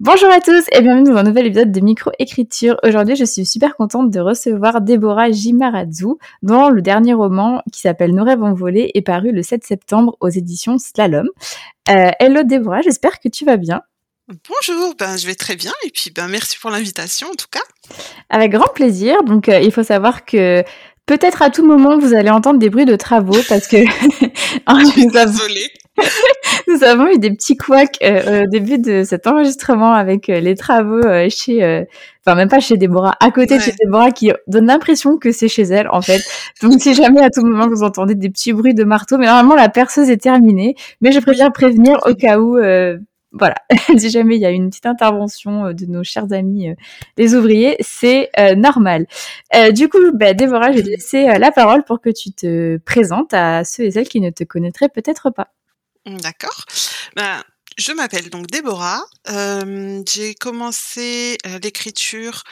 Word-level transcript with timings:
Bonjour 0.00 0.30
à 0.30 0.40
tous 0.40 0.64
et 0.70 0.80
bienvenue 0.80 1.10
dans 1.10 1.16
un 1.16 1.24
nouvel 1.24 1.46
épisode 1.46 1.72
de 1.72 1.80
Microécriture. 1.80 2.76
Aujourd'hui, 2.84 3.16
je 3.16 3.24
suis 3.24 3.44
super 3.44 3.74
contente 3.74 4.12
de 4.12 4.20
recevoir 4.20 4.80
Déborah 4.80 5.32
Jimaradzu, 5.32 6.14
dont 6.42 6.68
le 6.68 6.82
dernier 6.82 7.14
roman, 7.14 7.64
qui 7.72 7.80
s'appelle 7.80 8.14
Nos 8.14 8.22
rêves 8.22 8.44
envolés, 8.44 8.92
est 8.94 9.02
paru 9.02 9.32
le 9.32 9.42
7 9.42 9.64
septembre 9.64 10.16
aux 10.20 10.28
éditions 10.28 10.78
Slalom. 10.78 11.26
Euh, 11.90 12.10
hello 12.20 12.44
Déborah, 12.44 12.80
j'espère 12.80 13.18
que 13.18 13.28
tu 13.28 13.44
vas 13.44 13.56
bien. 13.56 13.80
Bonjour, 14.48 14.94
ben 14.96 15.16
je 15.16 15.26
vais 15.26 15.34
très 15.34 15.56
bien 15.56 15.72
et 15.84 15.90
puis 15.90 16.12
ben 16.14 16.28
merci 16.28 16.56
pour 16.60 16.70
l'invitation 16.70 17.26
en 17.32 17.34
tout 17.34 17.48
cas. 17.50 17.64
Avec 18.30 18.52
grand 18.52 18.72
plaisir. 18.72 19.24
Donc 19.24 19.48
euh, 19.48 19.58
il 19.58 19.72
faut 19.72 19.82
savoir 19.82 20.24
que 20.24 20.62
peut-être 21.06 21.42
à 21.42 21.50
tout 21.50 21.66
moment 21.66 21.98
vous 21.98 22.14
allez 22.14 22.30
entendre 22.30 22.60
des 22.60 22.70
bruits 22.70 22.84
de 22.84 22.94
travaux 22.94 23.40
parce 23.48 23.66
que 23.66 23.78
je 23.84 24.90
suis 24.92 25.06
désolée. 25.08 25.72
Nous 26.68 26.84
avons 26.84 27.08
eu 27.08 27.18
des 27.18 27.30
petits 27.30 27.56
couacs 27.56 27.98
euh, 28.02 28.44
au 28.44 28.46
début 28.46 28.78
de 28.78 29.02
cet 29.04 29.26
enregistrement 29.26 29.92
avec 29.92 30.28
euh, 30.28 30.40
les 30.40 30.54
travaux 30.54 31.04
euh, 31.04 31.28
chez, 31.30 31.62
euh, 31.64 31.84
enfin 32.24 32.36
même 32.36 32.48
pas 32.48 32.60
chez 32.60 32.76
Déborah, 32.76 33.16
à 33.20 33.30
côté 33.30 33.56
de 33.56 33.62
chez 33.62 33.72
Déborah, 33.80 34.10
qui 34.10 34.32
donne 34.46 34.66
l'impression 34.66 35.18
que 35.18 35.32
c'est 35.32 35.48
chez 35.48 35.62
elle 35.62 35.88
en 35.90 36.02
fait. 36.02 36.20
Donc 36.62 36.80
si 36.80 36.94
jamais 36.94 37.22
à 37.22 37.30
tout 37.30 37.44
moment 37.44 37.68
vous 37.68 37.82
entendez 37.82 38.14
des 38.14 38.30
petits 38.30 38.52
bruits 38.52 38.74
de 38.74 38.84
marteau, 38.84 39.18
mais 39.18 39.26
normalement 39.26 39.54
la 39.54 39.68
perceuse 39.68 40.10
est 40.10 40.18
terminée, 40.18 40.74
mais 41.00 41.12
je 41.12 41.20
préfère 41.20 41.52
prévenir 41.52 41.98
au 42.06 42.14
cas 42.14 42.38
où. 42.38 42.58
voilà, 43.32 43.56
si 43.98 44.10
jamais 44.10 44.36
il 44.36 44.40
y 44.40 44.46
a 44.46 44.50
une 44.50 44.70
petite 44.70 44.86
intervention 44.86 45.72
de 45.72 45.86
nos 45.86 46.02
chers 46.02 46.32
amis 46.32 46.74
les 47.16 47.34
ouvriers, 47.34 47.76
c'est 47.80 48.30
normal. 48.56 49.06
du 49.72 49.88
coup, 49.88 49.98
bah, 50.14 50.34
Déborah, 50.34 50.72
je 50.72 50.78
vais 50.78 50.82
te 50.82 50.88
laisser 50.88 51.38
la 51.38 51.50
parole 51.50 51.84
pour 51.84 52.00
que 52.00 52.10
tu 52.10 52.32
te 52.32 52.76
présentes 52.78 53.32
à 53.32 53.64
ceux 53.64 53.84
et 53.84 53.90
celles 53.90 54.08
qui 54.08 54.20
ne 54.20 54.30
te 54.30 54.44
connaîtraient 54.44 54.88
peut-être 54.88 55.30
pas. 55.30 55.48
D'accord. 56.16 56.64
Ben, 57.16 57.44
je 57.78 57.92
m'appelle 57.92 58.28
donc 58.30 58.48
Déborah. 58.48 59.04
Euh, 59.28 60.02
j'ai 60.06 60.34
commencé 60.34 61.38
euh, 61.46 61.58
l'écriture 61.62 62.42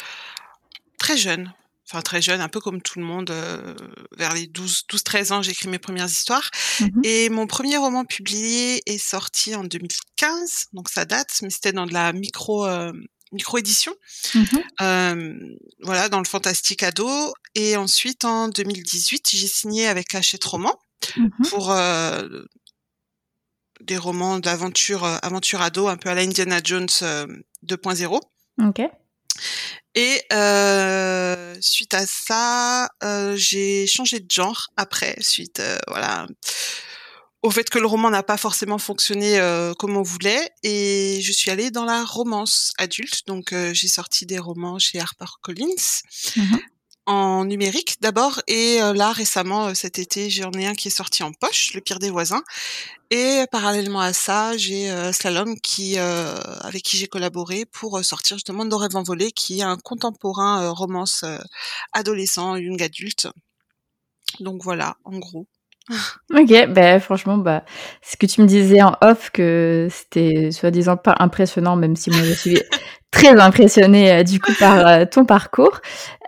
très 0.98 1.16
jeune. 1.16 1.52
Enfin, 1.88 2.02
très 2.02 2.20
jeune, 2.20 2.40
un 2.40 2.48
peu 2.48 2.60
comme 2.60 2.82
tout 2.82 2.98
le 2.98 3.04
monde, 3.04 3.30
euh, 3.30 3.76
vers 4.16 4.34
les 4.34 4.46
12-13 4.48 5.32
ans, 5.32 5.42
j'ai 5.42 5.52
écrit 5.52 5.68
mes 5.68 5.78
premières 5.78 6.06
histoires. 6.06 6.50
Mmh 6.80 6.86
Et 7.04 7.28
mon 7.28 7.46
premier 7.46 7.76
roman 7.76 8.04
publié 8.04 8.82
est 8.86 8.98
sorti 8.98 9.54
en 9.54 9.62
2015, 9.62 10.66
donc 10.72 10.88
ça 10.88 11.04
date, 11.04 11.38
mais 11.42 11.50
c'était 11.50 11.72
dans 11.72 11.86
de 11.86 11.92
la 11.92 12.12
micro, 12.12 12.66
micro-édition. 13.30 13.94
Mmh 14.34 15.36
voilà, 15.80 16.08
dans 16.08 16.18
le 16.18 16.24
fantastique 16.24 16.82
ado. 16.82 17.32
Et 17.54 17.76
ensuite, 17.76 18.24
en 18.24 18.48
2018, 18.48 19.30
j'ai 19.32 19.46
signé 19.46 19.86
avec 19.86 20.12
Hachette 20.12 20.44
Roman 20.44 20.76
mmh 21.16 21.28
pour 21.50 21.72
des 23.80 23.96
romans 23.96 24.38
d'aventure 24.38 25.04
euh, 25.04 25.16
aventure 25.22 25.62
ado, 25.62 25.88
un 25.88 25.96
peu 25.96 26.08
à 26.08 26.14
la 26.14 26.22
Indiana 26.22 26.60
Jones 26.62 26.86
2.0. 26.86 28.20
Euh, 28.60 28.68
ok. 28.68 28.82
Et 29.94 30.22
euh, 30.32 31.56
suite 31.60 31.94
à 31.94 32.06
ça, 32.06 32.90
euh, 33.02 33.34
j'ai 33.36 33.86
changé 33.86 34.20
de 34.20 34.30
genre 34.30 34.68
après, 34.76 35.16
suite 35.20 35.60
euh, 35.60 35.78
voilà 35.88 36.26
au 37.42 37.50
fait 37.50 37.70
que 37.70 37.78
le 37.78 37.86
roman 37.86 38.10
n'a 38.10 38.24
pas 38.24 38.36
forcément 38.36 38.78
fonctionné 38.78 39.38
comme 39.78 39.96
on 39.96 40.02
voulait, 40.02 40.50
et 40.64 41.20
je 41.22 41.30
suis 41.30 41.52
allée 41.52 41.70
dans 41.70 41.84
la 41.84 42.04
romance 42.04 42.72
adulte. 42.76 43.24
Donc 43.28 43.54
j'ai 43.72 43.86
sorti 43.86 44.26
des 44.26 44.40
romans 44.40 44.80
chez 44.80 44.98
HarperCollins. 44.98 46.02
Mmh 46.34 46.56
en 47.06 47.44
numérique 47.44 47.96
d'abord 48.00 48.42
et 48.48 48.78
là 48.94 49.12
récemment 49.12 49.74
cet 49.74 49.98
été 49.98 50.28
j'en 50.30 50.50
ai 50.52 50.66
un 50.66 50.74
qui 50.74 50.88
est 50.88 50.90
sorti 50.90 51.22
en 51.22 51.32
poche, 51.32 51.72
Le 51.74 51.80
pire 51.80 51.98
des 51.98 52.10
voisins 52.10 52.42
et 53.10 53.44
parallèlement 53.52 54.00
à 54.00 54.12
ça 54.12 54.56
j'ai 54.56 54.90
Slalom 55.12 55.58
qui 55.60 55.98
avec 55.98 56.82
qui 56.82 56.96
j'ai 56.96 57.06
collaboré 57.06 57.64
pour 57.66 58.04
sortir 58.04 58.36
justement 58.36 58.64
Nos 58.64 58.78
rêves 58.78 58.96
envolés 58.96 59.32
qui 59.32 59.60
est 59.60 59.62
un 59.62 59.76
contemporain 59.76 60.68
romance 60.70 61.24
adolescent 61.92 62.56
young 62.56 62.82
adulte. 62.82 63.28
Donc 64.40 64.62
voilà 64.62 64.96
en 65.04 65.18
gros. 65.18 65.46
Ok, 66.34 66.50
ben 66.70 66.98
franchement, 66.98 67.38
bah, 67.38 67.64
ce 68.02 68.16
que 68.16 68.26
tu 68.26 68.42
me 68.42 68.46
disais 68.46 68.82
en 68.82 68.96
off 69.02 69.30
que 69.30 69.86
c'était 69.90 70.50
soi-disant 70.50 70.96
pas 70.96 71.14
impressionnant, 71.20 71.76
même 71.76 71.94
si 71.94 72.10
moi 72.10 72.20
je 72.24 72.32
suis 72.32 72.58
très 73.12 73.40
impressionnée 73.40 74.12
euh, 74.12 74.22
du 74.24 74.40
coup 74.40 74.52
par 74.58 74.86
euh, 74.86 75.04
ton 75.04 75.24
parcours. 75.24 75.80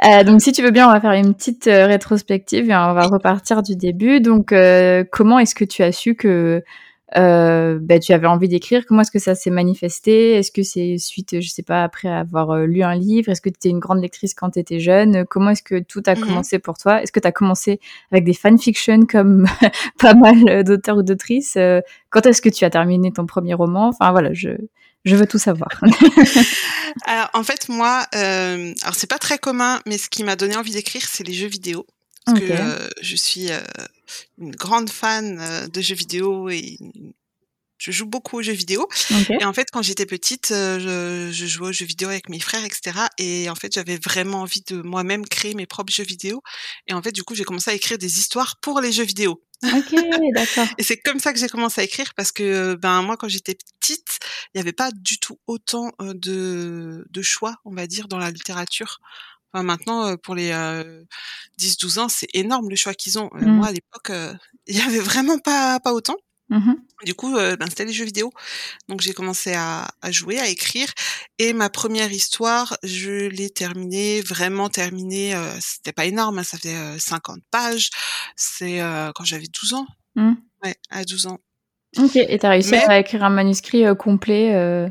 Euh, 0.05 0.23
donc 0.23 0.41
si 0.41 0.53
tu 0.53 0.63
veux 0.63 0.71
bien, 0.71 0.89
on 0.89 0.93
va 0.93 1.01
faire 1.01 1.13
une 1.13 1.35
petite 1.35 1.65
rétrospective 1.65 2.71
et 2.71 2.75
on 2.75 2.95
va 2.95 3.03
repartir 3.03 3.63
du 3.63 3.75
début. 3.75 4.21
Donc 4.21 4.55
comment 5.11 5.39
est-ce 5.39 5.55
que 5.55 5.65
tu 5.65 5.83
as 5.83 5.93
su 5.93 6.15
que 6.15 6.63
euh, 7.17 7.79
bah, 7.81 7.99
tu 7.99 8.13
avais 8.13 8.27
envie 8.27 8.49
d'écrire. 8.49 8.85
Comment 8.87 9.01
est-ce 9.01 9.11
que 9.11 9.19
ça 9.19 9.35
s'est 9.35 9.51
manifesté? 9.51 10.33
Est-ce 10.33 10.53
que 10.53 10.63
c'est 10.63 10.99
suite, 10.99 11.41
je 11.41 11.49
sais 11.49 11.63
pas, 11.63 11.83
après 11.83 12.09
avoir 12.09 12.51
euh, 12.51 12.67
lu 12.67 12.83
un 12.83 12.95
livre? 12.95 13.31
Est-ce 13.31 13.41
que 13.41 13.49
tu 13.49 13.57
étais 13.57 13.71
une 13.71 13.79
grande 13.79 14.01
lectrice 14.03 14.35
quand 14.35 14.51
tu 14.51 14.59
étais 14.59 14.79
jeune? 14.79 15.25
Comment 15.27 15.51
est-ce 15.51 15.63
que 15.63 15.79
tout 15.79 16.03
a 16.07 16.15
mmh 16.15 16.21
commencé 16.21 16.59
pour 16.59 16.77
toi? 16.77 17.03
Est-ce 17.03 17.13
que 17.13 17.21
tu 17.21 17.29
as 17.29 17.33
commencé 17.33 17.81
avec 18.13 18.25
des 18.25 18.35
fanfictions 18.35 19.07
comme 19.07 19.47
pas 19.99 20.15
mal 20.15 20.65
d'auteurs 20.65 20.99
ou 20.99 21.03
d'autrices? 21.03 21.57
Euh, 21.57 21.81
Quand 22.11 22.27
est-ce 22.27 22.43
que 22.43 22.51
tu 22.51 22.65
as 22.65 22.71
terminé 22.71 23.11
ton 23.11 23.27
premier 23.27 23.55
roman? 23.55 23.89
Enfin 23.89 24.11
voilà, 24.11 24.35
je, 24.35 24.51
je 25.05 25.17
veux 25.17 25.27
tout 25.27 25.39
savoir. 25.39 25.71
alors 27.07 27.31
en 27.33 27.43
fait 27.43 27.69
moi, 27.69 28.05
euh, 28.15 28.75
alors 28.83 28.95
c'est 28.95 29.09
pas 29.09 29.19
très 29.19 29.39
commun, 29.39 29.81
mais 29.87 29.97
ce 29.97 30.09
qui 30.11 30.25
m'a 30.25 30.37
donné 30.37 30.57
envie 30.57 30.73
d'écrire, 30.73 31.07
c'est 31.09 31.27
les 31.27 31.33
jeux 31.33 31.49
vidéo. 31.49 31.87
Parce 32.29 32.41
que 32.41 32.53
euh, 32.53 32.89
je 33.01 33.17
suis 33.17 33.51
euh, 33.51 33.61
une 34.39 34.55
grande 34.55 34.91
fan 34.91 35.39
euh, 35.41 35.67
de 35.67 35.81
jeux 35.81 35.95
vidéo 35.95 36.49
et 36.51 36.79
je 37.79 37.93
joue 37.93 38.07
beaucoup 38.07 38.39
aux 38.39 38.43
jeux 38.43 38.53
vidéo. 38.53 38.89
Et 39.41 39.45
en 39.45 39.53
fait, 39.53 39.69
quand 39.73 39.83
j'étais 39.83 40.05
petite, 40.05 40.49
je, 40.49 41.31
je, 41.33 41.47
jouais 41.47 41.69
aux 41.69 41.73
jeux 41.73 41.87
vidéo 41.87 42.09
avec 42.09 42.29
mes 42.29 42.41
frères, 42.41 42.65
etc. 42.65 42.99
Et 43.19 43.49
en 43.49 43.55
fait, 43.55 43.73
j'avais 43.73 43.99
vraiment 43.99 44.43
envie 44.43 44.63
de 44.69 44.83
moi-même 44.83 45.25
créer 45.27 45.55
mes 45.55 45.67
propres 45.67 45.93
jeux 45.93 46.05
vidéo. 46.05 46.43
Et 46.89 46.93
en 46.93 47.03
fait, 47.03 47.13
du 47.13 47.23
coup, 47.23 47.35
j'ai 47.35 47.45
commencé 47.45 47.71
à 47.71 47.75
écrire 47.75 47.99
des 47.99 48.19
histoires 48.19 48.57
pour 48.61 48.81
les 48.81 48.91
jeux 48.91 49.05
vidéo. 49.05 49.43
Ok, 49.63 49.93
d'accord. 50.35 50.67
et 50.77 50.83
c'est 50.83 50.99
comme 50.99 51.19
ça 51.19 51.33
que 51.33 51.39
j'ai 51.39 51.49
commencé 51.49 51.81
à 51.81 51.85
écrire 51.85 52.15
parce 52.15 52.31
que 52.31 52.77
ben 52.77 53.03
moi, 53.03 53.17
quand 53.17 53.29
j'étais 53.29 53.57
petite, 53.81 54.19
il 54.55 54.59
n'y 54.59 54.61
avait 54.61 54.73
pas 54.73 54.91
du 54.93 55.19
tout 55.19 55.39
autant 55.47 55.93
de, 56.01 57.07
de 57.11 57.23
choix, 57.23 57.57
on 57.65 57.75
va 57.75 57.87
dire, 57.87 58.09
dans 58.09 58.19
la 58.19 58.31
littérature. 58.31 59.01
Enfin, 59.53 59.65
maintenant, 59.65 60.17
pour 60.17 60.35
les 60.35 60.53
10-12 61.59 61.99
ans, 61.99 62.09
c'est 62.09 62.29
énorme 62.35 62.69
le 62.69 62.77
choix 62.77 62.95
qu'ils 62.95 63.19
ont. 63.19 63.31
Mmh. 63.33 63.47
Moi, 63.47 63.69
à 63.69 63.73
l'époque, 63.73 64.13
il 64.67 64.77
y 64.77 64.81
avait 64.81 65.01
vraiment 65.01 65.39
pas, 65.39 65.81
pas 65.81 65.93
autant. 65.93 66.17
Mmh 66.51 66.75
du 67.05 67.15
coup, 67.15 67.33
ben, 67.35 67.67
c'était 67.69 67.85
les 67.85 67.93
jeux 67.93 68.05
vidéo. 68.05 68.33
Donc, 68.89 69.03
j'ai 69.03 69.13
commencé 69.13 69.53
à, 69.55 69.87
à, 70.03 70.11
jouer, 70.11 70.41
à 70.41 70.49
écrire. 70.49 70.89
Et 71.39 71.53
ma 71.53 71.71
première 71.71 72.11
histoire, 72.11 72.77
je 72.83 73.29
l'ai 73.29 73.51
terminée, 73.51 74.21
vraiment 74.21 74.69
terminée. 74.69 75.33
Euh, 75.33 75.53
c'était 75.61 75.93
pas 75.93 76.07
énorme, 76.07 76.41
hein, 76.41 76.43
ça 76.43 76.59
fait 76.59 76.99
50 76.99 77.39
pages. 77.53 77.91
C'est 78.35 78.81
quand 79.15 79.25
j'avais 79.25 79.47
12 79.47 79.75
ans. 79.75 79.87
Mmh. 80.17 80.33
Ouais, 80.65 80.75
à 80.91 81.05
12 81.05 81.29
ans. 81.29 81.39
Ok, 81.99 82.17
et 82.17 82.39
t'as 82.39 82.51
réussi 82.51 82.75
à 82.75 82.99
écrire 82.99 83.23
un 83.23 83.31
manuscrit 83.31 83.85
complet 83.97 84.91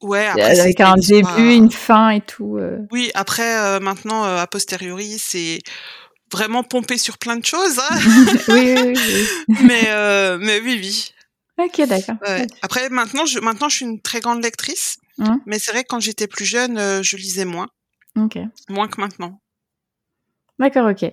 Ouais, 0.00 0.26
après, 0.26 0.60
avec 0.60 0.80
un 0.80 0.94
début, 0.94 1.54
une 1.54 1.70
fin 1.70 2.10
et 2.10 2.20
tout. 2.20 2.56
Euh. 2.56 2.78
Oui, 2.92 3.10
après, 3.14 3.58
euh, 3.58 3.80
maintenant, 3.80 4.24
euh, 4.24 4.38
a 4.38 4.46
posteriori, 4.46 5.18
c'est 5.18 5.58
vraiment 6.32 6.62
pompé 6.62 6.98
sur 6.98 7.18
plein 7.18 7.36
de 7.36 7.44
choses. 7.44 7.78
Hein 7.78 7.98
oui, 8.48 8.74
oui, 8.76 8.94
oui, 8.96 9.56
mais, 9.64 10.38
mais 10.38 10.60
oui, 10.60 10.78
oui. 10.80 11.14
Ok, 11.58 11.88
d'accord. 11.88 12.14
Ouais. 12.24 12.46
Après, 12.62 12.88
maintenant 12.88 13.26
je, 13.26 13.40
maintenant, 13.40 13.68
je 13.68 13.76
suis 13.76 13.84
une 13.84 14.00
très 14.00 14.20
grande 14.20 14.44
lectrice. 14.44 14.98
Mmh. 15.18 15.36
Mais 15.46 15.58
c'est 15.58 15.72
vrai 15.72 15.82
que 15.82 15.88
quand 15.88 15.98
j'étais 15.98 16.28
plus 16.28 16.44
jeune, 16.44 17.02
je 17.02 17.16
lisais 17.16 17.44
moins. 17.44 17.66
Ok. 18.16 18.38
Moins 18.68 18.86
que 18.86 19.00
maintenant. 19.00 19.40
D'accord, 20.58 20.90
ok. 20.90 21.04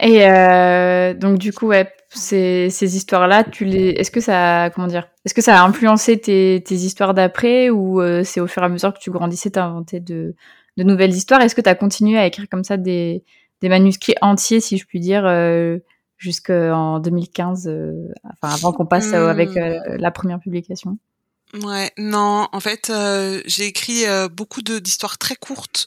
Et 0.00 0.26
euh, 0.26 1.14
donc 1.14 1.38
du 1.38 1.52
coup, 1.52 1.68
ouais, 1.68 1.92
ces, 2.14 2.68
ces 2.70 2.96
histoires-là, 2.96 3.44
tu 3.44 3.64
les, 3.64 3.88
est-ce 3.90 4.10
que 4.10 4.20
ça, 4.20 4.70
comment 4.74 4.86
dire, 4.86 5.08
est-ce 5.24 5.34
que 5.34 5.40
ça 5.40 5.60
a 5.60 5.66
influencé 5.66 6.18
tes, 6.18 6.62
tes 6.64 6.74
histoires 6.74 7.14
d'après 7.14 7.70
ou 7.70 8.00
euh, 8.00 8.22
c'est 8.24 8.40
au 8.40 8.46
fur 8.46 8.62
et 8.62 8.66
à 8.66 8.68
mesure 8.68 8.92
que 8.92 8.98
tu 8.98 9.10
grandissais, 9.10 9.50
t'as 9.50 9.64
inventé 9.64 10.00
de, 10.00 10.34
de 10.76 10.82
nouvelles 10.82 11.12
histoires? 11.12 11.40
Est-ce 11.40 11.54
que 11.54 11.60
tu 11.60 11.68
as 11.70 11.74
continué 11.74 12.18
à 12.18 12.26
écrire 12.26 12.46
comme 12.50 12.64
ça 12.64 12.76
des, 12.76 13.24
des 13.62 13.68
manuscrits 13.68 14.16
entiers, 14.20 14.60
si 14.60 14.76
je 14.76 14.84
puis 14.84 15.00
dire, 15.00 15.24
euh, 15.24 15.78
jusqu'en 16.18 16.98
2015, 16.98 17.68
euh, 17.68 18.08
enfin 18.24 18.54
avant 18.54 18.72
qu'on 18.72 18.86
passe 18.86 19.12
euh, 19.12 19.28
avec 19.28 19.50
mmh. 19.50 19.96
la 19.96 20.10
première 20.10 20.40
publication? 20.40 20.98
Ouais, 21.62 21.90
non, 21.96 22.48
en 22.52 22.60
fait, 22.60 22.90
j'ai 23.46 23.66
écrit 23.66 24.04
beaucoup 24.34 24.62
de, 24.62 24.78
d'histoires 24.78 25.18
très 25.18 25.36
courtes 25.36 25.86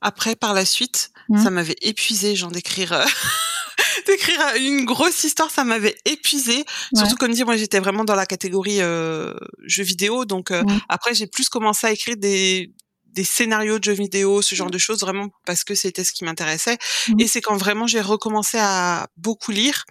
après, 0.00 0.34
par 0.34 0.54
la 0.54 0.64
suite, 0.64 1.12
mmh. 1.28 1.38
ça 1.38 1.50
m'avait 1.50 1.76
épuisé, 1.82 2.34
genre 2.34 2.50
d'écrire 2.50 3.04
d'écrire 4.06 4.40
une 4.56 4.84
grosse 4.84 5.24
histoire, 5.24 5.50
ça 5.50 5.64
m'avait 5.64 5.96
épuisé. 6.04 6.64
Surtout 6.94 7.16
comme 7.16 7.32
dit, 7.32 7.44
moi 7.44 7.56
j'étais 7.56 7.80
vraiment 7.80 8.04
dans 8.04 8.14
la 8.14 8.26
catégorie 8.26 8.80
euh, 8.80 9.34
jeux 9.64 9.84
vidéo, 9.84 10.24
donc 10.24 10.50
euh, 10.50 10.62
après 10.88 11.14
j'ai 11.14 11.26
plus 11.26 11.48
commencé 11.48 11.86
à 11.86 11.92
écrire 11.92 12.16
des 12.16 12.72
des 13.12 13.24
scénarios 13.24 13.78
de 13.78 13.84
jeux 13.84 13.92
vidéo, 13.92 14.42
ce 14.42 14.54
genre 14.54 14.70
de 14.70 14.78
choses, 14.78 15.00
vraiment 15.00 15.28
parce 15.44 15.64
que 15.64 15.74
c'était 15.74 16.02
ce 16.02 16.12
qui 16.12 16.24
m'intéressait. 16.24 16.78
Et 17.18 17.26
c'est 17.26 17.40
quand 17.40 17.56
vraiment 17.56 17.86
j'ai 17.86 18.00
recommencé 18.00 18.58
à 18.58 19.08
beaucoup 19.16 19.52
lire 19.52 19.84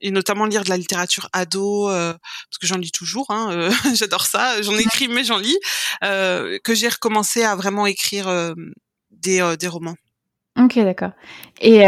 et 0.00 0.10
notamment 0.10 0.46
lire 0.46 0.64
de 0.64 0.70
la 0.70 0.76
littérature 0.76 1.28
ado 1.32 1.88
euh, 1.90 2.12
parce 2.12 2.58
que 2.58 2.66
j'en 2.66 2.78
lis 2.78 2.90
toujours 2.90 3.26
hein, 3.30 3.50
euh, 3.52 3.70
j'adore 3.94 4.24
ça 4.24 4.62
j'en 4.62 4.76
écris 4.78 5.08
mais 5.08 5.24
j'en 5.24 5.36
lis 5.36 5.58
euh, 6.02 6.58
que 6.64 6.74
j'ai 6.74 6.88
recommencé 6.88 7.42
à 7.42 7.54
vraiment 7.54 7.86
écrire 7.86 8.54
des, 9.10 9.56
des 9.58 9.68
romans. 9.68 9.96
Ok 10.58 10.76
d'accord. 10.76 11.12
Et 11.60 11.80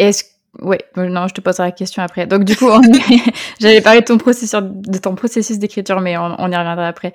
est-ce 0.00 0.24
Ouais, 0.58 0.80
non, 0.96 1.28
je 1.28 1.34
te 1.34 1.40
poserai 1.40 1.68
la 1.68 1.72
question 1.72 2.02
après. 2.02 2.26
Donc 2.26 2.44
du 2.44 2.56
coup, 2.56 2.68
j'avais 3.60 3.80
parlé 3.80 4.00
de 4.00 4.04
ton 4.04 4.18
processus, 4.18 4.60
de 4.60 4.98
ton 4.98 5.14
processus 5.14 5.58
d'écriture, 5.58 6.00
mais 6.00 6.18
on, 6.18 6.36
y 6.38 6.56
reviendra 6.56 6.88
après. 6.88 7.12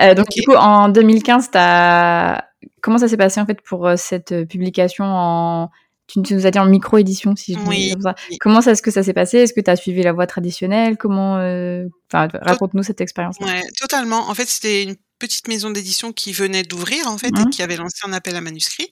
Euh, 0.00 0.14
donc 0.14 0.30
du 0.30 0.42
coup, 0.42 0.54
en 0.54 0.88
2015, 0.88 1.50
as... 1.54 2.44
comment 2.80 2.98
ça 2.98 3.06
s'est 3.06 3.18
passé 3.18 3.40
en 3.40 3.46
fait 3.46 3.60
pour 3.60 3.86
euh, 3.86 3.96
cette 3.96 4.46
publication 4.48 5.04
en 5.04 5.70
tu, 6.06 6.20
nous 6.20 6.46
as 6.46 6.50
dit 6.50 6.58
en 6.58 6.64
micro-édition, 6.64 7.36
si 7.36 7.52
je 7.52 7.58
oui. 7.68 7.94
dis 7.94 8.02
ça. 8.02 8.14
Comment 8.40 8.60
est-ce 8.60 8.80
que 8.80 8.90
ça 8.90 9.02
s'est 9.02 9.12
passé? 9.12 9.38
Est-ce 9.38 9.52
que 9.52 9.60
tu 9.60 9.70
as 9.70 9.76
suivi 9.76 10.02
la 10.02 10.14
voie 10.14 10.26
traditionnelle? 10.26 10.96
Comment 10.96 11.36
euh... 11.36 11.84
Enfin, 12.10 12.28
raconte-nous 12.40 12.82
cette 12.82 13.02
expérience. 13.02 13.36
Ouais, 13.40 13.62
totalement. 13.78 14.30
En 14.30 14.34
fait, 14.34 14.46
c'était 14.46 14.84
une 14.84 14.96
petite 15.18 15.48
maison 15.48 15.70
d'édition 15.70 16.12
qui 16.12 16.32
venait 16.32 16.62
d'ouvrir 16.62 17.08
en 17.08 17.18
fait 17.18 17.28
et 17.28 17.40
mmh. 17.40 17.50
qui 17.50 17.62
avait 17.62 17.76
lancé 17.76 17.98
un 18.04 18.12
appel 18.12 18.36
à 18.36 18.40
manuscrits. 18.40 18.90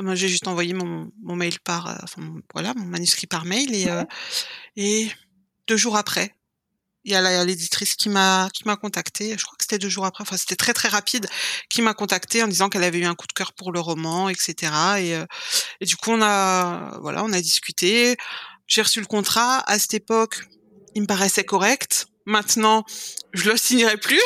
Moi, 0.00 0.14
j'ai 0.14 0.28
juste 0.28 0.48
envoyé 0.48 0.74
mon, 0.74 1.10
mon 1.22 1.36
mail 1.36 1.60
par, 1.60 1.88
euh, 1.88 1.94
enfin, 2.02 2.22
voilà, 2.52 2.74
mon 2.74 2.86
manuscrit 2.86 3.26
par 3.26 3.44
mail 3.44 3.74
et, 3.74 3.88
euh, 3.88 4.04
et 4.76 5.08
deux 5.66 5.76
jours 5.76 5.96
après, 5.96 6.34
il 7.04 7.12
y 7.12 7.14
a 7.14 7.44
l'éditrice 7.44 7.94
qui 7.94 8.10
m'a 8.10 8.50
qui 8.52 8.64
m'a 8.66 8.76
contacté. 8.76 9.34
Je 9.38 9.44
crois 9.44 9.56
que 9.56 9.64
c'était 9.64 9.78
deux 9.78 9.88
jours 9.88 10.04
après. 10.04 10.22
Enfin, 10.22 10.36
c'était 10.36 10.56
très 10.56 10.74
très 10.74 10.88
rapide. 10.88 11.26
Qui 11.70 11.80
m'a 11.80 11.94
contacté 11.94 12.42
en 12.42 12.48
disant 12.48 12.68
qu'elle 12.68 12.84
avait 12.84 12.98
eu 12.98 13.06
un 13.06 13.14
coup 13.14 13.26
de 13.26 13.32
cœur 13.32 13.54
pour 13.54 13.72
le 13.72 13.80
roman, 13.80 14.28
etc. 14.28 14.72
Et, 14.98 15.14
euh, 15.14 15.24
et 15.80 15.86
du 15.86 15.96
coup, 15.96 16.10
on 16.10 16.20
a 16.20 16.98
voilà, 17.00 17.24
on 17.24 17.32
a 17.32 17.40
discuté. 17.40 18.16
J'ai 18.66 18.82
reçu 18.82 19.00
le 19.00 19.06
contrat. 19.06 19.60
À 19.66 19.78
cette 19.78 19.94
époque, 19.94 20.42
il 20.94 21.02
me 21.02 21.06
paraissait 21.06 21.44
correct. 21.44 22.08
Maintenant, 22.26 22.84
je 23.32 23.50
le 23.50 23.56
signerai 23.56 23.96
plus. 23.96 24.20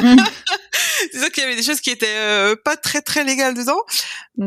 Mmh. 0.00 0.16
Disons 1.12 1.28
qu'il 1.28 1.42
y 1.42 1.46
avait 1.46 1.56
des 1.56 1.62
choses 1.62 1.80
qui 1.80 1.90
étaient 1.90 2.16
euh, 2.16 2.56
pas 2.56 2.76
très 2.76 3.02
très 3.02 3.24
légales 3.24 3.54
dedans. 3.54 3.80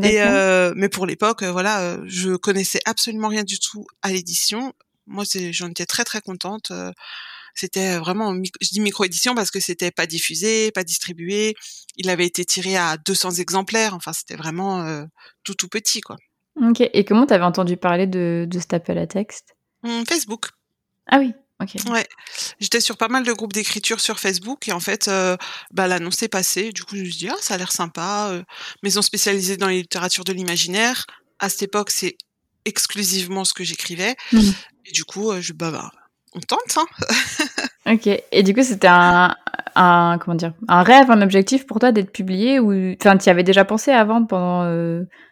Et 0.04 0.22
euh, 0.22 0.74
mais 0.76 0.90
pour 0.90 1.06
l'époque, 1.06 1.44
euh, 1.44 1.52
voilà, 1.52 1.82
euh, 1.82 2.04
je 2.06 2.36
connaissais 2.36 2.80
absolument 2.86 3.28
rien 3.28 3.44
du 3.44 3.60
tout 3.60 3.86
à 4.02 4.12
l'édition. 4.12 4.74
Moi, 5.06 5.24
j'en 5.52 5.70
étais 5.70 5.86
très 5.86 6.04
très 6.04 6.22
contente. 6.22 6.72
C'était 7.56 7.98
vraiment, 7.98 8.36
je 8.36 8.70
dis 8.70 8.82
micro-édition 8.82 9.34
parce 9.34 9.50
que 9.52 9.60
c'était 9.60 9.90
pas 9.90 10.06
diffusé, 10.06 10.72
pas 10.72 10.84
distribué. 10.84 11.56
Il 11.96 12.10
avait 12.10 12.26
été 12.26 12.46
tiré 12.46 12.76
à 12.76 12.98
200 12.98 13.32
exemplaires. 13.40 13.94
Enfin, 13.96 14.12
c'était 14.14 14.36
vraiment 14.36 14.86
tout 15.44 15.56
tout 15.56 15.70
petit, 15.70 16.02
quoi. 16.02 16.18
Ok. 16.62 16.82
Et 16.82 17.06
comment 17.06 17.26
t'avais 17.26 17.46
entendu 17.46 17.78
parler 17.78 18.06
de, 18.06 18.46
de 18.48 18.60
cet 18.60 18.74
appel 18.74 18.98
à 18.98 19.08
texte? 19.08 19.56
Mmh, 19.84 20.04
Facebook. 20.08 20.50
Ah 21.08 21.20
oui. 21.20 21.34
Ouais, 21.89 22.07
j'étais 22.59 22.80
sur 22.80 22.98
pas 22.98 23.07
mal 23.07 23.24
de 23.24 23.33
groupes 23.33 23.54
d'écriture 23.54 24.00
sur 24.00 24.19
Facebook 24.19 24.68
et 24.68 24.74
en 24.74 24.80
fait, 24.80 25.07
euh, 25.07 25.36
bah, 25.71 25.88
l'annonce 25.88 26.21
est 26.21 26.27
passée. 26.27 26.71
Du 26.71 26.83
coup, 26.83 26.95
je 26.95 27.01
me 27.01 27.06
suis 27.06 27.18
dit, 27.18 27.30
ah, 27.30 27.36
ça 27.42 27.56
a 27.56 27.57
l'air 27.57 27.71
sympa. 27.71 28.30
Euh, 28.30 28.44
maison 28.83 29.01
spécialisée 29.01 29.57
dans 29.57 29.68
les 29.68 29.77
littératures 29.77 30.24
de 30.24 30.33
l'imaginaire. 30.33 31.06
À 31.39 31.50
cette 31.50 31.63
époque, 31.63 31.89
c'est 31.89 32.15
exclusivement 32.65 33.44
ce 33.44 33.54
que 33.54 33.63
j'écrivais. 33.63 34.15
Mmh. 34.33 34.39
Et 34.86 34.92
du 34.92 35.04
coup, 35.04 35.31
euh, 35.31 35.42
je, 35.42 35.54
bah, 35.54 35.71
bah, 35.71 35.92
on 36.33 36.39
tente. 36.42 36.77
Hein 36.77 36.86
ok. 37.94 38.07
Et 38.31 38.44
du 38.44 38.54
coup, 38.54 38.62
c'était 38.62 38.88
un, 38.88 39.36
un, 39.74 40.19
comment 40.19 40.36
dire, 40.36 40.54
un 40.68 40.83
rêve, 40.83 41.09
un 41.09 41.24
objectif 41.24 41.65
pour 41.65 41.80
toi 41.80 41.92
d'être 41.92 42.12
publié 42.12 42.59
ou, 42.59 42.71
enfin, 43.01 43.18
tu 43.18 43.25
y 43.25 43.30
avais 43.31 43.44
déjà 43.44 43.65
pensé 43.65 43.92
avant 43.92 44.24
pendant 44.24 44.63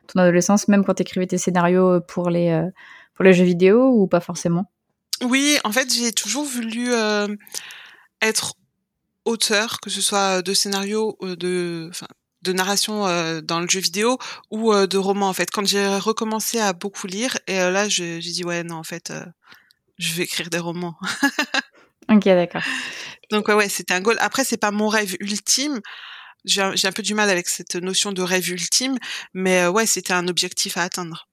ton 0.08 0.20
adolescence, 0.20 0.68
même 0.70 0.84
quand 0.84 0.96
tu 0.96 1.04
écrivais 1.04 1.28
tes 1.28 1.38
scénarios 1.38 2.02
pour 2.02 2.32
les, 2.32 2.64
pour 3.14 3.24
les 3.24 3.34
jeux 3.34 3.46
vidéo 3.46 3.92
ou 3.94 4.08
pas 4.08 4.22
forcément? 4.22 4.66
Oui, 5.22 5.58
en 5.64 5.72
fait, 5.72 5.94
j'ai 5.94 6.12
toujours 6.12 6.44
voulu 6.44 6.94
euh, 6.94 7.28
être 8.22 8.56
auteur, 9.24 9.80
que 9.80 9.90
ce 9.90 10.02
soit 10.02 10.42
de 10.42 10.54
scénario, 10.54 11.18
euh, 11.22 11.36
de, 11.36 11.88
enfin, 11.90 12.08
de 12.42 12.54
narration 12.54 13.08
euh, 13.08 13.42
dans 13.42 13.60
le 13.60 13.68
jeu 13.68 13.80
vidéo 13.80 14.18
ou 14.52 14.74
de 14.74 14.98
roman. 14.98 15.30
En 15.30 15.34
fait, 15.34 15.50
quand 15.52 15.66
j'ai 15.66 15.88
recommencé 15.98 16.60
à 16.60 16.74
beaucoup 16.74 17.08
lire, 17.08 17.38
et 17.48 17.58
là, 17.58 17.88
j'ai 17.88 18.20
dit 18.20 18.44
ouais, 18.44 18.64
non, 18.64 18.76
en 18.76 18.84
fait, 18.84 19.14
je 19.98 20.14
vais 20.14 20.24
écrire 20.24 20.50
des 20.50 20.60
romans. 20.60 20.96
ok, 22.10 22.26
d'accord. 22.26 22.64
Donc 23.32 23.48
ouais, 23.48 23.56
ouais 23.56 23.70
c'était 23.70 23.94
un 23.94 24.02
goal. 24.02 24.18
Après, 24.20 24.44
c'est 24.44 24.58
pas 24.58 24.72
mon 24.72 24.90
rêve 24.90 25.16
ultime. 25.20 25.80
J'ai 26.44 26.62
un 26.62 26.92
peu 26.92 27.02
du 27.02 27.16
mal 27.16 27.32
avec 27.32 27.48
cette 27.48 27.76
notion 27.76 28.12
de 28.12 28.22
rêve 28.22 28.48
ultime, 28.50 29.00
mais 29.34 29.66
ouais, 29.66 29.88
c'était 29.88 30.14
un 30.14 30.28
objectif 30.28 30.78
à 30.78 30.84
atteindre. 30.84 31.28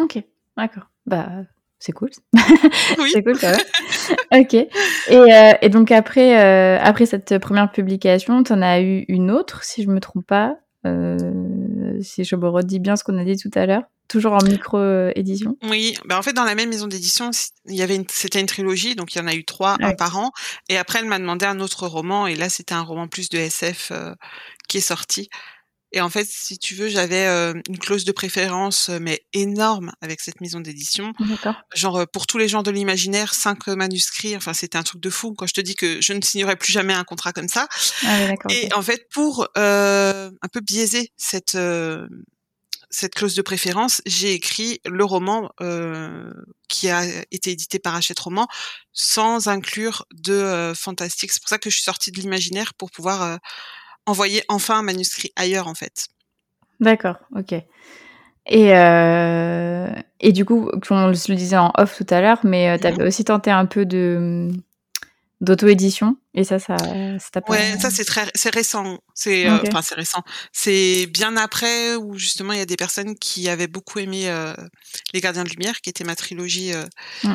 Ok, 0.00 0.18
d'accord. 0.56 0.90
Bah, 1.06 1.44
c'est 1.78 1.92
cool. 1.92 2.10
Oui. 2.98 3.10
c'est 3.12 3.22
cool 3.22 3.38
quand 3.38 3.50
même. 4.30 4.42
ok. 4.42 4.54
Et, 4.54 4.68
euh, 5.10 5.52
et, 5.60 5.68
donc 5.68 5.90
après, 5.90 6.40
euh, 6.40 6.78
après 6.80 7.06
cette 7.06 7.38
première 7.38 7.70
publication, 7.70 8.42
tu 8.42 8.52
en 8.52 8.62
as 8.62 8.80
eu 8.80 9.04
une 9.08 9.30
autre, 9.30 9.62
si 9.64 9.82
je 9.82 9.88
me 9.88 10.00
trompe 10.00 10.26
pas, 10.26 10.56
euh, 10.86 11.16
si 12.00 12.24
je 12.24 12.36
me 12.36 12.48
redis 12.48 12.78
bien 12.78 12.96
ce 12.96 13.04
qu'on 13.04 13.18
a 13.18 13.24
dit 13.24 13.36
tout 13.36 13.50
à 13.54 13.66
l'heure. 13.66 13.82
Toujours 14.08 14.34
en 14.34 14.44
micro-édition 14.44 15.56
Oui, 15.64 15.96
ben 16.04 16.16
en 16.16 16.22
fait, 16.22 16.32
dans 16.32 16.44
la 16.44 16.54
même 16.54 16.68
maison 16.68 16.86
d'édition, 16.86 17.30
il 17.66 17.74
y 17.74 17.82
avait 17.82 18.00
c'était 18.08 18.38
une 18.38 18.46
trilogie, 18.46 18.94
donc 18.94 19.12
il 19.14 19.18
y 19.18 19.20
en 19.20 19.26
a 19.26 19.34
eu 19.34 19.44
trois, 19.44 19.76
un 19.80 19.94
par 19.94 20.16
an. 20.16 20.30
Et 20.68 20.78
après, 20.78 21.00
elle 21.00 21.06
m'a 21.06 21.18
demandé 21.18 21.44
un 21.44 21.58
autre 21.58 21.88
roman, 21.88 22.28
et 22.28 22.36
là, 22.36 22.48
c'était 22.48 22.74
un 22.74 22.82
roman 22.82 23.08
plus 23.08 23.28
de 23.30 23.38
SF 23.38 23.90
qui 24.68 24.78
est 24.78 24.80
sorti. 24.80 25.28
Et 25.92 26.00
en 26.00 26.10
fait, 26.10 26.26
si 26.28 26.58
tu 26.58 26.74
veux, 26.74 26.88
j'avais 26.88 27.26
une 27.26 27.78
clause 27.78 28.04
de 28.04 28.12
préférence, 28.12 28.88
mais 28.88 29.24
énorme 29.32 29.92
avec 30.00 30.20
cette 30.20 30.40
maison 30.40 30.60
d'édition. 30.60 31.12
Genre, 31.74 32.06
pour 32.12 32.26
tous 32.26 32.38
les 32.38 32.48
gens 32.48 32.62
de 32.62 32.70
l'imaginaire, 32.70 33.34
cinq 33.34 33.68
manuscrits. 33.68 34.36
Enfin, 34.36 34.52
c'était 34.52 34.78
un 34.78 34.82
truc 34.82 35.00
de 35.00 35.10
fou. 35.10 35.34
Quand 35.34 35.46
je 35.46 35.54
te 35.54 35.60
dis 35.60 35.74
que 35.74 36.00
je 36.00 36.12
ne 36.12 36.20
signerai 36.20 36.56
plus 36.56 36.72
jamais 36.72 36.92
un 36.92 37.04
contrat 37.04 37.32
comme 37.32 37.48
ça. 37.48 37.68
Ah 38.04 38.34
et 38.50 38.72
en 38.74 38.82
fait, 38.82 39.06
pour 39.12 39.48
un 39.54 40.48
peu 40.52 40.60
biaiser 40.60 41.12
cette 41.16 41.56
cette 42.88 43.14
clause 43.14 43.34
de 43.34 43.42
préférence, 43.42 44.00
j'ai 44.06 44.32
écrit 44.32 44.80
le 44.84 45.04
roman 45.04 45.50
qui 46.68 46.88
a 46.88 47.04
été 47.30 47.50
édité 47.50 47.78
par 47.78 47.94
Hachette 47.94 48.18
Roman 48.18 48.46
sans 48.92 49.48
inclure 49.48 50.04
de 50.12 50.72
fantastique. 50.74 51.32
C'est 51.32 51.42
pour 51.42 51.48
ça 51.48 51.58
que 51.58 51.70
je 51.70 51.76
suis 51.76 51.84
sortie 51.84 52.10
de 52.10 52.20
l'imaginaire 52.20 52.74
pour 52.74 52.90
pouvoir 52.90 53.38
envoyer 54.06 54.42
enfin 54.48 54.78
un 54.78 54.82
manuscrit 54.82 55.32
ailleurs 55.36 55.68
en 55.68 55.74
fait. 55.74 56.08
D'accord, 56.80 57.16
ok. 57.34 57.54
Et, 58.48 58.76
euh, 58.76 59.88
et 60.20 60.32
du 60.32 60.44
coup, 60.44 60.70
on 60.90 61.06
le 61.08 61.34
disait 61.34 61.56
en 61.56 61.72
off 61.76 61.96
tout 61.96 62.06
à 62.10 62.20
l'heure, 62.20 62.38
mais 62.44 62.70
euh, 62.70 62.78
tu 62.78 62.86
avais 62.86 63.02
aussi 63.04 63.24
tenté 63.24 63.50
un 63.50 63.66
peu 63.66 63.84
de 63.84 64.50
d'auto-édition 65.42 66.16
et 66.32 66.44
ça 66.44 66.58
ça 66.58 66.78
t'a 67.30 67.42
pas 67.42 67.52
ouais 67.52 67.76
ça 67.78 67.90
c'est 67.90 68.06
très 68.06 68.24
c'est 68.34 68.54
récent. 68.54 69.00
C'est 69.12 69.46
euh, 69.46 69.58
enfin 69.68 69.82
c'est 69.82 69.94
récent. 69.94 70.22
C'est 70.50 71.06
bien 71.12 71.36
après 71.36 71.94
où 71.96 72.16
justement 72.16 72.54
il 72.54 72.58
y 72.58 72.62
a 72.62 72.66
des 72.66 72.76
personnes 72.76 73.14
qui 73.16 73.50
avaient 73.50 73.66
beaucoup 73.66 73.98
aimé 73.98 74.32
les 75.12 75.20
gardiens 75.20 75.44
de 75.44 75.50
lumière 75.50 75.82
qui 75.82 75.90
était 75.90 76.04
ma 76.04 76.16
trilogie 76.16 76.72
mmh 77.22 77.34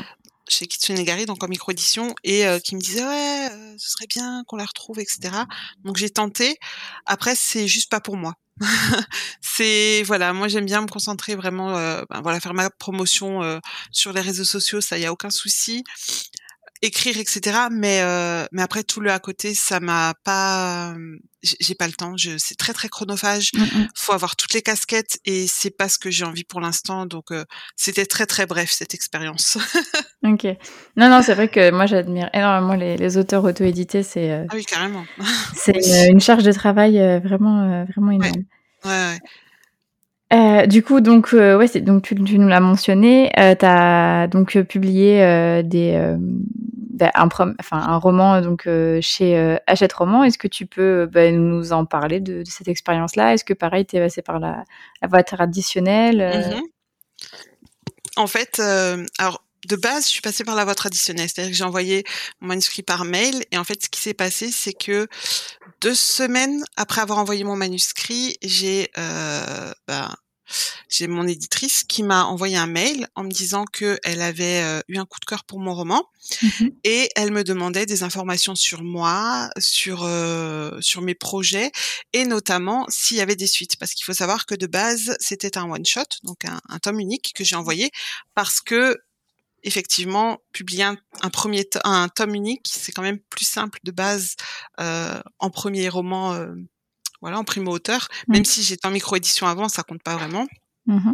chez 0.53 0.67
Kitsune 0.67 1.03
Gari, 1.03 1.25
donc 1.25 1.43
en 1.43 1.47
micro-édition, 1.47 2.13
et 2.23 2.45
euh, 2.45 2.59
qui 2.59 2.75
me 2.75 2.81
disait 2.81 3.03
ouais, 3.03 3.49
euh, 3.51 3.75
ce 3.77 3.91
serait 3.91 4.07
bien 4.07 4.43
qu'on 4.47 4.57
la 4.57 4.65
retrouve, 4.65 4.99
etc. 4.99 5.31
Donc 5.83 5.97
j'ai 5.97 6.09
tenté. 6.09 6.57
Après, 7.05 7.35
c'est 7.35 7.67
juste 7.67 7.89
pas 7.89 7.99
pour 7.99 8.17
moi. 8.17 8.35
c'est 9.41 10.03
voilà, 10.03 10.33
moi 10.33 10.47
j'aime 10.47 10.65
bien 10.65 10.81
me 10.81 10.87
concentrer 10.87 11.35
vraiment, 11.35 11.77
euh, 11.77 12.03
ben, 12.09 12.21
voilà, 12.21 12.39
faire 12.39 12.53
ma 12.53 12.69
promotion 12.69 13.59
sur 13.91 14.13
les 14.13 14.21
réseaux 14.21 14.43
sociaux, 14.43 14.81
ça 14.81 14.99
y 14.99 15.05
a 15.05 15.11
aucun 15.11 15.29
souci 15.31 15.83
écrire, 16.81 17.17
etc. 17.17 17.57
Mais 17.71 18.01
euh, 18.01 18.45
mais 18.51 18.61
après 18.61 18.83
tout 18.83 19.01
le 19.01 19.11
à 19.11 19.19
côté, 19.19 19.53
ça 19.53 19.79
m'a 19.79 20.13
pas, 20.23 20.93
j'ai 21.43 21.75
pas 21.75 21.87
le 21.87 21.93
temps. 21.93 22.15
Je, 22.17 22.37
c'est 22.37 22.55
très 22.55 22.73
très 22.73 22.89
chronophage. 22.89 23.51
Mmh, 23.53 23.61
mmh. 23.61 23.87
Faut 23.95 24.13
avoir 24.13 24.35
toutes 24.35 24.53
les 24.53 24.61
casquettes 24.61 25.19
et 25.25 25.45
c'est 25.47 25.75
pas 25.75 25.89
ce 25.89 25.99
que 25.99 26.09
j'ai 26.09 26.25
envie 26.25 26.43
pour 26.43 26.61
l'instant. 26.61 27.05
Donc 27.05 27.31
euh, 27.31 27.45
c'était 27.75 28.05
très 28.05 28.25
très 28.25 28.45
bref 28.45 28.71
cette 28.71 28.93
expérience. 28.93 29.57
ok. 30.23 30.45
Non 30.97 31.09
non, 31.09 31.21
c'est 31.21 31.35
vrai 31.35 31.49
que 31.49 31.71
moi 31.71 31.85
j'admire 31.85 32.29
énormément 32.33 32.75
les, 32.75 32.97
les 32.97 33.17
auteurs 33.17 33.43
auto-édités. 33.43 34.03
C'est 34.03 34.31
euh, 34.31 34.45
ah 34.49 34.53
oui 34.55 34.65
carrément. 34.65 35.05
c'est 35.55 36.09
une, 36.09 36.21
charge 36.21 36.43
de 36.43 36.51
travail 36.51 36.97
vraiment 37.19 37.85
vraiment 37.85 38.11
énorme. 38.11 38.43
Ouais. 38.85 38.91
ouais, 38.91 39.17
Euh, 40.33 40.65
du 40.65 40.81
coup, 40.81 41.01
donc, 41.01 41.33
ouais, 41.33 41.67
c'est, 41.67 41.81
donc 41.81 42.03
tu, 42.03 42.15
tu 42.23 42.39
nous 42.39 42.47
l'as 42.47 42.61
mentionné, 42.61 43.31
euh, 43.37 43.53
tu 43.53 43.65
as 43.65 44.27
donc 44.27 44.57
publié 44.63 45.61
des, 45.63 46.15
bah, 46.93 47.11
un, 47.13 47.97
roman 47.97 48.41
donc 48.41 48.67
euh, 48.67 48.99
chez 49.01 49.37
euh, 49.37 49.57
Hachette 49.67 49.93
Roman. 49.93 50.23
Est-ce 50.23 50.37
que 50.37 50.47
tu 50.47 50.65
peux 50.65 51.05
bah, 51.05 51.31
nous 51.31 51.73
en 51.73 51.85
parler 51.85 52.19
de, 52.19 52.43
cette 52.45 52.67
expérience-là? 52.67 53.33
Est-ce 53.33 53.45
que 53.45 53.53
pareil, 53.53 53.85
tu 53.85 53.95
es 53.95 53.99
passé 53.99 54.21
par 54.21 54.39
la, 54.39 54.63
voie 55.07 55.23
traditionnelle 55.23 56.21
euh? 56.21 56.57
mmh 56.57 56.61
En 58.17 58.27
fait, 58.27 58.61
alors 59.17 59.43
de 59.67 59.75
base, 59.75 60.05
je 60.05 60.09
suis 60.09 60.21
passée 60.21 60.43
par 60.43 60.55
la 60.55 60.65
voie 60.65 60.75
traditionnelle, 60.75 61.29
c'est-à-dire 61.29 61.51
que 61.51 61.57
j'ai 61.57 61.63
envoyé 61.63 62.03
mon 62.39 62.49
manuscrit 62.49 62.83
par 62.83 63.05
mail. 63.05 63.43
Et 63.51 63.57
en 63.57 63.63
fait, 63.63 63.83
ce 63.83 63.89
qui 63.89 64.01
s'est 64.01 64.13
passé, 64.13 64.49
c'est 64.51 64.73
que 64.73 65.07
deux 65.81 65.95
semaines 65.95 66.63
après 66.77 67.01
avoir 67.01 67.19
envoyé 67.19 67.43
mon 67.43 67.55
manuscrit, 67.55 68.37
j'ai 68.41 68.89
euh, 68.97 69.71
ben, 69.87 70.13
j'ai 70.89 71.07
mon 71.07 71.27
éditrice 71.27 71.83
qui 71.83 72.03
m'a 72.03 72.25
envoyé 72.25 72.57
un 72.57 72.67
mail 72.67 73.07
en 73.15 73.23
me 73.23 73.31
disant 73.31 73.65
que 73.65 73.99
elle 74.03 74.21
avait 74.21 74.61
euh, 74.61 74.81
eu 74.87 74.97
un 74.97 75.05
coup 75.05 75.19
de 75.19 75.25
cœur 75.25 75.43
pour 75.43 75.59
mon 75.59 75.73
roman 75.73 76.03
Mmh 76.41 76.67
et 76.83 77.09
elle 77.15 77.31
me 77.31 77.43
demandait 77.43 77.87
des 77.87 78.03
informations 78.03 78.53
sur 78.55 78.83
moi, 78.83 79.49
sur 79.57 80.03
euh, 80.03 80.79
sur 80.79 81.01
mes 81.01 81.15
projets 81.15 81.71
et 82.13 82.25
notamment 82.25 82.85
s'il 82.89 83.17
y 83.17 83.21
avait 83.21 83.35
des 83.35 83.47
suites. 83.47 83.75
Parce 83.77 83.93
qu'il 83.95 84.05
faut 84.05 84.13
savoir 84.13 84.45
que 84.45 84.53
de 84.55 84.67
base 84.67 85.15
c'était 85.19 85.57
un 85.57 85.69
one 85.69 85.85
shot 85.85 86.03
donc 86.23 86.45
un, 86.45 86.61
un 86.69 86.79
tome 86.79 86.99
unique 86.99 87.33
que 87.35 87.43
j'ai 87.43 87.55
envoyé 87.55 87.89
parce 88.35 88.61
que 88.61 88.97
effectivement, 89.63 90.39
publier 90.53 90.83
un, 90.83 90.97
un 91.21 91.29
premier 91.29 91.65
to- 91.65 91.79
un 91.83 92.09
tome 92.09 92.35
unique, 92.35 92.67
c'est 92.67 92.91
quand 92.91 93.01
même 93.03 93.19
plus 93.19 93.45
simple 93.45 93.79
de 93.83 93.91
base 93.91 94.35
euh, 94.79 95.21
en 95.39 95.49
premier 95.49 95.87
roman, 95.89 96.33
euh, 96.33 96.53
voilà, 97.21 97.39
en 97.39 97.43
primo 97.43 97.71
auteur. 97.71 98.07
Mm. 98.27 98.33
Même 98.33 98.45
si 98.45 98.63
j'étais 98.63 98.87
en 98.87 98.91
micro 98.91 99.15
édition 99.15 99.47
avant, 99.47 99.69
ça 99.69 99.83
compte 99.83 100.03
pas 100.03 100.15
vraiment. 100.15 100.47
Mhm. 100.87 101.13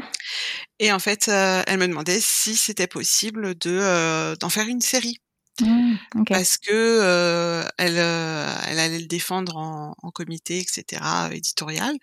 Et 0.80 0.94
en 0.94 1.00
fait, 1.00 1.28
euh, 1.28 1.62
elle 1.68 1.80
me 1.80 1.88
demandait 1.88 2.22
si 2.22 2.56
c'était 2.56 2.88
possible 2.88 3.54
de 3.56 3.72
euh, 3.72 4.36
d'en 4.38 4.48
faire 4.48 4.68
une 4.68 4.80
série 4.80 5.20
Mmh, 5.62 5.96
parce 6.28 6.58
que 6.58 6.72
euh, 6.72 7.68
elle 7.80 7.98
euh, 7.98 8.54
elle 8.68 8.80
allait 8.80 9.00
le 9.00 9.08
défendre 9.08 9.58
en, 9.58 9.96
en 10.04 10.12
comité, 10.12 10.60
etc. 10.60 11.02
éditorial. 11.32 11.96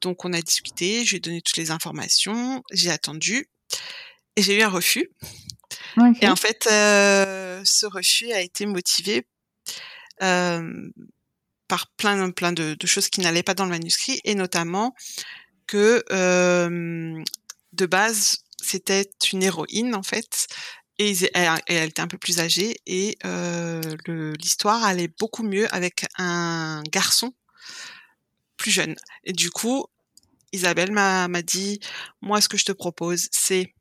Donc 0.00 0.24
on 0.24 0.32
a 0.32 0.40
discuté, 0.40 1.04
je 1.04 1.10
lui 1.10 1.16
ai 1.18 1.20
donné 1.20 1.40
toutes 1.40 1.56
les 1.56 1.70
informations, 1.70 2.62
j'ai 2.72 2.90
attendu 2.90 3.48
et 4.36 4.42
j'ai 4.42 4.58
eu 4.58 4.62
un 4.62 4.68
refus. 4.68 5.08
Et 6.20 6.28
en 6.28 6.36
fait, 6.36 6.68
euh, 6.70 7.62
ce 7.64 7.86
refus 7.86 8.32
a 8.32 8.40
été 8.40 8.66
motivé 8.66 9.24
par 11.70 11.86
plein, 11.86 12.32
plein 12.32 12.52
de, 12.52 12.76
choses 12.84 13.08
qui 13.08 13.20
n'allaient 13.20 13.44
pas 13.44 13.54
dans 13.54 13.64
le 13.64 13.70
manuscrit, 13.70 14.20
et 14.24 14.34
notamment 14.34 14.92
que 15.68 16.04
euh, 16.10 17.22
de 17.72 17.86
base, 17.86 18.38
c'était 18.60 19.08
une 19.32 19.44
héroïne 19.44 19.94
en 19.94 20.02
fait, 20.02 20.48
et, 20.98 21.14
elle, 21.32 21.88
était 21.88 22.02
un 22.02 22.08
peu 22.08 22.18
plus 22.18 22.40
âgée, 22.40 22.76
et 22.86 23.16
euh, 23.24 23.80
l'histoire 24.40 24.82
allait 24.82 25.12
beaucoup 25.20 25.44
mieux 25.44 25.72
avec 25.72 26.06
un 26.18 26.82
garçon 26.90 27.32
plus 28.56 28.72
jeune. 28.72 28.96
Et 29.22 29.32
du 29.32 29.50
coup, 29.50 29.86
Isabelle 30.52 30.90
m'a 30.90 31.28
m'a 31.28 31.42
dit, 31.42 31.78
moi, 32.20 32.40
ce 32.40 32.48
que 32.48 32.58
je 32.58 32.64
te 32.64 32.72
propose, 32.72 33.28
c'est 33.30 33.72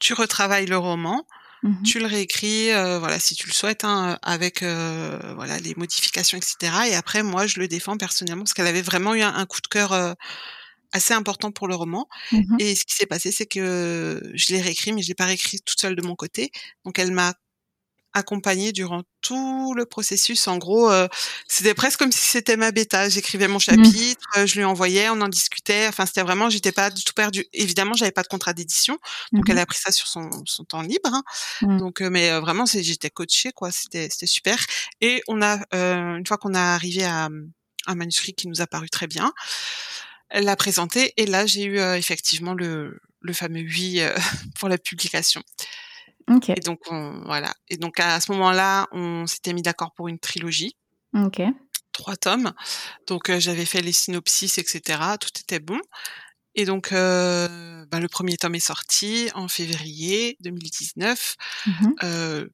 tu 0.00 0.12
retravailles 0.12 0.66
le 0.66 0.76
roman, 0.76 1.26
Mhm. 1.62 1.82
tu 1.82 1.98
le 1.98 2.06
réécris, 2.06 2.70
euh, 2.72 2.98
voilà, 2.98 3.18
si 3.18 3.34
tu 3.34 3.46
le 3.48 3.52
souhaites, 3.52 3.84
hein, 3.84 4.18
avec 4.22 4.62
euh, 4.62 5.18
voilà 5.34 5.58
les 5.58 5.74
modifications, 5.76 6.38
etc. 6.38 6.72
Et 6.90 6.94
après, 6.94 7.22
moi, 7.22 7.46
je 7.46 7.58
le 7.60 7.68
défends 7.68 7.96
personnellement 7.96 8.44
parce 8.44 8.54
qu'elle 8.54 8.66
avait 8.66 8.82
vraiment 8.82 9.14
eu 9.14 9.22
un, 9.22 9.34
un 9.34 9.46
coup 9.46 9.60
de 9.60 9.66
cœur 9.68 9.92
euh, 9.92 10.12
assez 10.92 11.14
important 11.14 11.52
pour 11.52 11.68
le 11.68 11.74
roman. 11.74 12.08
Mhm. 12.32 12.56
Et 12.60 12.74
ce 12.74 12.84
qui 12.84 12.94
s'est 12.94 13.06
passé, 13.06 13.32
c'est 13.32 13.46
que 13.46 14.22
je 14.34 14.52
l'ai 14.52 14.60
réécrit, 14.60 14.92
mais 14.92 15.02
je 15.02 15.08
l'ai 15.08 15.14
pas 15.14 15.26
réécrit 15.26 15.60
toute 15.64 15.80
seule 15.80 15.96
de 15.96 16.02
mon 16.02 16.14
côté. 16.16 16.50
Donc, 16.84 16.98
elle 16.98 17.12
m'a 17.12 17.34
accompagnée 18.14 18.72
durant 18.72 19.02
tout 19.20 19.74
le 19.74 19.84
processus. 19.86 20.48
En 20.48 20.56
gros, 20.58 20.90
euh, 20.90 21.08
c'était 21.46 21.74
presque 21.74 21.98
comme 21.98 22.10
si 22.12 22.20
c'était 22.26 22.56
ma 22.56 22.70
bêta. 22.72 23.08
J'écrivais 23.08 23.48
mon 23.48 23.58
chapitre, 23.58 24.24
euh, 24.36 24.46
je 24.46 24.54
lui 24.56 24.64
envoyais, 24.64 25.08
on 25.10 25.20
en 25.20 25.28
discutait. 25.28 25.86
Enfin, 25.88 26.06
c'était 26.06 26.22
vraiment, 26.22 26.48
j'étais 26.50 26.72
pas 26.72 26.90
du 26.90 27.04
tout 27.04 27.12
perdue. 27.12 27.44
Évidemment, 27.52 27.94
j'avais 27.94 28.10
pas 28.12 28.22
de 28.22 28.28
contrat 28.28 28.52
d'édition, 28.54 28.98
donc 29.32 29.46
Mhm. 29.48 29.52
elle 29.52 29.58
a 29.58 29.66
pris 29.66 29.78
ça 29.78 29.92
sur 29.92 30.06
son, 30.06 30.28
son 30.46 30.64
temps 30.64 30.82
libre. 30.82 31.10
hein. 31.12 31.22
Mm. 31.62 31.78
Donc, 31.78 32.00
euh, 32.00 32.10
mais 32.10 32.30
euh, 32.30 32.40
vraiment, 32.40 32.66
c'est, 32.66 32.82
j'étais 32.82 33.10
coachée, 33.10 33.52
quoi. 33.52 33.70
C'était, 33.70 34.08
c'était 34.10 34.26
super. 34.26 34.58
Et 35.00 35.22
on 35.28 35.42
a, 35.42 35.58
euh, 35.74 36.16
une 36.16 36.26
fois 36.26 36.38
qu'on 36.38 36.54
a 36.54 36.60
arrivé 36.74 37.04
à 37.04 37.28
un 37.86 37.94
manuscrit 37.94 38.34
qui 38.34 38.48
nous 38.48 38.60
a 38.60 38.66
paru 38.66 38.88
très 38.90 39.06
bien, 39.06 39.32
elle 40.30 40.44
l'a 40.44 40.56
présenté 40.56 41.14
et 41.16 41.26
là, 41.26 41.46
j'ai 41.46 41.64
eu 41.64 41.78
euh, 41.78 41.96
effectivement 41.96 42.54
le, 42.54 43.00
le 43.22 43.32
fameux 43.32 43.60
oui 43.62 44.00
euh, 44.00 44.14
pour 44.58 44.68
la 44.68 44.76
publication. 44.78 45.42
Ok. 46.28 46.50
Et 46.50 46.60
donc, 46.60 46.80
on, 46.90 47.22
voilà. 47.24 47.54
Et 47.68 47.76
donc, 47.76 48.00
à 48.00 48.20
ce 48.20 48.30
moment-là, 48.32 48.86
on 48.92 49.26
s'était 49.26 49.52
mis 49.52 49.62
d'accord 49.62 49.92
pour 49.94 50.08
une 50.08 50.18
trilogie, 50.18 50.76
Ok. 51.14 51.40
trois 51.92 52.16
tomes. 52.16 52.52
Donc, 53.06 53.30
euh, 53.30 53.40
j'avais 53.40 53.64
fait 53.64 53.82
les 53.82 53.92
synopsis, 53.92 54.58
etc. 54.58 55.00
Tout 55.20 55.30
était 55.40 55.60
bon. 55.60 55.80
Et 56.54 56.64
donc, 56.64 56.92
euh, 56.92 57.86
bah, 57.86 58.00
le 58.00 58.08
premier 58.08 58.36
tome 58.36 58.54
est 58.56 58.60
sorti 58.60 59.30
en 59.34 59.48
février 59.48 60.36
2019. 60.40 61.36
Mhm. 61.66 61.94
Euh, 62.02 62.46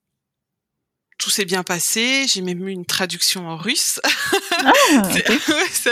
tout 1.25 1.31
s'est 1.31 1.47
bien 1.47 1.63
passé. 1.63 2.27
J'ai 2.29 2.43
même 2.43 2.69
eu 2.69 2.71
une 2.71 2.85
traduction 2.85 3.49
en 3.49 3.57
russe. 3.57 3.99
Ah, 4.67 4.73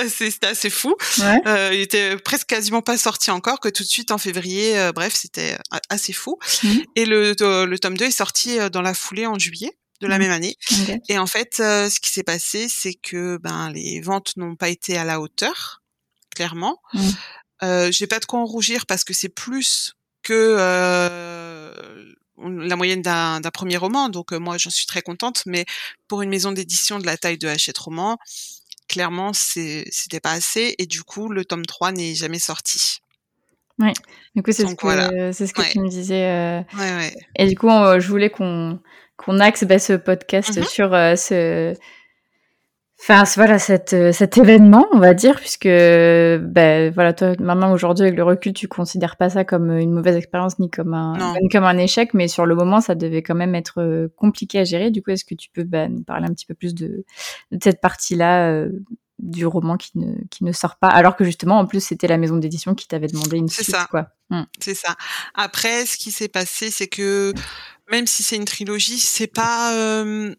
C'est- 0.08 0.44
assez- 0.44 0.70
fou. 0.70 0.94
Ouais. 1.18 1.40
Euh, 1.46 1.70
il 1.74 1.80
était 1.80 2.16
presque 2.16 2.46
quasiment 2.48 2.80
pas 2.80 2.96
sorti 2.96 3.30
encore, 3.30 3.60
que 3.60 3.68
tout 3.68 3.82
de 3.82 3.88
suite 3.88 4.10
en 4.12 4.18
février. 4.18 4.78
euh, 4.78 4.92
bref, 4.92 5.14
c'était 5.14 5.56
a- 5.70 5.80
assez 5.90 6.12
fou. 6.12 6.38
Mhm. 6.62 6.82
Et 6.96 7.04
le, 7.04 7.34
to- 7.36 7.66
le 7.66 7.78
tome 7.78 7.96
2 7.98 8.06
est 8.06 8.10
sorti 8.10 8.58
euh, 8.58 8.68
dans 8.70 8.80
la 8.82 8.94
foulée 8.94 9.26
en 9.26 9.38
juillet 9.38 9.72
de 10.00 10.06
la 10.06 10.16
Mhm. 10.16 10.22
même 10.22 10.32
année. 10.32 10.56
Et 11.08 11.18
en 11.18 11.26
fait, 11.26 11.58
euh, 11.60 11.90
ce 11.90 12.00
qui 12.00 12.10
s'est 12.10 12.22
passé, 12.22 12.68
c'est 12.68 12.94
que 12.94 13.36
ben 13.38 13.70
les 13.70 14.00
ventes 14.00 14.36
n'ont 14.36 14.56
pas 14.56 14.68
été 14.68 14.96
à 14.96 15.04
la 15.04 15.20
hauteur, 15.20 15.82
clairement. 16.34 16.78
Mm. 16.94 17.08
Euh, 17.64 17.88
J'ai 17.92 18.06
pas 18.06 18.18
de 18.20 18.24
quoi 18.24 18.40
en 18.40 18.44
rougir 18.46 18.86
parce 18.86 19.04
que 19.04 19.12
c'est 19.12 19.28
plus 19.28 19.92
que 20.22 20.56
euh, 20.58 21.72
la 22.49 22.76
moyenne 22.76 23.02
d'un 23.02 23.40
premier 23.52 23.76
roman. 23.76 24.08
Donc 24.08 24.32
euh, 24.32 24.38
moi, 24.38 24.56
j'en 24.58 24.70
suis 24.70 24.87
très 24.87 25.02
contente. 25.02 25.42
Mais 25.46 25.64
pour 26.08 26.22
une 26.22 26.30
maison 26.30 26.52
d'édition 26.52 26.99
de 26.99 27.06
la 27.06 27.16
taille 27.16 27.38
de 27.38 27.49
Hachette 27.49 27.78
Roman, 27.78 28.18
clairement, 28.88 29.32
c'était 29.32 30.20
pas 30.20 30.32
assez. 30.32 30.75
Et 30.78 30.87
du 30.87 31.02
coup, 31.02 31.28
le 31.28 31.44
tome 31.44 31.64
3 31.66 31.92
n'est 31.92 32.14
jamais 32.14 32.38
sorti. 32.38 32.99
Du 34.37 34.42
coup, 34.42 34.52
c'est 34.52 34.66
ce 34.66 34.75
que, 34.75 34.80
voilà. 34.82 35.32
ce 35.32 35.44
que 35.52 35.61
Ouais. 35.61 35.70
tu 35.72 35.80
me 35.80 35.88
disais. 35.88 36.25
euh, 36.26 36.61
Ouais, 36.78 36.94
ouais. 36.96 37.14
Et 37.37 37.46
du 37.49 37.56
coup, 37.56 37.68
on- 37.68 37.99
je 37.99 38.06
voulais 38.08 38.30
qu'on 38.30 38.78
qu'on 39.16 39.38
axe 39.40 39.64
bah, 39.64 39.78
ce 39.78 39.92
podcast 39.92 40.56
Mhm. 40.56 40.64
sur 40.64 40.94
euh, 40.94 41.14
ce, 41.16 41.75
enfin 43.02 43.25
voilà 43.37 43.59
cet 43.59 43.92
euh, 43.92 44.12
cet 44.12 44.38
événement, 44.38 44.87
on 44.92 44.99
va 44.99 45.12
dire, 45.14 45.37
puisque 45.40 45.66
bah, 45.66 46.90
voilà 46.90 47.12
toi 47.12 47.32
maintenant 47.40 47.73
aujourd'hui 47.73 48.04
avec 48.06 48.16
le 48.16 48.23
recul, 48.25 48.52
tu 48.52 48.68
considères 48.68 49.16
pas 49.16 49.28
ça 49.28 49.44
comme 49.44 49.71
une 49.76 49.92
mauvaise 49.92 50.16
expérience 50.16 50.59
ni 50.59 50.71
comme 50.71 50.94
un 50.94 51.35
ni 51.42 51.49
comme 51.49 51.64
un 51.64 51.78
échec, 51.78 52.14
mais 52.14 52.28
sur 52.28 52.47
le 52.47 52.54
moment, 52.54 52.80
ça 52.80 52.94
devait 52.94 53.23
quand 53.23 53.35
même 53.35 53.54
être 53.54 53.80
euh, 53.80 54.09
compliqué 54.16 54.61
à 54.61 54.64
gérer. 54.64 54.90
Du 54.90 55.02
coup, 55.02 55.11
est-ce 55.11 55.25
que 55.25 55.35
tu 55.35 55.50
peux 55.50 55.64
bah, 55.64 55.88
nous 55.88 56.02
parler 56.04 56.26
un 56.28 56.32
petit 56.32 56.47
peu 56.47 56.54
plus 56.54 56.75
de, 56.75 57.04
de 57.50 57.59
cette 57.62 57.80
partie-là 57.80 58.50
euh, 58.50 58.71
du 59.18 59.47
roman 59.47 59.76
qui 59.76 59.90
ne 59.99 60.14
qui 60.30 60.42
ne 60.44 60.52
sort 60.52 60.76
pas, 60.76 60.88
alors 60.88 61.14
que 61.16 61.23
justement 61.25 61.59
en 61.59 61.66
plus 61.66 61.80
c'était 61.85 62.09
la 62.09 62.18
maison 62.18 62.37
d'édition 62.38 62.75
qui 62.75 62.88
t'avait 62.88 63.06
demandé 63.06 63.37
une 63.37 63.49
C'est 63.49 63.62
suite, 63.62 63.76
ça. 63.76 63.87
quoi. 63.90 64.09
Mm. 64.30 64.42
C'est 64.59 64.75
ça. 64.75 64.97
Après, 65.35 65.87
ce 65.87 65.97
qui 65.97 66.11
s'est 66.11 66.28
passé, 66.28 66.71
c'est 66.71 66.88
que 66.88 67.32
même 67.90 68.06
si 68.06 68.23
c'est 68.23 68.37
une 68.37 68.44
trilogie, 68.47 68.99
c'est 68.99 69.26
pas. 69.28 69.75
euh, 69.76 70.35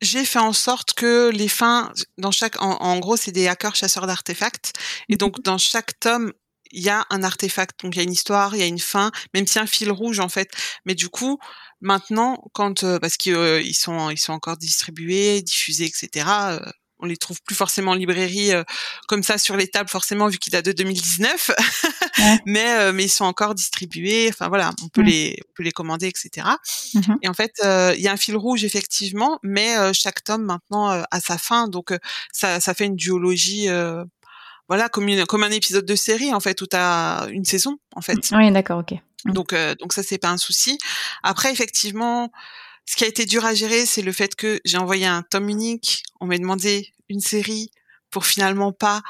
J'ai 0.00 0.24
fait 0.24 0.38
en 0.38 0.52
sorte 0.52 0.94
que 0.94 1.30
les 1.30 1.48
fins, 1.48 1.92
dans 2.16 2.30
chaque, 2.30 2.60
en, 2.62 2.76
en 2.80 2.98
gros, 2.98 3.16
c'est 3.16 3.32
des 3.32 3.48
hackers 3.48 3.76
chasseurs 3.76 4.06
d'artefacts, 4.06 4.72
et 5.08 5.16
donc 5.16 5.42
dans 5.42 5.58
chaque 5.58 5.98
tome, 6.00 6.32
il 6.72 6.82
y 6.82 6.88
a 6.88 7.06
un 7.10 7.22
artefact. 7.22 7.82
Donc 7.82 7.94
il 7.94 7.98
y 7.98 8.00
a 8.00 8.04
une 8.04 8.12
histoire, 8.12 8.54
il 8.54 8.60
y 8.60 8.62
a 8.62 8.66
une 8.66 8.78
fin, 8.78 9.10
même 9.34 9.46
si 9.46 9.58
un 9.58 9.66
fil 9.66 9.90
rouge 9.90 10.20
en 10.20 10.28
fait. 10.28 10.50
Mais 10.84 10.94
du 10.94 11.08
coup, 11.08 11.38
maintenant, 11.80 12.42
quand 12.52 12.84
euh, 12.84 12.98
parce 12.98 13.16
qu'ils 13.16 13.34
euh, 13.34 13.60
ils 13.60 13.74
sont 13.74 14.10
ils 14.10 14.18
sont 14.18 14.32
encore 14.32 14.56
distribués, 14.56 15.42
diffusés, 15.42 15.86
etc. 15.86 16.26
euh, 16.52 16.60
on 17.02 17.06
les 17.06 17.16
trouve 17.16 17.40
plus 17.42 17.54
forcément 17.54 17.92
en 17.92 17.94
librairie 17.94 18.52
euh, 18.52 18.62
comme 19.08 19.22
ça 19.22 19.38
sur 19.38 19.56
les 19.56 19.68
tables 19.68 19.88
forcément 19.90 20.28
vu 20.28 20.38
qu'ils 20.38 20.52
datent 20.52 20.64
de 20.66 20.72
2019 20.72 21.50
Ouais. 22.18 22.38
mais 22.46 22.66
euh, 22.78 22.92
mais 22.92 23.04
ils 23.04 23.08
sont 23.10 23.24
encore 23.24 23.54
distribués 23.54 24.28
enfin 24.30 24.48
voilà 24.48 24.70
on 24.82 24.88
peut 24.88 25.02
Mm. 25.02 25.06
les 25.06 25.36
on 25.48 25.52
peut 25.54 25.62
les 25.62 25.72
commander 25.72 26.06
etc 26.08 26.46
Mhm. 26.94 27.18
et 27.22 27.28
en 27.28 27.34
fait 27.34 27.52
euh, 27.64 27.94
il 27.96 28.02
y 28.02 28.08
a 28.08 28.12
un 28.12 28.16
fil 28.16 28.36
rouge 28.36 28.64
effectivement 28.64 29.38
mais 29.42 29.76
euh, 29.78 29.92
chaque 29.94 30.22
tome 30.24 30.42
maintenant 30.44 30.90
euh, 30.90 31.02
a 31.10 31.20
sa 31.20 31.38
fin 31.38 31.68
donc 31.68 31.92
euh, 31.92 31.98
ça 32.32 32.60
ça 32.60 32.74
fait 32.74 32.86
une 32.86 32.96
duologie 32.96 33.68
euh, 33.68 34.04
voilà 34.68 34.88
comme 34.88 35.08
une 35.08 35.24
comme 35.26 35.42
un 35.42 35.50
épisode 35.50 35.86
de 35.86 35.96
série 35.96 36.32
en 36.34 36.40
fait 36.40 36.60
où 36.62 36.66
t'as 36.66 37.28
une 37.28 37.44
saison 37.44 37.78
en 37.94 38.00
fait 38.02 38.18
Oui, 38.32 38.50
d'accord, 38.52 38.80
ok. 38.80 38.98
Mm. 39.24 39.32
donc, 39.32 39.52
euh, 39.52 39.74
donc 39.74 39.92
ça, 39.92 40.02
c'est 40.02 40.16
pas 40.18 40.30
un 40.30 40.38
souci. 40.38 40.78
Après, 41.22 41.52
effectivement, 41.52 42.30
ce 42.86 42.96
qui 42.96 43.04
a 43.04 43.06
été 43.08 43.24
dur 43.26 43.44
à 43.44 43.54
gérer, 43.54 43.86
c'est 43.86 44.02
le 44.02 44.12
fait 44.12 44.34
que 44.34 44.60
j'ai 44.64 44.78
envoyé 44.78 45.06
un 45.06 45.22
tome 45.22 45.48
unique. 45.48 46.02
On 46.20 46.26
m'a 46.26 46.38
demandé 46.38 46.92
une 47.08 47.20
série 47.20 47.70
pour 48.10 48.26
finalement 48.26 48.72
pas 48.72 49.00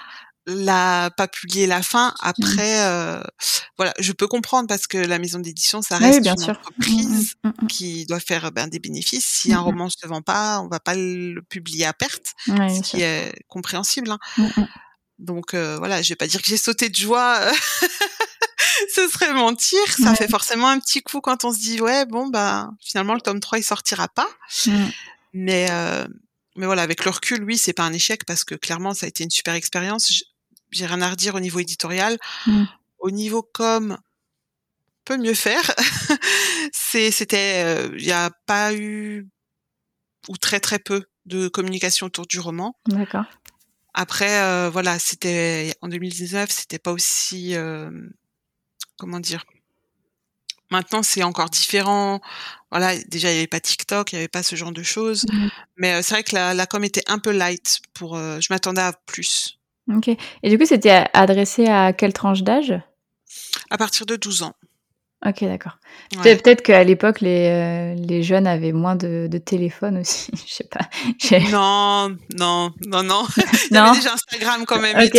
la 0.47 1.11
pas 1.17 1.29
publier 1.29 1.67
la 1.67 1.83
fin. 1.83 2.15
Après, 2.21 2.81
euh, 2.87 3.23
voilà, 3.77 3.93
je 3.99 4.13
peux 4.13 4.27
comprendre 4.27 4.69
parce 4.69 4.87
que 4.87 4.99
la 4.99 5.19
maison 5.19 5.39
d'édition, 5.39 5.81
ça 5.83 5.99
Oui, 5.99 6.05
reste 6.07 6.23
bien 6.23 6.35
une 6.35 6.43
sûr. 6.43 6.55
entreprise 6.59 7.35
Mm, 7.45 7.49
mm, 7.49 7.53
mm, 7.63 7.67
qui 7.69 8.07
doit 8.07 8.21
faire 8.21 8.51
ben, 8.51 8.67
des 8.67 8.79
bénéfices. 8.81 9.27
Si 9.27 9.53
un 9.53 9.61
roman 9.61 9.89
se 9.89 10.07
vend 10.07 10.23
pas, 10.23 10.61
on 10.61 10.69
va 10.69 10.81
pas 10.81 10.95
le 10.95 11.41
publier 11.49 11.85
à 11.87 11.93
perte, 11.93 12.33
ce 12.47 12.81
qui 12.83 12.89
sûr. 12.91 12.99
est 13.01 13.33
compréhensible. 13.49 14.11
hein. 14.11 14.19
Donc 15.19 15.53
euh, 15.53 15.77
voilà, 15.79 16.01
je 16.01 16.09
vais 16.09 16.17
pas 16.17 16.27
dire 16.27 16.41
que 16.41 16.49
j'ai 16.49 16.57
sauté 16.57 16.89
de 16.89 16.97
joie 16.97 17.39
ce 18.95 19.09
serait 19.09 19.33
mentir. 19.33 19.81
Ça 19.99 20.15
fait 20.15 20.29
forcément 20.29 20.69
un 20.69 20.79
petit 20.79 21.03
coup 21.03 21.21
quand 21.21 21.45
on 21.45 21.53
se 21.53 21.59
dit 21.59 21.81
ouais 21.81 22.07
bon 22.07 22.29
bah 22.29 22.71
finalement 22.81 23.15
le 23.15 23.21
tome 23.21 23.41
3 23.41 23.59
il 23.59 23.63
sortira 23.63 24.09
pas. 24.09 24.29
Mmh. 24.67 24.85
Mais 25.33 25.69
euh, 25.71 26.07
mais 26.57 26.67
voilà 26.67 26.83
avec 26.83 27.05
le 27.05 27.11
recul 27.11 27.45
oui 27.45 27.59
c'est 27.59 27.73
pas 27.73 27.85
un 27.85 27.93
échec 27.93 28.25
parce 28.25 28.45
que 28.45 28.55
clairement 28.55 28.95
ça 28.95 29.07
a 29.07 29.09
été 29.09 29.25
une 29.25 29.31
super 29.31 29.55
expérience. 29.55 30.13
J'ai 30.71 30.87
rien 30.87 31.03
à 31.03 31.11
redire 31.11 31.35
au 31.35 31.41
niveau 31.41 31.59
éditorial. 31.59 32.19
Mmh. 32.47 32.65
Au 32.99 33.11
niveau 33.11 33.43
com 33.43 33.99
peut 35.05 35.17
mieux 35.17 35.35
faire. 35.35 35.63
c'est 36.73 37.11
c'était 37.11 37.63
euh, 37.65 37.95
il 37.99 38.05
n'y 38.05 38.13
a 38.13 38.31
pas 38.47 38.75
eu 38.75 39.29
ou 40.29 40.37
très 40.37 40.61
très 40.61 40.79
peu 40.79 41.05
de 41.27 41.49
communication 41.49 42.07
autour 42.07 42.27
du 42.27 42.41
roman. 42.41 42.77
D'accord. 42.87 43.25
Après, 43.95 44.41
euh, 44.43 44.71
voilà, 44.71 44.99
c'était 44.99 45.75
en 45.81 45.89
2019, 45.89 46.51
c'était 46.51 46.79
pas 46.79 46.93
aussi, 46.93 47.57
euh, 47.57 47.91
comment 49.01 49.21
dire. 49.21 49.45
Maintenant, 50.71 51.03
c'est 51.03 51.25
encore 51.25 51.51
différent. 51.51 52.21
Voilà, 52.71 52.97
déjà 53.09 53.31
il 53.31 53.35
y 53.35 53.39
avait 53.39 53.49
pas 53.49 53.59
TikTok, 53.59 54.13
il 54.13 54.17
y 54.17 54.19
avait 54.19 54.29
pas 54.29 54.45
ce 54.45 54.55
genre 54.55 54.71
de 54.71 54.85
choses. 54.85 55.25
Mmh 55.25 55.49
Mais 55.79 55.95
euh, 55.95 56.03
c'est 56.03 56.15
vrai 56.15 56.23
que 56.23 56.35
la, 56.35 56.55
la, 56.55 56.67
com 56.67 56.85
était 56.85 57.03
un 57.09 57.19
peu 57.19 57.33
light. 57.33 57.81
Pour, 57.95 58.17
je 58.17 58.47
m'attendais 58.51 58.83
à 58.83 58.93
plus. 58.93 59.59
Ok. 59.93 60.09
Et 60.09 60.51
du 60.51 60.59
coup, 60.59 60.67
c'était 60.67 61.07
adressé 61.13 61.67
à 61.67 61.93
quelle 61.93 62.13
tranche 62.13 62.43
d'âge? 62.43 62.75
À 63.71 63.79
partir 63.79 64.07
de 64.07 64.17
12 64.17 64.43
ans. 64.43 64.55
Ok, 65.27 65.45
d'accord. 65.45 65.77
Peut-être 66.23 66.63
qu'à 66.63 66.83
l'époque, 66.83 67.21
les, 67.21 67.49
euh, 67.49 67.95
les 67.95 68.23
jeunes 68.23 68.47
avaient 68.47 68.73
moins 68.73 68.97
de, 68.97 69.29
de 69.31 69.39
téléphone 69.39 69.99
aussi. 69.99 70.31
Je 70.47 70.55
sais 70.55 70.69
pas. 70.71 70.89
Non, 71.51 72.17
non, 72.39 72.73
non, 72.87 73.03
non. 73.03 73.27
Il 73.71 73.75
y 73.75 73.79
avait 73.79 73.99
déjà 73.99 74.15
Instagram 74.15 74.65
quand 74.65 74.81
même. 74.81 74.97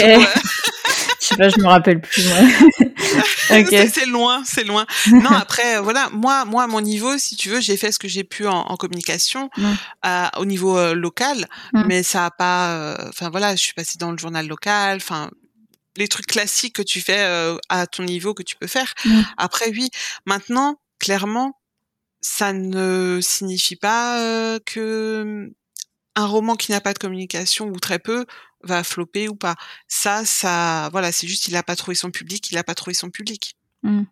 pas, 1.42 1.50
je 1.50 1.60
me 1.60 1.68
rappelle 1.68 2.02
plus. 2.02 2.26
okay. 3.52 3.88
C'est 3.90 4.06
loin, 4.06 4.44
c'est 4.46 4.64
loin. 4.64 4.86
Non, 5.12 5.32
après, 5.32 5.78
euh, 5.78 5.82
voilà, 5.82 6.10
moi, 6.12 6.46
moi, 6.46 6.64
à 6.64 6.68
mon 6.68 6.82
niveau, 6.82 7.18
si 7.18 7.36
tu 7.36 7.50
veux, 7.50 7.60
j'ai 7.60 7.78
fait 7.78 7.92
ce 7.92 8.00
que 8.00 8.08
j'ai 8.08 8.24
pu 8.24 8.48
en, 8.48 8.60
en 8.60 8.78
communication 8.78 9.50
euh, 10.06 10.26
au 10.38 10.46
niveau 10.46 10.78
euh, 10.78 10.94
local, 10.94 11.48
mais 11.74 12.04
ça 12.04 12.26
a 12.26 12.32
pas. 12.32 12.98
Enfin 13.10 13.30
voilà, 13.30 13.56
je 13.56 13.62
suis 13.62 13.74
passée 13.74 13.98
dans 13.98 14.12
le 14.12 14.18
journal 14.18 14.48
local. 14.48 14.98
Enfin, 14.98 15.30
les 15.98 16.08
trucs 16.08 16.28
classiques 16.28 16.76
que 16.76 16.82
tu 16.82 17.02
fais 17.02 17.20
euh, 17.20 17.58
à 17.70 17.88
ton 17.88 18.04
niveau 18.04 18.34
que 18.34 18.44
tu 18.44 18.56
peux 18.56 18.68
faire. 18.68 18.94
Mmh. 19.06 19.22
Après, 19.38 19.70
oui. 19.70 19.90
Maintenant, 20.26 20.80
clairement, 21.00 21.60
ça 22.22 22.54
ne 22.54 23.20
signifie 23.22 23.76
pas 23.76 24.20
euh, 24.20 24.60
que 24.66 25.52
un 26.16 26.26
roman 26.26 26.56
qui 26.56 26.72
n'a 26.72 26.82
pas 26.82 26.94
de 26.94 27.00
communication 27.00 27.68
ou 27.68 27.80
très 27.80 28.00
peu 28.00 28.26
va 28.64 28.84
flopper 28.84 29.28
ou 29.28 29.36
pas. 29.36 29.56
Ça, 29.88 30.26
ça, 30.26 30.90
voilà, 30.92 31.12
c'est 31.12 31.28
juste 31.28 31.48
il 31.48 31.56
a 31.56 31.64
pas 31.64 31.76
trouvé 31.76 31.96
son 31.96 32.12
public, 32.12 32.52
il 32.52 32.58
a 32.58 32.64
pas 32.64 32.76
trouvé 32.76 32.94
son 32.94 33.10
public. 33.10 33.56
Mmh. 33.84 34.04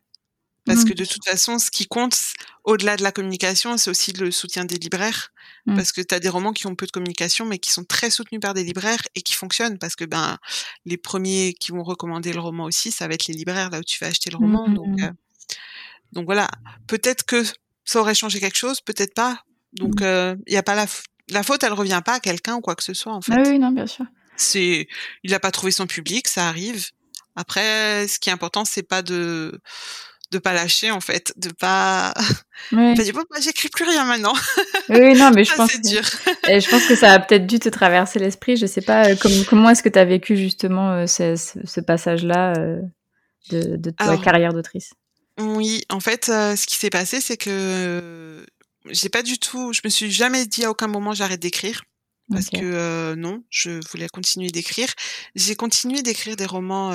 Parce 0.66 0.84
que 0.84 0.94
de 0.94 1.06
toute 1.06 1.26
façon, 1.26 1.58
ce 1.58 1.72
qui 1.72 1.88
compte, 1.88 2.16
au-delà 2.64 2.96
de 2.96 3.02
la 3.02 3.12
communication, 3.12 3.78
c'est 3.78 3.90
aussi 3.90 4.14
le 4.14 4.30
soutien 4.30 4.66
des 4.66 4.78
libraires. 4.78 5.32
Mmh. 5.66 5.76
Parce 5.76 5.92
que 5.92 6.02
tu 6.02 6.14
as 6.14 6.20
des 6.20 6.30
romans 6.30 6.54
qui 6.54 6.68
ont 6.68 6.76
peu 6.76 6.86
de 6.86 6.92
communication, 6.92 7.46
mais 7.46 7.58
qui 7.58 7.72
sont 7.72 7.84
très 7.84 8.12
soutenus 8.12 8.40
par 8.40 8.54
des 8.54 8.64
libraires 8.64 9.02
et 9.16 9.22
qui 9.22 9.34
fonctionnent. 9.34 9.80
Parce 9.80 9.96
que 9.96 10.06
ben, 10.06 10.38
les 10.86 10.98
premiers 10.98 11.56
qui 11.60 11.72
vont 11.72 11.84
recommander 11.84 12.34
le 12.34 12.40
roman 12.40 12.66
aussi, 12.66 12.92
ça 12.92 13.08
va 13.08 13.16
être 13.16 13.28
les 13.28 13.34
libraires, 13.34 13.72
là 13.72 13.80
où 13.80 13.84
tu 13.84 13.98
vas 14.00 14.08
acheter 14.08 14.30
le 14.30 14.38
mmh, 14.38 14.42
roman. 14.42 14.70
donc, 14.70 15.00
mmh. 15.00 15.04
euh, 15.04 15.12
donc 16.12 16.26
voilà. 16.26 16.50
Peut-être 16.88 17.24
que 17.26 17.44
ça 17.84 18.00
aurait 18.00 18.16
changé 18.16 18.40
quelque 18.40 18.58
chose, 18.58 18.82
peut-être 18.82 19.14
pas. 19.14 19.44
Donc 19.74 19.96
il 20.00 20.06
euh, 20.06 20.36
y 20.48 20.58
a 20.58 20.64
pas 20.64 20.76
la, 20.76 20.86
la 21.30 21.44
faute, 21.44 21.64
elle 21.64 21.74
revient 21.74 22.02
pas 22.06 22.16
à 22.16 22.20
quelqu'un 22.20 22.56
ou 22.56 22.62
quoi 22.62 22.76
que 22.76 22.84
ce 22.84 22.94
soit, 22.94 23.14
en 23.14 23.22
fait. 23.22 23.34
Ah 23.36 23.44
oui, 23.46 23.60
non, 23.60 23.72
bien 23.72 23.88
sûr. 23.88 24.06
C'est, 24.40 24.88
il 25.24 25.32
n'a 25.32 25.40
pas 25.40 25.52
trouvé 25.52 25.72
son 25.72 25.88
public, 25.88 26.28
ça 26.28 26.48
arrive. 26.48 26.88
Après, 27.36 28.08
ce 28.08 28.20
qui 28.20 28.30
est 28.30 28.34
important, 28.34 28.66
c'est 28.66 28.84
pas 28.84 29.02
de 29.02 29.60
de 30.32 30.38
pas 30.38 30.54
lâcher 30.54 30.92
en 30.92 31.00
fait, 31.00 31.34
de 31.38 31.50
pas. 31.50 32.14
Ouais. 32.74 32.94
dit 32.94 33.14
bon, 33.14 33.24
bah, 33.32 33.38
j'écris 33.42 33.70
plus 33.70 33.86
rien 33.86 34.04
maintenant. 34.04 34.34
Oui, 34.90 35.14
non, 35.14 35.32
mais 35.34 35.46
je 35.46 35.54
pense. 35.56 35.72
Que... 35.72 35.88
dur. 35.88 36.04
Et 36.50 36.60
je 36.60 36.70
pense 36.70 36.86
que 36.86 36.96
ça 36.96 37.14
a 37.14 37.20
peut-être 37.20 37.48
dû 37.48 37.58
te 37.58 37.70
traverser 37.70 38.20
l'esprit. 38.20 38.58
Je 38.58 38.66
sais 38.66 38.82
pas 38.82 39.08
euh, 39.08 39.16
comment, 39.20 39.44
comment 39.50 39.70
est-ce 39.70 39.82
que 39.82 39.88
tu 39.88 39.98
as 39.98 40.04
vécu 40.04 40.36
justement 40.36 40.92
euh, 40.92 41.08
ce, 41.08 41.36
ce, 41.36 41.80
passage-là 41.80 42.54
euh, 42.58 42.82
de, 43.50 43.78
de, 43.78 43.92
ta 43.92 44.18
carrière 44.18 44.54
d'autrice? 44.54 44.92
Oui, 45.40 45.84
en 45.90 46.02
fait, 46.02 46.26
ce 46.26 46.66
qui 46.66 46.76
s'est 46.76 46.90
passé, 46.90 47.22
c'est 47.22 47.38
que 47.38 48.46
j'ai 48.90 49.10
pas 49.10 49.24
du 49.24 49.40
tout, 49.40 49.72
je 49.72 49.82
me 49.86 49.90
suis 49.90 50.12
jamais 50.12 50.46
dit 50.46 50.66
à 50.66 50.70
aucun 50.70 50.88
moment 50.88 51.14
j'arrête 51.14 51.40
d'écrire. 51.40 51.84
Parce 52.32 52.50
que 52.50 53.16
non, 53.16 53.44
je 53.50 53.80
voulais 53.90 54.08
continuer 54.08 54.50
d'écrire. 54.50 54.88
J'ai 55.36 55.56
continué 55.56 56.02
d'écrire 56.02 56.36
des 56.36 56.46
romans 56.46 56.92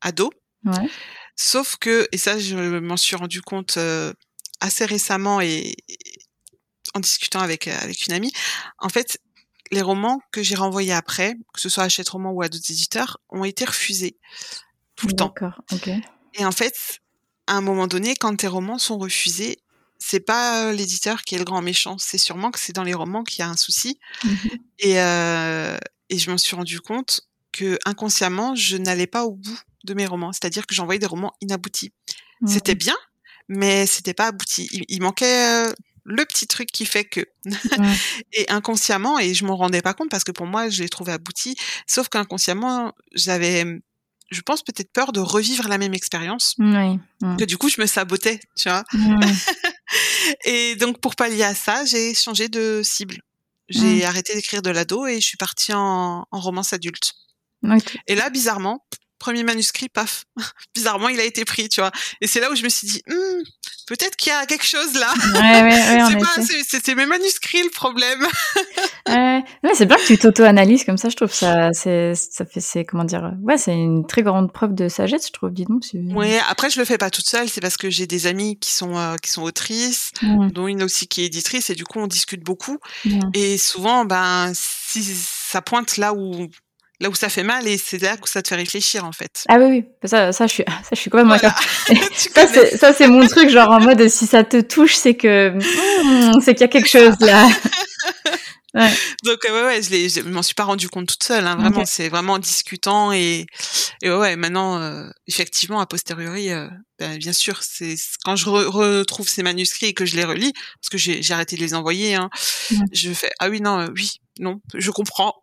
ados. 0.00 0.30
Ouais. 0.64 0.88
Sauf 1.36 1.76
que, 1.76 2.08
et 2.12 2.18
ça 2.18 2.38
je 2.38 2.56
m'en 2.56 2.96
suis 2.96 3.16
rendu 3.16 3.42
compte 3.42 3.78
assez 4.60 4.84
récemment 4.84 5.40
et, 5.40 5.74
en 6.94 7.00
discutant 7.00 7.40
avec, 7.40 7.66
avec 7.68 8.06
une 8.06 8.12
amie, 8.12 8.32
en 8.78 8.88
fait, 8.88 9.18
les 9.72 9.82
romans 9.82 10.20
que 10.30 10.42
j'ai 10.42 10.54
renvoyés 10.54 10.92
après, 10.92 11.34
que 11.52 11.60
ce 11.60 11.68
soit 11.68 11.82
à 11.82 11.86
Hachette 11.86 12.08
Roman 12.08 12.30
ou 12.30 12.42
à 12.42 12.48
d'autres 12.48 12.70
éditeurs, 12.70 13.18
ont 13.30 13.44
été 13.44 13.64
refusés 13.64 14.18
tout 14.94 15.08
le 15.08 15.14
temps. 15.14 15.34
D'accord, 15.34 15.60
ok. 15.72 15.90
Et 16.34 16.44
en 16.44 16.52
fait, 16.52 17.00
à 17.46 17.54
un 17.54 17.60
moment 17.60 17.86
donné, 17.88 18.14
quand 18.14 18.36
tes 18.36 18.46
romans 18.46 18.78
sont 18.78 18.98
refusés, 18.98 19.58
c'est 19.98 20.20
pas 20.20 20.72
l'éditeur 20.72 21.22
qui 21.22 21.34
est 21.34 21.38
le 21.38 21.44
grand 21.44 21.62
méchant, 21.62 21.96
c'est 21.98 22.18
sûrement 22.18 22.50
que 22.50 22.58
c'est 22.58 22.72
dans 22.72 22.82
les 22.82 22.94
romans 22.94 23.24
qu'il 23.24 23.40
y 23.40 23.42
a 23.42 23.48
un 23.48 23.56
souci. 23.56 23.98
Mmh 24.24 24.34
et, 24.80 25.00
euh, 25.00 25.78
et 26.10 26.18
je 26.18 26.30
m'en 26.30 26.36
suis 26.36 26.54
rendu 26.56 26.80
compte 26.80 27.22
que 27.52 27.78
inconsciemment, 27.84 28.54
je 28.54 28.76
n'allais 28.76 29.06
pas 29.06 29.24
au 29.24 29.32
bout 29.32 29.58
de 29.84 29.94
mes 29.94 30.06
romans. 30.06 30.32
C'est-à-dire 30.32 30.66
que 30.66 30.74
j'envoyais 30.74 30.98
des 30.98 31.06
romans 31.06 31.32
inaboutis. 31.40 31.92
Mmh. 32.40 32.48
C'était 32.48 32.74
bien, 32.74 32.96
mais 33.48 33.86
c'était 33.86 34.14
pas 34.14 34.26
abouti. 34.26 34.68
Il, 34.88 35.00
manquait 35.00 35.68
euh, 35.68 35.72
le 36.04 36.24
petit 36.24 36.46
truc 36.46 36.70
qui 36.70 36.86
fait 36.86 37.04
que. 37.04 37.20
et 38.32 38.50
inconsciemment, 38.50 39.18
et 39.18 39.34
je 39.34 39.44
m'en 39.44 39.56
rendais 39.56 39.82
pas 39.82 39.94
compte 39.94 40.10
parce 40.10 40.24
que 40.24 40.32
pour 40.32 40.46
moi, 40.46 40.68
je 40.68 40.82
l'ai 40.82 40.88
trouvé 40.88 41.12
abouti. 41.12 41.56
Sauf 41.86 42.08
qu'inconsciemment, 42.08 42.92
j'avais, 43.12 43.64
je 44.30 44.40
pense 44.40 44.62
peut-être 44.62 44.92
peur 44.92 45.12
de 45.12 45.20
revivre 45.20 45.68
la 45.68 45.78
même 45.78 45.94
expérience. 45.94 46.56
Oui. 46.58 46.98
Que 47.38 47.44
du 47.44 47.56
coup, 47.56 47.68
je 47.68 47.80
me 47.80 47.86
sabotais, 47.86 48.40
tu 48.56 48.68
vois? 48.68 48.84
et 50.44 50.76
donc, 50.76 51.00
pour 51.00 51.16
pallier 51.16 51.44
à 51.44 51.54
ça, 51.54 51.84
j'ai 51.84 52.14
changé 52.14 52.48
de 52.48 52.82
cible. 52.84 53.18
J'ai 53.68 54.02
mmh. 54.02 54.04
arrêté 54.04 54.34
d'écrire 54.34 54.62
de 54.62 54.70
l'ado 54.70 55.06
et 55.06 55.20
je 55.20 55.26
suis 55.26 55.38
partie 55.38 55.72
en, 55.72 56.26
en 56.30 56.40
romance 56.40 56.72
adulte. 56.72 57.14
Et 58.06 58.14
là, 58.14 58.28
bizarrement, 58.28 58.84
premier 59.24 59.42
manuscrit, 59.42 59.88
paf, 59.88 60.26
bizarrement, 60.74 61.08
il 61.08 61.18
a 61.18 61.24
été 61.24 61.46
pris, 61.46 61.70
tu 61.70 61.80
vois. 61.80 61.90
Et 62.20 62.26
c'est 62.26 62.40
là 62.40 62.50
où 62.52 62.54
je 62.54 62.62
me 62.62 62.68
suis 62.68 62.86
dit, 62.86 63.02
hm, 63.08 63.42
peut-être 63.86 64.16
qu'il 64.16 64.30
y 64.30 64.34
a 64.34 64.44
quelque 64.44 64.66
chose 64.66 64.92
là. 64.98 65.14
c'est 66.82 66.94
mes 66.94 67.06
manuscrits 67.06 67.62
le 67.62 67.70
problème. 67.70 68.26
c'est 69.74 69.86
bien 69.86 69.96
que 69.96 70.06
tu 70.06 70.18
t'auto-analyses 70.18 70.84
comme 70.84 70.98
ça, 70.98 71.08
je 71.08 71.16
trouve 71.16 71.32
ça, 71.32 71.72
c'est, 71.72 72.14
ça 72.14 72.44
fait, 72.44 72.60
c'est, 72.60 72.84
comment 72.84 73.04
dire, 73.04 73.32
ouais, 73.42 73.56
c'est 73.56 73.72
une 73.72 74.06
très 74.06 74.22
grande 74.22 74.52
preuve 74.52 74.74
de 74.74 74.88
sagesse, 74.90 75.28
je 75.28 75.32
trouve, 75.32 75.52
dis 75.52 75.64
donc. 75.64 75.84
Oui, 75.94 76.36
après, 76.50 76.68
je 76.68 76.78
le 76.78 76.84
fais 76.84 76.98
pas 76.98 77.08
toute 77.08 77.26
seule, 77.26 77.48
c'est 77.48 77.62
parce 77.62 77.78
que 77.78 77.88
j'ai 77.88 78.06
des 78.06 78.26
amis 78.26 78.58
qui 78.58 78.72
sont, 78.72 78.94
euh, 78.94 79.16
qui 79.22 79.30
sont 79.30 79.42
autrices, 79.42 80.10
mmh. 80.20 80.48
dont 80.50 80.66
une 80.66 80.82
aussi 80.82 81.08
qui 81.08 81.22
est 81.22 81.26
éditrice, 81.26 81.70
et 81.70 81.74
du 81.74 81.84
coup, 81.84 81.98
on 81.98 82.06
discute 82.06 82.44
beaucoup. 82.44 82.78
Mmh. 83.06 83.20
Et 83.32 83.56
souvent, 83.56 84.04
ben, 84.04 84.52
si 84.54 85.02
ça 85.02 85.62
pointe 85.62 85.96
là 85.96 86.12
où 86.12 86.48
là 87.00 87.10
où 87.10 87.14
ça 87.14 87.28
fait 87.28 87.42
mal 87.42 87.66
et 87.66 87.78
c'est 87.78 88.00
là 88.00 88.16
où 88.22 88.26
ça 88.26 88.42
te 88.42 88.48
fait 88.48 88.56
réfléchir 88.56 89.04
en 89.04 89.12
fait. 89.12 89.44
Ah 89.48 89.58
oui, 89.58 89.64
oui, 89.64 90.08
ça, 90.08 90.32
ça, 90.32 90.46
je 90.46 90.52
suis, 90.52 90.64
ça, 90.82 90.90
je 90.92 90.96
suis 90.96 91.10
quand 91.10 91.18
même 91.18 91.28
voilà. 91.28 91.54
ça, 92.78 92.92
c'est 92.92 93.08
mon 93.08 93.26
truc, 93.26 93.48
genre 93.50 93.70
en 93.70 93.80
mode 93.80 94.08
si 94.08 94.26
ça 94.26 94.44
te 94.44 94.60
touche, 94.60 94.94
c'est 94.94 95.14
que 95.14 95.50
hmm, 95.50 96.40
c'est 96.40 96.54
qu'il 96.54 96.62
y 96.62 96.64
a 96.64 96.68
quelque 96.68 96.88
chose 96.88 97.16
là. 97.20 97.48
Ouais. 98.74 98.92
Donc 99.22 99.38
ouais, 99.44 99.62
ouais, 99.62 99.82
je, 99.82 99.88
je 99.88 100.28
m'en 100.28 100.42
suis 100.42 100.54
pas 100.54 100.64
rendu 100.64 100.88
compte 100.88 101.06
toute 101.06 101.22
seule. 101.22 101.46
Hein, 101.46 101.54
vraiment, 101.54 101.84
c'est 101.84 102.08
vraiment 102.08 102.32
en 102.34 102.38
discutant 102.40 103.12
et, 103.12 103.46
et 104.02 104.10
ouais, 104.10 104.34
maintenant, 104.34 104.80
euh, 104.80 105.08
effectivement, 105.28 105.78
a 105.78 105.86
posteriori, 105.86 106.50
euh, 106.50 106.68
ben, 106.98 107.16
bien 107.18 107.32
sûr, 107.32 107.62
c'est 107.62 107.94
quand 108.24 108.34
je 108.34 108.48
retrouve 108.48 109.28
ces 109.28 109.44
manuscrits 109.44 109.86
et 109.86 109.94
que 109.94 110.04
je 110.04 110.16
les 110.16 110.24
relis, 110.24 110.52
parce 110.80 110.90
que 110.90 110.98
j'ai 110.98 111.32
arrêté 111.32 111.54
de 111.54 111.60
les 111.60 111.74
envoyer, 111.74 112.16
hein, 112.16 112.30
je 112.92 113.12
fais 113.12 113.30
ah 113.38 113.48
oui 113.48 113.60
non, 113.60 113.78
euh, 113.78 113.88
oui, 113.94 114.20
non, 114.38 114.60
je 114.74 114.90
comprends. 114.90 115.34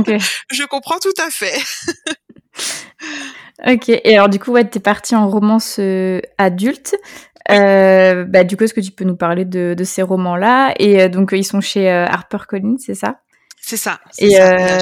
Okay. 0.00 0.18
je 0.52 0.64
comprends 0.64 0.98
tout 0.98 1.14
à 1.18 1.30
fait. 1.30 1.58
ok, 3.66 3.88
et 3.88 4.14
alors 4.16 4.28
du 4.28 4.38
coup, 4.38 4.52
ouais, 4.52 4.64
t'es 4.64 4.80
partie 4.80 5.16
en 5.16 5.28
romance 5.28 5.80
adulte. 6.38 6.94
Euh, 7.50 8.24
bah, 8.24 8.44
du 8.44 8.56
coup, 8.56 8.64
est-ce 8.64 8.74
que 8.74 8.80
tu 8.80 8.92
peux 8.92 9.04
nous 9.04 9.16
parler 9.16 9.44
de, 9.44 9.74
de 9.76 9.84
ces 9.84 10.02
romans-là? 10.02 10.74
Et 10.78 11.02
euh, 11.02 11.08
donc, 11.08 11.30
ils 11.32 11.44
sont 11.44 11.60
chez 11.60 11.90
euh, 11.90 12.06
HarperCollins, 12.06 12.76
c'est 12.78 12.94
ça? 12.94 13.20
C'est 13.60 13.76
ça. 13.76 14.00
Et, 14.18 14.32
ça. 14.32 14.78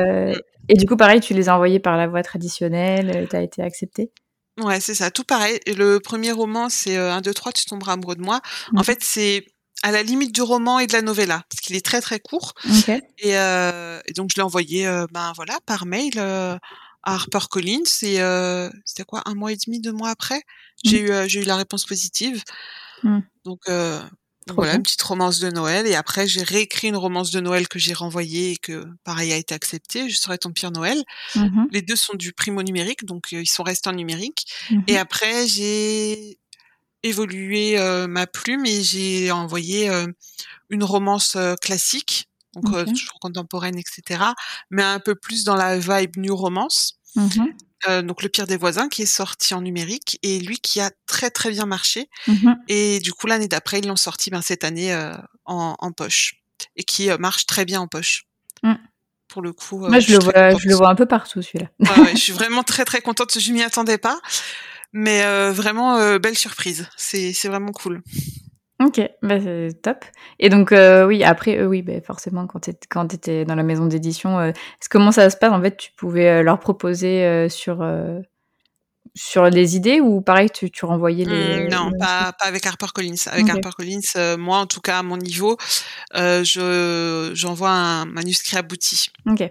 et 0.68 0.74
du 0.74 0.86
coup, 0.86 0.96
pareil, 0.96 1.20
tu 1.20 1.34
les 1.34 1.48
as 1.48 1.54
envoyés 1.54 1.80
par 1.80 1.96
la 1.96 2.06
voie 2.06 2.22
traditionnelle, 2.22 3.26
tu 3.28 3.36
as 3.36 3.42
été 3.42 3.62
accepté 3.62 4.10
Ouais, 4.60 4.80
c'est 4.80 4.94
ça, 4.94 5.10
tout 5.10 5.24
pareil. 5.24 5.60
Le 5.66 5.98
premier 5.98 6.30
roman, 6.30 6.68
c'est 6.68 6.96
1, 6.96 7.20
2, 7.20 7.32
3, 7.32 7.52
tu 7.52 7.64
tomberas 7.64 7.92
amoureux 7.92 8.16
de 8.16 8.22
moi. 8.22 8.40
En 8.76 8.82
fait, 8.82 8.98
c'est 9.02 9.46
à 9.82 9.90
la 9.90 10.02
limite 10.02 10.32
du 10.32 10.42
roman 10.42 10.78
et 10.78 10.86
de 10.86 10.92
la 10.92 11.02
novella, 11.02 11.44
parce 11.48 11.60
qu'il 11.60 11.76
est 11.76 11.84
très 11.84 12.00
très 12.00 12.20
court. 12.20 12.54
Et, 13.18 13.36
euh, 13.36 14.00
et, 14.06 14.12
donc 14.12 14.30
je 14.30 14.36
l'ai 14.36 14.42
envoyé, 14.42 14.86
euh, 14.86 15.06
ben 15.12 15.32
voilà, 15.34 15.58
par 15.66 15.86
mail 15.86 16.18
à 16.18 16.58
HarperCollins 17.02 18.02
et 18.02 18.18
c'était 18.84 19.04
quoi 19.04 19.22
un 19.26 19.34
mois 19.34 19.52
et 19.52 19.56
demi, 19.56 19.80
deux 19.80 19.92
mois 19.92 20.10
après, 20.10 20.42
j'ai 20.84 21.00
eu 21.00 21.10
j'ai 21.26 21.42
eu 21.42 21.44
la 21.44 21.56
réponse 21.56 21.84
positive. 21.84 22.42
Mmh. 23.02 23.20
Donc 23.44 23.60
voilà, 24.48 24.74
une 24.74 24.82
petite 24.82 25.02
romance 25.02 25.38
de 25.38 25.50
Noël. 25.50 25.86
Et 25.86 25.94
après, 25.94 26.26
j'ai 26.26 26.42
réécrit 26.42 26.88
une 26.88 26.96
romance 26.96 27.30
de 27.30 27.40
Noël 27.40 27.68
que 27.68 27.78
j'ai 27.78 27.92
renvoyée 27.92 28.52
et 28.52 28.56
que, 28.56 28.84
pareil, 29.04 29.32
a 29.32 29.36
été 29.36 29.54
acceptée. 29.54 30.10
Je 30.10 30.16
serai 30.16 30.38
ton 30.38 30.50
pire 30.50 30.70
Noël. 30.70 31.02
Mmh 31.36 31.66
Les 31.70 31.82
deux 31.82 31.96
sont 31.96 32.14
du 32.14 32.32
primo 32.32 32.62
numérique, 32.62 33.04
donc 33.04 33.32
ils 33.32 33.48
sont 33.48 33.62
restés 33.62 33.88
en 33.88 33.92
numérique. 33.92 34.46
Mmh 34.70 34.80
Et 34.88 34.98
après, 34.98 35.46
j'ai 35.46 36.38
évolué 37.02 37.76
ma 38.08 38.26
plume 38.26 38.66
et 38.66 38.82
j'ai 38.82 39.30
envoyé 39.30 39.90
une 40.70 40.84
romance 40.84 41.36
classique, 41.60 42.28
donc 42.54 42.68
OK. 42.74 42.86
toujours 42.86 43.18
contemporaine, 43.20 43.78
etc., 43.78 44.22
mais 44.70 44.82
un 44.82 45.00
peu 45.00 45.14
plus 45.14 45.44
dans 45.44 45.56
la 45.56 45.78
vibe 45.78 46.16
new 46.16 46.34
romance. 46.36 46.98
Mmh 47.16 47.46
donc 48.04 48.22
le 48.22 48.28
pire 48.28 48.46
des 48.46 48.56
voisins 48.56 48.88
qui 48.88 49.02
est 49.02 49.06
sorti 49.06 49.54
en 49.54 49.60
numérique 49.60 50.16
et 50.22 50.38
lui 50.38 50.60
qui 50.60 50.80
a 50.80 50.92
très 51.06 51.30
très 51.30 51.50
bien 51.50 51.66
marché 51.66 52.08
Mmh 52.28 52.54
et 52.68 53.00
du 53.00 53.12
coup 53.12 53.26
l'année 53.26 53.48
d'après 53.48 53.80
ils 53.80 53.88
l'ont 53.88 53.96
sorti 53.96 54.30
ben, 54.30 54.40
cette 54.40 54.62
année 54.62 54.94
euh, 54.94 55.16
en, 55.46 55.74
en 55.80 55.90
poche 55.90 56.42
et 56.76 56.84
qui 56.84 57.10
marche 57.18 57.46
très 57.46 57.64
bien 57.64 57.80
en 57.80 57.88
poche. 57.88 58.24
Mmh. 58.62 58.74
Pour 59.28 59.42
le 59.42 59.52
coup, 59.52 59.78
Moi, 59.78 59.98
je 59.98 60.12
le 60.12 60.18
vois 60.18 60.56
je 60.56 60.68
le 60.68 60.74
vois 60.74 60.90
un 60.90 60.94
peu 60.94 61.06
partout 61.06 61.40
celui-là. 61.42 61.70
Ouais, 61.80 62.02
ouais, 62.02 62.10
je 62.12 62.18
suis 62.20 62.32
vraiment 62.32 62.62
très 62.62 62.84
très 62.84 63.00
contente. 63.00 63.38
Je 63.38 63.52
m'y 63.52 63.62
attendais 63.62 63.98
pas, 63.98 64.20
mais 64.92 65.24
euh, 65.24 65.52
vraiment 65.52 65.96
euh, 65.98 66.18
belle 66.18 66.36
surprise. 66.36 66.88
C'est 66.96 67.32
c'est 67.32 67.48
vraiment 67.48 67.72
cool. 67.72 68.02
OK, 68.80 69.00
bah, 69.22 69.38
c'est 69.40 69.80
top 69.82 70.04
et 70.40 70.48
donc 70.48 70.72
heu, 70.72 71.06
oui, 71.06 71.22
après 71.22 71.56
eux, 71.58 71.66
oui, 71.68 71.82
beh, 71.82 72.00
forcément 72.00 72.46
quand 72.48 72.60
tu 72.60 72.72
quand 72.90 73.14
étais 73.14 73.44
dans 73.44 73.54
la 73.54 73.62
maison 73.62 73.86
d'édition, 73.86 74.40
heu, 74.40 74.52
c 74.80 74.88
comment 74.90 75.12
ça 75.12 75.30
se 75.30 75.36
passe? 75.36 75.52
En 75.52 75.62
fait, 75.62 75.76
tu 75.76 75.92
pouvais, 75.96 76.40
heu, 76.40 76.42
leur 76.42 76.58
proposer, 76.58 77.24
heu, 77.24 77.48
sur, 77.48 77.82
sur 79.14 79.44
les 79.50 79.76
idées 79.76 80.00
ou 80.00 80.20
pareil 80.22 80.50
tu 80.50 80.70
tu 80.70 80.84
renvoyais 80.84 81.24
les 81.24 81.60
Mmh, 81.60 81.68
non, 81.68 81.92
pas 81.98 82.32
pas 82.32 82.46
avec 82.46 82.66
HarperCollins. 82.66 83.14
Avec 83.26 83.48
OK. 83.48 83.50
HarperCollins, 83.50 84.36
moi 84.38 84.58
en 84.58 84.66
tout 84.66 84.80
cas 84.80 84.98
à 84.98 85.02
mon 85.02 85.16
niveau, 85.16 85.56
je 86.14 87.30
j'envoie 87.34 87.70
un 87.70 88.04
manuscrit 88.06 88.56
abouti. 88.56 89.10
OK. 89.26 89.42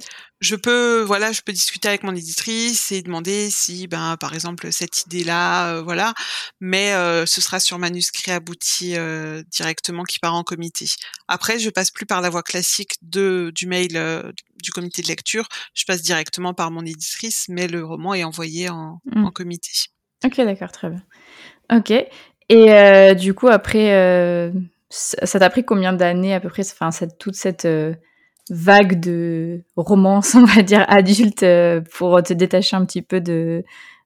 Je 0.41 0.55
peux 0.55 1.01
voilà, 1.03 1.31
je 1.31 1.41
peux 1.41 1.51
discuter 1.53 1.87
avec 1.87 2.01
mon 2.01 2.15
éditrice 2.15 2.91
et 2.91 3.03
demander 3.03 3.51
si, 3.51 3.85
ben, 3.87 4.17
par 4.17 4.33
exemple, 4.33 4.71
cette 4.71 5.05
idée-là, 5.05 5.75
heu, 5.75 5.81
voilà, 5.81 6.15
mais 6.59 6.93
heu, 6.95 7.27
ce 7.27 7.41
sera 7.41 7.59
sur 7.59 7.77
manuscrit 7.77 8.31
abouti, 8.31 8.95
heu, 8.97 9.43
directement 9.51 10.03
qui 10.03 10.17
part 10.17 10.33
en 10.33 10.43
comité. 10.43 10.85
Après, 11.27 11.59
je 11.59 11.69
passe 11.69 11.91
plus 11.91 12.07
par 12.07 12.21
la 12.21 12.29
voie 12.31 12.41
classique 12.41 12.95
de 13.03 13.51
du 13.53 13.67
mail, 13.67 13.95
heu, 13.95 14.33
du 14.63 14.71
comité 14.71 15.03
de 15.03 15.07
lecture. 15.07 15.47
Je 15.75 15.85
passe 15.85 16.01
directement 16.01 16.55
par 16.55 16.71
mon 16.71 16.83
éditrice, 16.85 17.45
mais 17.47 17.67
le 17.67 17.85
roman 17.85 18.15
est 18.15 18.23
envoyé 18.23 18.67
en 18.69 18.99
Mmh. 19.05 19.25
en 19.25 19.31
comité. 19.31 19.71
OK, 20.25 20.37
d'accord, 20.37 20.71
très 20.71 20.89
bien. 20.89 21.03
OK 21.71 21.91
et 22.49 22.71
heu, 22.71 23.15
du 23.15 23.33
coup 23.33 23.47
après, 23.47 24.51
ça 24.89 25.39
t'a 25.39 25.49
pris 25.49 25.63
combien 25.63 25.93
d'années 25.93 26.33
à 26.33 26.39
peu 26.39 26.49
près, 26.49 26.63
enfin 26.69 26.91
cette 26.91 27.17
toute 27.17 27.35
cette, 27.35 27.65
vague 28.51 28.99
de 29.01 29.63
romance, 29.77 30.35
on 30.35 30.45
va 30.45 30.63
dire 30.63 30.85
adulte, 30.89 31.43
heu, 31.43 31.83
pour 31.97 32.23
te 32.23 32.33
détacher 32.33 32.77
un 32.77 32.85
petit 32.85 33.03
peu 33.03 33.21
de 33.21 33.63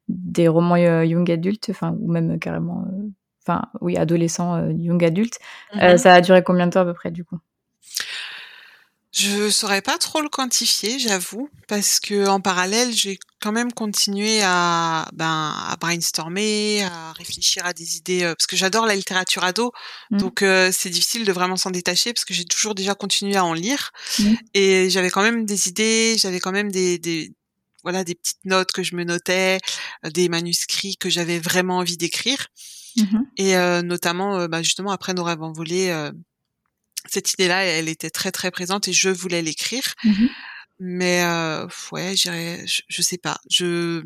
des 0.09 0.47
romans, 0.49 0.77
heu, 0.77 1.05
young 1.05 1.29
adult, 1.31 1.67
enfin 1.71 1.95
ou 2.01 2.11
même 2.11 2.39
carrément, 2.39 2.85
heu, 2.91 3.11
enfin 3.47 3.63
oui 3.81 3.97
adolescent, 3.97 4.69
young 4.69 5.03
adulte. 5.05 5.39
Mmh 5.73 5.79
Heu, 5.83 5.95
mh. 5.95 5.97
ça 5.97 6.15
a 6.15 6.21
duré 6.21 6.43
combien 6.43 6.67
de 6.67 6.73
temps 6.73 6.81
à 6.81 6.85
peu 6.85 6.93
près 6.95 7.11
du 7.11 7.25
coup? 7.25 7.39
Je 9.17 9.49
saurais 9.49 9.81
pas 9.81 9.97
trop 9.97 10.19
le 10.21 10.27
quantifier, 10.27 10.99
j'avoue, 10.99 11.47
parce 11.69 12.01
qu'en 12.01 12.41
parallèle, 12.41 12.91
j'ai 12.91 13.17
quand 13.39 13.53
même 13.53 13.71
continué 13.71 14.41
à, 14.43 15.07
ben, 15.13 15.53
à 15.69 15.77
brainstormer, 15.79 16.83
à 16.83 17.13
réfléchir 17.13 17.65
à 17.65 17.71
des 17.71 17.95
idées, 17.95 18.23
heu, 18.23 18.35
parce 18.35 18.45
que 18.45 18.57
j'adore 18.57 18.85
la 18.85 18.95
littérature 18.95 19.45
ado, 19.45 19.71
Mmh. 20.11 20.17
donc 20.17 20.41
heu, 20.43 20.69
c'est 20.73 20.89
difficile 20.89 21.23
de 21.23 21.31
vraiment 21.31 21.55
s'en 21.55 21.71
détacher 21.71 22.11
parce 22.11 22.25
que 22.25 22.33
j'ai 22.33 22.43
toujours 22.43 22.75
déjà 22.75 22.93
continué 22.93 23.37
à 23.37 23.45
en 23.45 23.53
lire 23.53 23.91
Mmh. 24.19 24.33
et 24.53 24.89
j'avais 24.89 25.09
quand 25.09 25.21
même 25.23 25.45
des 25.45 25.69
idées, 25.69 26.17
j'avais 26.19 26.39
quand 26.41 26.51
même 26.51 26.71
des 26.71 26.99
des 26.99 27.33
voilà, 27.83 28.03
des 28.03 28.15
petites 28.15 28.43
notes 28.45 28.71
que 28.73 28.83
je 28.83 28.95
me 28.95 29.03
notais, 29.05 29.59
heu, 30.05 30.09
des 30.11 30.27
manuscrits 30.29 30.97
que 30.97 31.09
j'avais 31.09 31.39
vraiment 31.39 31.77
envie 31.77 31.97
d'écrire 31.97 32.47
Mmh 32.95 33.03
mh. 33.11 33.25
et 33.37 33.55
heu, 33.57 33.81
notamment, 33.81 34.47
bah, 34.47 34.61
justement 34.63 34.91
après 34.91 35.13
Nos 35.13 35.23
rêves 35.23 35.41
envolés, 35.43 35.89
cette 37.09 37.33
idée-là, 37.33 37.63
elle 37.63 37.89
était 37.89 38.09
très, 38.09 38.31
très 38.31 38.51
présente 38.51 38.87
et 38.87 38.93
je 38.93 39.09
voulais 39.09 39.41
l'écrire. 39.41 39.93
Mmh 40.03 40.09
mh. 40.11 40.29
Mais 40.79 41.23
heu, 41.23 41.67
ouais, 41.93 42.15
je 42.17 42.63
je 42.65 42.81
je 42.87 43.01
sais 43.01 43.17
pas, 43.17 43.37
je 43.49 44.03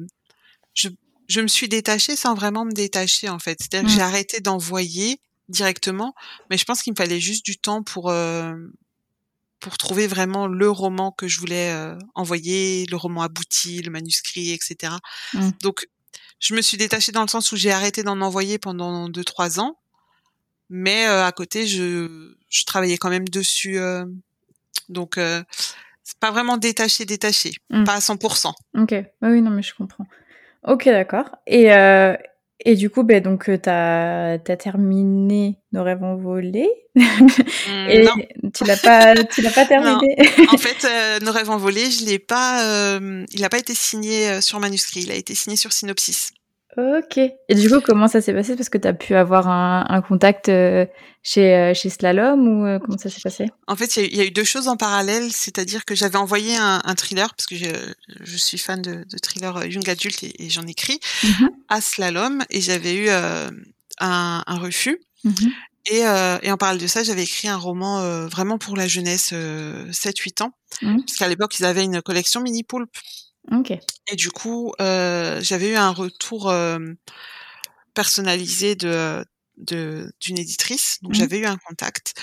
je 0.75 0.89
je 1.27 1.41
me 1.41 1.47
suis 1.47 1.67
détachée 1.69 2.15
sans 2.15 2.33
vraiment 2.35 2.65
me 2.65 2.71
détacher, 2.71 3.29
en 3.29 3.39
fait. 3.39 3.57
C'est-à-dire 3.61 3.87
que 3.87 3.93
Mmh. 3.93 3.95
j'ai 3.97 4.01
arrêté 4.01 4.39
d'envoyer 4.41 5.19
directement, 5.47 6.13
mais 6.49 6.57
je 6.57 6.65
pense 6.65 6.81
qu'il 6.83 6.93
me 6.93 6.97
fallait 6.97 7.19
juste 7.19 7.45
du 7.45 7.57
temps 7.57 7.81
pour, 7.83 8.11
hem, 8.13 8.71
pour 9.59 9.77
trouver 9.77 10.07
vraiment 10.07 10.47
le 10.47 10.69
roman 10.69 11.11
que 11.11 11.27
je 11.27 11.39
voulais, 11.39 11.71
heu, 11.73 11.97
envoyer, 12.15 12.85
le 12.87 12.95
roman 12.97 13.21
abouti, 13.23 13.81
le 13.81 13.91
manuscrit 13.91 14.51
et 14.51 14.59
cetera. 14.61 14.99
Mmh. 15.33 15.49
Donc 15.61 15.87
je 16.39 16.53
me 16.55 16.61
suis 16.61 16.77
détachée 16.77 17.11
dans 17.11 17.21
le 17.23 17.27
sens 17.27 17.51
où 17.51 17.57
j'ai 17.57 17.71
arrêté 17.71 18.03
d'en 18.03 18.21
envoyer 18.21 18.57
pendant 18.59 19.09
2-3 19.09 19.59
ans, 19.59 19.77
mais 20.69 21.05
heu, 21.07 21.21
à 21.23 21.31
côté 21.31 21.67
je 21.67 22.33
je 22.49 22.65
travaillais 22.65 22.97
quand 22.97 23.09
même 23.09 23.27
dessus, 23.29 23.77
hem, 23.77 24.19
donc 24.89 25.17
heu, 25.17 25.43
c'est 26.03 26.19
pas 26.19 26.31
vraiment 26.31 26.57
détaché, 26.57 27.05
détaché, 27.05 27.51
Mmh. 27.69 27.83
pas 27.85 27.95
à 27.95 28.01
100 28.01 28.15
OK. 28.77 28.91
Oui, 28.91 29.29
oui, 29.29 29.41
non 29.41 29.51
mais 29.51 29.63
je 29.63 29.73
comprends. 29.75 30.05
OK, 30.67 30.85
d'accord 30.85 31.29
et 31.47 31.71
heu 31.73 32.17
et 32.65 32.75
du 32.75 32.89
coup, 32.89 33.03
beh, 33.03 33.21
donc 33.21 33.45
tu 33.45 33.69
as 33.69 34.39
terminé 34.59 35.57
Nos 35.71 35.83
rêves 35.83 36.03
envolés 36.03 36.69
Mmh, 36.95 37.87
et 37.89 37.99
non. 38.03 38.11
tu 38.53 38.65
l'as 38.65 38.77
pas 38.77 39.15
tu 39.25 39.41
l'as 39.41 39.51
pas 39.51 39.65
terminé? 39.67 40.15
En 40.49 40.57
fait, 40.57 40.85
heu, 40.85 41.19
Nos 41.23 41.31
rêves 41.31 41.49
envolés, 41.49 41.89
je 41.91 42.05
l'ai 42.05 42.19
pas, 42.19 42.95
hem, 42.95 43.25
il 43.31 43.43
a 43.45 43.49
pas 43.49 43.59
été 43.59 43.73
signé, 43.73 44.41
sur 44.41 44.59
manuscrit, 44.59 45.01
il 45.01 45.11
a 45.11 45.15
été 45.15 45.35
signé 45.35 45.55
sur 45.55 45.71
synopsis. 45.71 46.31
OK 46.77 47.17
et 47.17 47.55
du 47.55 47.67
coup, 47.69 47.81
comment 47.81 48.07
ça 48.07 48.21
s'est 48.21 48.33
passé? 48.33 48.55
Parce 48.55 48.69
que 48.69 48.77
tu 48.77 48.87
as 48.87 48.93
pu 48.93 49.15
avoir 49.15 49.47
un 49.47 49.85
un 49.89 50.01
contact, 50.01 50.49
heu, 50.49 50.87
chez, 51.23 51.71
heu, 51.71 51.73
chez 51.73 51.89
Slalom 51.89 52.47
ou 52.47 52.65
heu, 52.67 52.79
comment 52.79 52.97
ça 52.97 53.09
s'est 53.09 53.21
passé? 53.21 53.49
En 53.67 53.75
fait, 53.75 53.95
il 53.97 54.01
y 54.01 54.05
a 54.05 54.07
eu 54.07 54.09
il 54.11 54.17
y 54.17 54.21
a 54.21 54.25
eu 54.25 54.31
2 54.31 54.43
choses 54.43 54.67
en 54.67 54.77
parallèle, 54.77 55.31
c'est-à-dire 55.31 55.83
que 55.85 55.95
j'avais 55.95 56.17
envoyé 56.17 56.55
un 56.57 56.81
un 56.83 56.95
thriller 56.95 57.33
parce 57.35 57.47
que 57.47 57.55
je 57.55 57.65
je 58.21 58.37
suis 58.37 58.57
fan 58.59 58.81
de 58.81 59.03
de 59.03 59.17
thrillers, 59.17 59.57
heu, 59.57 59.67
young 59.67 59.89
adult 59.89 60.23
et 60.23 60.45
et 60.45 60.49
j'en 60.49 60.67
écris, 60.67 60.99
Mmh 61.23 61.29
mh. 61.45 61.59
à 61.69 61.81
Slalom 61.81 62.43
et 62.51 62.61
j'avais 62.61 62.95
eu, 62.95 63.09
un 63.09 63.51
un 64.47 64.57
refus 64.59 64.99
Mmh 65.23 65.31
mh. 65.41 65.51
et 65.87 66.05
heu 66.05 66.39
et 66.43 66.51
en 66.51 66.57
parallèle 66.57 66.81
de 66.81 66.87
ça, 66.87 67.03
j'avais 67.03 67.23
écrit 67.23 67.47
un 67.49 67.57
roman, 67.57 68.27
vraiment 68.27 68.57
pour 68.59 68.77
la 68.77 68.87
jeunesse, 68.87 69.31
heu, 69.33 69.87
7-8 69.93 70.41
ans. 70.41 70.53
Mmh. 70.81 70.97
Parce 71.07 71.17
qu'à 71.19 71.27
l'époque, 71.29 71.59
ils 71.59 71.65
avaient 71.65 71.85
une 71.85 72.01
collection 72.03 72.41
Mini 72.41 72.63
Poulpe 72.63 72.95
Et 74.07 74.15
du 74.15 74.31
coup, 74.31 74.73
heu, 74.81 75.39
j'avais 75.41 75.69
eu 75.71 75.75
un 75.75 75.91
retour, 75.91 76.51
hem, 76.53 76.97
personnalisé 77.93 78.75
de 78.75 79.25
de 79.57 80.11
d'une 80.21 80.37
éditrice, 80.39 80.99
donc 81.03 81.13
Mmh. 81.13 81.15
j'avais 81.15 81.39
eu 81.39 81.45
un 81.45 81.57
contact. 81.57 82.13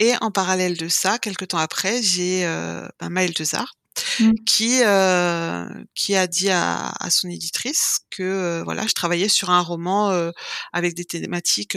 Et 0.00 0.12
en 0.20 0.30
parallèle 0.30 0.76
de 0.78 0.88
ça, 0.88 1.18
quelque 1.18 1.44
temps 1.44 1.58
après, 1.58 2.02
j'ai, 2.02 2.44
heu, 2.46 2.88
bah, 3.00 3.08
Maëlle 3.10 3.34
Dezard 3.34 3.74
Mmh. 4.20 4.32
qui, 4.46 4.82
heu, 4.84 5.86
qui 5.94 6.14
a 6.16 6.26
dit 6.26 6.50
à 6.50 6.90
à 7.00 7.10
son 7.10 7.28
éditrice 7.28 8.00
que, 8.10 8.22
heu, 8.60 8.62
voilà, 8.64 8.86
je 8.86 8.92
travaillais 8.94 9.28
sur 9.28 9.50
un 9.50 9.60
roman, 9.60 10.12
heu, 10.12 10.32
avec 10.72 10.94
des 10.94 11.04
thématiques, 11.04 11.76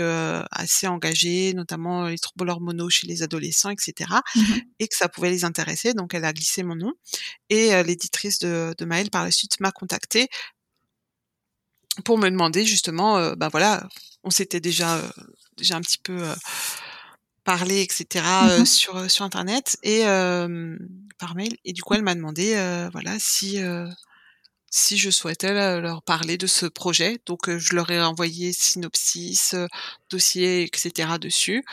assez 0.51 0.87
engagées, 0.87 1.53
notamment 1.55 2.07
les 2.07 2.17
troubles 2.19 2.49
hormonaux 2.49 2.89
chez 2.89 3.07
les 3.07 3.23
adolescents 3.23 3.69
et 3.71 3.75
cetera 3.79 4.21
Mmh 4.35 4.41
mh. 4.55 4.59
et 4.79 4.87
que 4.89 4.95
ça 4.97 5.09
pouvait 5.09 5.29
les 5.31 5.45
intéresser, 5.45 5.93
donc 5.93 6.13
elle 6.15 6.25
a 6.25 6.33
glissé 6.33 6.63
mon 6.63 6.75
nom 6.75 6.93
et 7.49 7.83
l'éditrice 7.83 8.39
de 8.39 8.73
de 8.77 8.85
Maëlle, 8.85 9.11
par 9.11 9.23
la 9.25 9.31
suite, 9.31 9.59
m'a 9.61 9.71
contactée 9.71 10.29
pour 12.05 12.17
me 12.17 12.29
demander 12.29 12.63
justement, 12.65 13.33
bah, 13.35 13.49
voilà, 13.49 13.87
on 14.23 14.29
s'était 14.29 14.59
déjà, 14.59 15.01
déjà 15.57 15.77
un 15.77 15.81
petit 15.81 15.97
peu, 15.97 16.17
heu, 17.47 17.53
parlé 17.53 17.81
et 17.81 17.87
Mmh 18.39 18.67
sur, 18.67 19.09
sur 19.11 19.25
internet 19.25 19.77
et 19.83 20.03
par 21.19 21.35
mail 21.35 21.57
et 21.65 21.73
du 21.73 21.83
coup, 21.83 21.93
elle 21.95 22.03
m'a 22.03 22.15
demandé, 22.15 22.55
voilà, 22.91 23.17
si, 23.19 23.59
si 24.71 24.97
je 24.97 25.09
souhaitais 25.11 25.53
le 25.53 25.81
leur 25.81 26.03
parler 26.03 26.37
de 26.37 26.47
ce 26.47 26.65
projet. 26.67 27.19
Donc 27.27 27.49
je 27.57 27.75
leur 27.75 27.91
ai 27.91 28.01
envoyé 28.03 28.53
synopsis, 28.53 29.55
dossier 30.11 30.63
et 30.63 30.71
cetera 30.77 31.19
dessus. 31.19 31.63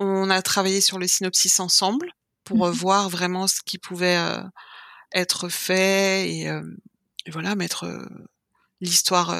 On 0.00 0.30
a 0.30 0.42
travaillé 0.42 0.80
sur 0.82 0.98
le 0.98 1.08
synopsis 1.08 1.60
ensemble 1.60 2.12
Mmh 2.54 2.58
pour, 2.58 2.66
heu, 2.66 2.72
mh. 2.72 2.82
voir 2.82 3.10
vraiment 3.10 3.48
ce 3.48 3.60
qui 3.64 3.78
pouvait, 3.78 4.18
être 5.14 5.48
fait 5.50 6.30
et 6.30 6.50
voilà, 7.32 7.54
mettre, 7.56 7.86
l'histoire, 8.82 9.36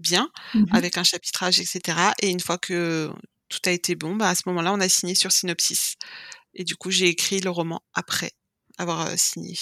bien 0.00 0.30
Mmh 0.54 0.62
mh. 0.72 0.86
avec 0.86 0.98
un 0.98 1.04
chapitrage 1.04 1.60
et 1.60 1.66
cetera 1.66 2.14
et 2.22 2.30
une 2.30 2.40
fois 2.40 2.58
que 2.58 3.10
tout 3.48 3.60
a 3.66 3.70
été 3.72 3.94
bon, 3.94 4.16
bah, 4.16 4.28
à 4.30 4.34
ce 4.34 4.42
moment-là, 4.46 4.72
on 4.72 4.80
a 4.80 4.88
signé 4.88 5.14
sur 5.14 5.32
synopsis 5.32 5.96
et 6.54 6.64
du 6.64 6.76
coup, 6.76 6.90
j'ai 6.90 7.08
écrit 7.08 7.40
le 7.40 7.50
roman 7.50 7.80
après 7.94 8.32
avoir, 8.78 9.08
heu, 9.08 9.14
signé. 9.16 9.54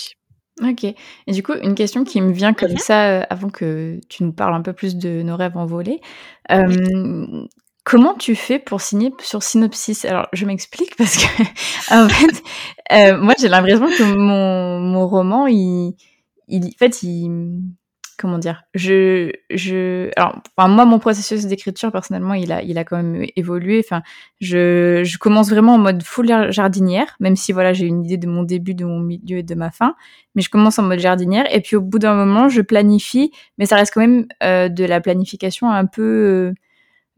OK 0.62 0.84
et 0.84 1.32
du 1.32 1.42
coup, 1.42 1.52
une 1.54 1.74
question 1.74 2.04
qui 2.04 2.20
me 2.20 2.32
vient 2.32 2.54
comme 2.54 2.72
Mmh 2.72 2.78
ça, 2.78 3.20
heu, 3.22 3.24
avant 3.30 3.50
que 3.50 4.00
tu 4.08 4.22
nous 4.24 4.32
parles 4.32 4.54
un 4.54 4.62
peu 4.62 4.72
plus 4.72 4.96
de 4.96 5.22
nos 5.22 5.36
rêves 5.36 5.56
envolés. 5.56 6.00
Oui. 6.50 6.76
Hem, 6.76 7.48
comment 7.84 8.14
tu 8.14 8.36
fais 8.36 8.58
pour 8.60 8.80
signer 8.80 9.12
sur 9.20 9.42
Synopsis? 9.42 10.04
Alors, 10.04 10.28
je 10.32 10.46
m'explique 10.46 10.96
parce 10.96 11.16
que, 11.16 11.26
en 11.94 12.08
fait, 12.08 13.16
moi, 13.18 13.34
j'ai 13.40 13.48
l'impression 13.48 13.86
que 13.86 14.14
mon 14.14 14.80
mon 14.80 15.08
roman, 15.08 15.46
il 15.48 15.94
il 16.48 16.66
en 16.66 16.70
fait, 16.78 17.02
il, 17.02 17.30
comment 18.18 18.38
dire? 18.38 18.64
Je 18.74 19.30
je 19.50 20.10
alors, 20.16 20.40
enfin, 20.56 20.68
moi, 20.68 20.84
mon 20.84 20.98
processus 20.98 21.46
d'écriture, 21.46 21.92
personnellement, 21.92 22.34
il 22.34 22.52
a 22.52 22.62
il 22.62 22.78
a 22.78 22.84
quand 22.84 22.96
même 22.96 23.24
évolué. 23.36 23.80
Enfin, 23.84 24.02
je 24.40 25.02
je 25.04 25.18
commence 25.18 25.50
vraiment 25.50 25.74
en 25.74 25.78
mode 25.78 26.02
full 26.02 26.26
jar 26.28 26.50
jardinière, 26.52 27.16
même 27.20 27.36
si, 27.36 27.52
voilà, 27.52 27.72
j'ai 27.72 27.86
une 27.86 28.04
idée 28.04 28.16
de 28.16 28.26
mon 28.28 28.42
début, 28.42 28.74
de 28.74 28.84
mon 28.84 29.00
milieu 29.00 29.38
et 29.38 29.42
de 29.42 29.54
ma 29.54 29.70
fin. 29.70 29.94
Mais 30.34 30.42
je 30.42 30.50
commence 30.50 30.78
en 30.78 30.82
mode 30.84 30.98
jardinière 31.00 31.46
et 31.54 31.60
puis 31.60 31.76
au 31.76 31.80
bout 31.82 31.98
d'un 31.98 32.14
moment, 32.14 32.48
je 32.48 32.60
planifie, 32.62 33.32
mais 33.58 33.66
ça 33.66 33.76
reste 33.76 33.92
quand 33.94 34.00
même, 34.00 34.26
heu, 34.42 34.70
de 34.70 34.84
la 34.84 35.00
planification 35.00 35.70
un 35.70 35.86
peu, 35.86 36.02
heu 36.02 36.54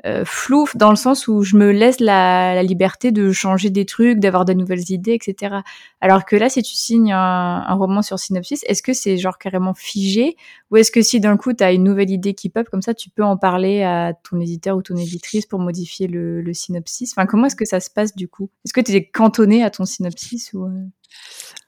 heu, 0.05 0.25
floue 0.25 0.67
dans 0.75 0.91
le 0.91 0.97
sens 0.97 1.29
où 1.29 1.43
je 1.43 1.57
me 1.57 1.71
laisse 1.73 2.01
la 2.01 2.63
liberté 2.63 3.13
de 3.13 3.33
changer 3.33 3.71
des 3.71 3.87
trucs, 3.87 4.19
d'avoir 4.19 4.45
de 4.45 4.53
nouvelles 4.53 4.91
idées 4.91 5.13
et 5.13 5.19
cetera. 5.25 5.63
Alors 6.01 6.25
que 6.25 6.37
là, 6.37 6.49
si 6.49 6.63
tu 6.63 6.75
signes 6.75 7.13
un 7.13 7.75
roman 7.75 8.03
sur 8.03 8.19
Synopsis, 8.19 8.63
est-ce 8.67 8.83
que 8.83 8.93
c'est 8.93 9.17
genre 9.17 9.39
carrément 9.39 9.75
figé? 9.75 10.37
Ou 10.71 10.77
est-ce 10.77 10.91
que 10.91 11.03
si 11.03 11.21
d'un 11.21 11.37
coup 11.37 11.53
tu 11.55 11.65
as 11.65 11.73
une 11.73 11.85
nouvelle 11.85 12.11
idée 12.11 12.35
qui 12.35 12.49
pop 12.51 12.69
comme 12.69 12.83
ça, 12.83 12.95
tu 12.95 13.09
peux 13.11 13.25
en 13.25 13.37
parler 13.37 13.83
à 13.83 14.13
ton 14.29 14.41
éditeur 14.41 14.77
ou 14.77 14.83
ton 14.83 14.97
éditrice 14.97 15.47
pour 15.47 15.59
modifier 15.61 16.07
le 16.09 16.43
le 16.43 16.53
synopsis? 16.55 17.13
Enfin, 17.13 17.27
comment 17.27 17.47
est-ce 17.47 17.57
que 17.57 17.65
ça 17.65 17.81
se 17.81 17.91
passe 17.91 18.15
du 18.17 18.29
coup? 18.29 18.51
Est-ce 18.65 18.73
que 18.73 18.81
tu 18.81 18.93
es 18.93 19.05
cantonné 19.09 19.63
à 19.65 19.71
ton 19.71 19.85
synopsis 19.87 20.53
ou, 20.53 20.65
heu? 20.67 20.73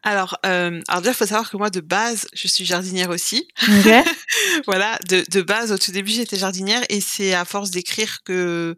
Alors, 0.05 0.39
hem, 0.45 0.83
alors 0.87 1.01
déjà, 1.03 1.11
il 1.11 1.17
faut 1.17 1.27
savoir 1.27 1.51
que 1.51 1.57
moi, 1.57 1.71
de 1.71 1.81
base, 1.81 2.27
je 2.33 2.47
suis 2.47 2.65
jardinière 2.65 3.11
aussi. 3.11 3.49
OK. 3.63 3.89
Voilà, 4.67 4.99
de 5.09 5.25
de 5.31 5.43
base, 5.43 5.73
au 5.73 5.79
tout 5.79 5.91
début, 5.91 6.11
j'étais 6.13 6.37
jardinière 6.37 6.83
et 6.91 7.01
c'est 7.01 7.35
à 7.35 7.45
force 7.45 7.71
d'écrire 7.71 8.19
que 8.25 8.77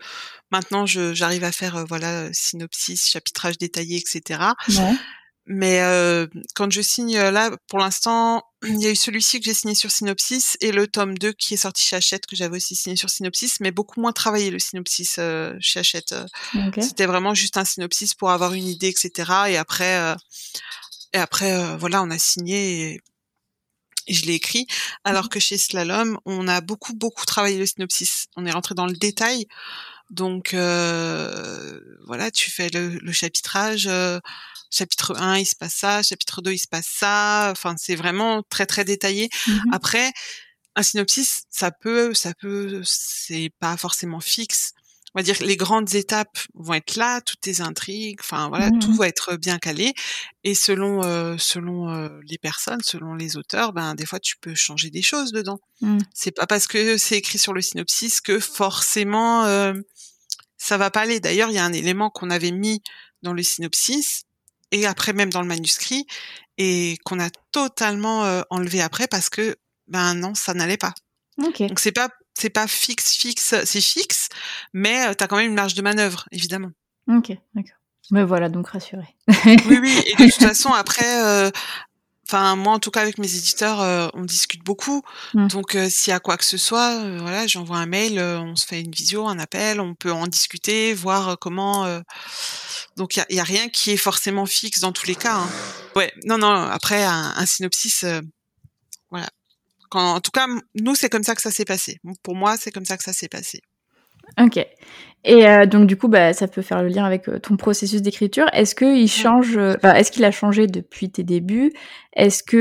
maintenant 0.53 0.87
je 0.87 1.13
j'arrive 1.15 1.45
à 1.45 1.53
faire, 1.53 1.77
heu, 1.77 1.85
voilà, 1.89 2.29
synopsis, 2.33 3.09
chapitrage 3.09 3.59
détaillé 3.59 3.99
et 3.99 4.03
cetera. 4.07 4.55
Ouais. 4.69 4.95
Mais, 5.47 5.81
heu, 5.83 6.31
quand 6.55 6.71
je 6.71 6.81
signe, 6.81 7.17
heu, 7.19 7.31
là, 7.31 7.51
pour 7.69 7.79
l'instant, 7.81 8.43
il 8.65 8.81
y 8.81 8.87
a 8.87 8.91
eu 8.91 8.97
celui-ci 8.97 9.41
que 9.41 9.45
j'ai 9.47 9.55
signé 9.55 9.75
sur 9.75 9.91
Synopsis 9.91 10.57
et 10.61 10.71
le 10.73 10.87
tome 10.87 11.19
2 11.19 11.33
qui 11.33 11.55
est 11.55 11.57
sorti 11.57 11.83
chez 11.85 11.97
Hachette 11.97 12.27
que 12.27 12.37
j'avais 12.37 12.57
aussi 12.57 12.77
signé 12.77 12.97
sur 12.97 13.11
Synopsis, 13.11 13.59
mais 13.61 13.73
beaucoup 13.73 14.01
moins 14.01 14.13
travaillé 14.13 14.51
le 14.51 14.59
synopsis, 14.61 15.19
heu, 15.19 15.57
chez 15.61 15.81
Hachette, 15.81 16.13
heu. 16.13 16.25
OK. 16.69 16.81
C'était 16.83 17.07
vraiment 17.07 17.35
juste 17.35 17.57
un 17.57 17.65
synopsis 17.65 18.15
pour 18.15 18.31
avoir 18.31 18.53
une 18.55 18.67
idée 18.69 18.89
et 18.89 18.95
cetera 18.97 19.51
et 19.51 19.57
après, 19.57 19.99
heu 19.99 20.17
et 21.15 21.19
après, 21.19 21.53
heu, 21.53 21.77
voilà, 21.79 22.03
on 22.03 22.11
a 22.11 22.19
signé 22.19 22.93
et 22.95 23.01
et 24.07 24.15
je 24.15 24.27
l'ai 24.27 24.35
écrit. 24.35 24.67
Alors 25.05 25.25
Mmh 25.25 25.29
que 25.29 25.41
chez 25.41 25.59
Slalom, 25.59 26.19
on 26.25 26.49
a 26.49 26.61
beaucoup, 26.61 26.95
beaucoup 26.95 27.27
travaillé 27.27 27.59
le 27.59 27.67
synopsis. 27.67 28.27
On 28.37 28.47
est 28.47 28.51
rentré 28.53 28.75
dans 28.75 28.87
le 28.87 28.95
détail, 28.95 29.47
donc 30.11 30.55
heu, 30.55 31.99
voilà, 32.07 32.31
tu 32.31 32.51
fais 32.51 32.71
le 32.71 32.91
le 33.01 33.13
chapitrage, 33.13 33.89
heu, 33.89 34.21
chapitre 34.71 35.17
1, 35.21 35.39
il 35.39 35.47
se 35.47 35.57
passe 35.57 35.75
ça, 35.75 36.03
chapitre 36.03 36.43
2, 36.43 36.53
il 36.55 36.59
se 36.59 36.69
passe 36.69 36.87
ça, 36.89 37.51
enfin, 37.53 37.77
c'est 37.79 37.97
vraiment 37.97 38.43
très, 38.51 38.67
très 38.67 38.85
détaillé. 38.85 39.31
Mmh 39.47 39.53
mh. 39.53 39.61
Après, 39.73 40.13
un 40.77 40.83
synopsis, 40.85 41.45
ça 41.51 41.71
peut 41.73 42.15
ça 42.15 42.35
peut 42.35 42.83
c'est 42.85 43.51
pas 43.61 43.77
forcément 43.79 44.21
fixe. 44.21 44.73
On 45.15 45.19
va 45.19 45.23
dire 45.25 45.37
que 45.39 45.45
les 45.45 45.57
grandes 45.57 45.95
étapes 45.95 46.39
vont 46.55 46.75
être 46.75 46.95
là, 46.97 47.21
toutes 47.21 47.41
tes 47.41 47.61
intrigues, 47.61 48.19
enfin 48.21 48.49
voilà, 48.49 48.71
Mmh 48.71 48.79
tout 48.79 48.95
va 48.95 49.09
être 49.09 49.37
bien 49.37 49.59
calé 49.59 49.93
et 50.45 50.55
selon, 50.55 51.05
heu, 51.05 51.37
selon, 51.39 51.91
heu, 51.93 52.21
les 52.29 52.39
personnes, 52.39 52.81
selon 52.83 53.15
les 53.15 53.37
auteurs, 53.37 53.73
ben, 53.73 53.95
des 53.97 54.07
fois 54.07 54.21
tu 54.21 54.37
peux 54.41 54.55
changer 54.55 54.91
des 54.91 55.03
choses 55.03 55.33
dedans. 55.33 55.59
Mmh. 55.81 55.99
C'est 56.15 56.31
pas 56.31 56.47
parce 56.47 56.67
que 56.69 56.97
c'est 56.97 57.17
écrit 57.17 57.39
sur 57.39 57.53
le 57.53 57.61
synopsis 57.61 58.21
que 58.21 58.39
forcément, 58.39 59.45
heu, 59.47 59.85
ça 60.59 60.77
va 60.79 60.91
pas 60.91 61.01
aller. 61.01 61.19
D'ailleurs, 61.21 61.51
il 61.51 61.55
y 61.55 61.59
a 61.59 61.65
un 61.65 61.73
élément 61.73 62.11
qu'on 62.11 62.31
avait 62.31 62.53
mis 62.53 62.81
dans 63.23 63.33
le 63.33 63.43
synopsis 63.43 64.23
et 64.71 64.87
après 64.87 65.13
même 65.13 65.31
dans 65.31 65.43
le 65.43 65.49
manuscrit 65.49 66.07
et 66.59 66.99
qu'on 67.05 67.19
a 67.19 67.31
totalement, 67.53 68.27
heu, 68.27 68.45
enlevé 68.51 68.81
après 68.81 69.09
parce 69.09 69.29
que, 69.29 69.57
ben, 69.89 70.15
non, 70.15 70.35
ça 70.35 70.55
n'allait 70.55 70.77
pas. 70.77 70.95
OK. 71.43 71.63
Donc 71.63 71.81
c'est 71.81 71.93
pas 71.93 72.11
c'est 72.41 72.51
pas 72.51 72.67
fixe, 72.67 73.15
fixe, 73.17 73.55
c'est 73.65 73.81
fixe, 73.81 74.29
mais 74.73 75.09
heu, 75.09 75.15
tu 75.15 75.23
as 75.23 75.27
quand 75.27 75.37
même 75.37 75.51
une 75.51 75.55
marge 75.55 75.75
de 75.75 75.83
manœuvre, 75.83 76.27
évidemment. 76.33 76.71
OK, 77.09 77.33
d'accord. 77.55 77.77
Me 78.11 78.25
voilà 78.25 78.49
donc 78.49 78.69
rassurée. 78.69 79.15
Oui, 79.45 79.79
oui 79.81 80.03
et 80.07 80.17
de 80.17 80.31
toute 80.31 80.43
façon 80.49 80.73
après, 80.73 81.47
heu, 81.47 81.53
enfin 82.27 82.57
moi 82.57 82.73
en 82.73 82.79
tout 82.81 82.91
cas 82.91 83.03
avec 83.03 83.19
mes 83.19 83.33
éditeurs, 83.37 83.81
heu, 83.83 84.11
on 84.15 84.25
discute 84.25 84.65
beaucoup. 84.65 85.03
Mmh. 85.35 85.47
Donc 85.49 85.77
s'il 85.89 86.11
y 86.11 86.15
a 86.15 86.19
quoi 86.19 86.37
que 86.37 86.45
ce 86.45 86.57
soit, 86.57 86.99
voilà, 87.19 87.47
j'envoie 87.47 87.77
un 87.77 87.87
mail, 87.87 88.19
on 88.21 88.57
se 88.57 88.67
fait 88.67 88.81
une 88.81 88.91
visio, 88.91 89.29
un 89.29 89.39
appel, 89.39 89.81
on 89.81 89.95
peut 89.95 90.13
en 90.13 90.27
discuter, 90.27 90.93
voir, 90.95 91.39
comment, 91.39 91.87
donc 92.97 93.17
il 93.17 93.37
y 93.37 93.41
a 93.41 93.45
rien 93.45 93.69
qui 93.69 93.93
est 93.93 93.97
forcément 93.97 94.47
fixe 94.47 94.81
dans 94.81 94.93
tous 94.93 95.07
les 95.07 95.15
cas, 95.15 95.37
hein. 95.37 95.49
Ouais, 95.95 96.13
non, 96.25 96.39
non, 96.39 96.53
après 96.53 97.05
un 97.05 97.35
un 97.37 97.47
synopsis. 97.47 98.05
Quand 99.91 100.15
en 100.15 100.21
tout 100.21 100.31
cas, 100.31 100.47
nous, 100.81 100.95
c'est 100.95 101.09
comme 101.11 101.25
ça 101.25 101.35
que 101.35 101.43
ça 101.43 101.51
s'est 101.51 101.65
passé. 101.65 101.99
Pour 102.23 102.35
moi, 102.37 102.57
c'est 102.57 102.71
comme 102.71 102.85
ça 102.87 102.97
que 102.97 103.03
ça 103.05 103.13
s'est 103.13 103.29
passé. 103.29 103.61
OK 104.41 104.65
et 105.23 105.47
heu, 105.47 105.67
donc 105.67 105.87
du 105.87 105.99
coup, 105.99 106.09
bah, 106.09 106.33
ça 106.33 106.49
peut 106.49 106.63
faire 106.63 106.83
le 106.83 106.89
lien 106.89 107.05
avec, 107.05 107.29
heu, 107.29 107.39
ton 107.41 107.59
processus 107.59 108.01
d'écriture. 108.01 108.47
Est-ce 108.55 108.75
qu'il 108.75 109.07
change, 109.07 109.59
enfin, 109.59 109.93
est-ce 109.95 110.11
qu'il 110.11 110.25
a 110.25 110.31
changé 110.31 110.67
depuis 110.67 111.11
tes 111.11 111.25
débuts? 111.25 111.73
Est-ce 112.15 112.43
que, 112.43 112.57